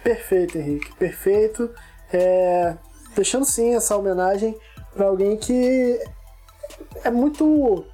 [0.03, 1.69] Perfeito, Henrique, perfeito.
[2.11, 2.75] É,
[3.15, 4.57] deixando sim essa homenagem
[4.93, 5.99] para alguém que
[7.03, 7.85] é muito.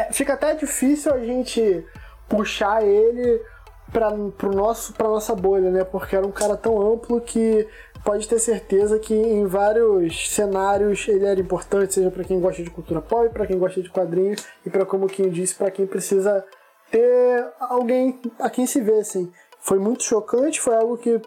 [0.00, 1.84] É, fica até difícil a gente
[2.28, 3.40] puxar ele
[3.92, 5.84] para pro nosso para nossa bolha, né?
[5.84, 7.66] Porque era um cara tão amplo que
[8.04, 12.70] pode ter certeza que em vários cenários ele era importante, seja para quem gosta de
[12.70, 16.44] cultura pop, para quem gosta de quadrinhos e para como quem disse, para quem precisa
[16.90, 19.30] ter alguém a quem se vê, assim.
[19.60, 21.20] Foi muito chocante, foi algo que,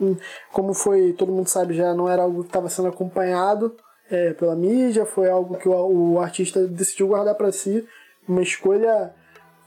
[0.00, 0.16] hum,
[0.52, 3.76] como foi, todo mundo sabe já, não era algo que estava sendo acompanhado
[4.10, 7.86] é, pela mídia, foi algo que o, o artista decidiu guardar para si,
[8.28, 9.14] uma escolha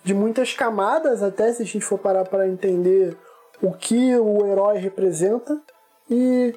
[0.03, 3.18] de muitas camadas, até se a gente for parar para entender
[3.61, 5.60] o que o herói representa.
[6.10, 6.56] E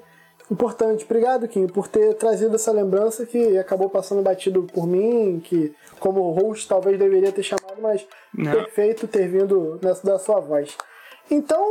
[0.50, 5.74] importante, obrigado Kim por ter trazido essa lembrança que acabou passando batido por mim, que
[5.98, 8.52] como host talvez deveria ter chamado, mas Não.
[8.52, 10.76] perfeito ter vindo nessa da sua voz.
[11.30, 11.64] Então,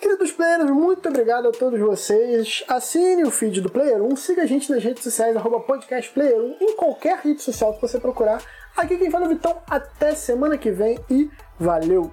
[0.00, 2.64] queridos players, muito obrigado a todos vocês.
[2.68, 6.76] Assine o feed do Player 1, siga a gente nas redes sociais, arroba podcastplayer1, em
[6.76, 8.42] qualquer rede social que você procurar.
[8.76, 12.10] Aqui quem fala é o Vitão, até semana que vem e valeu!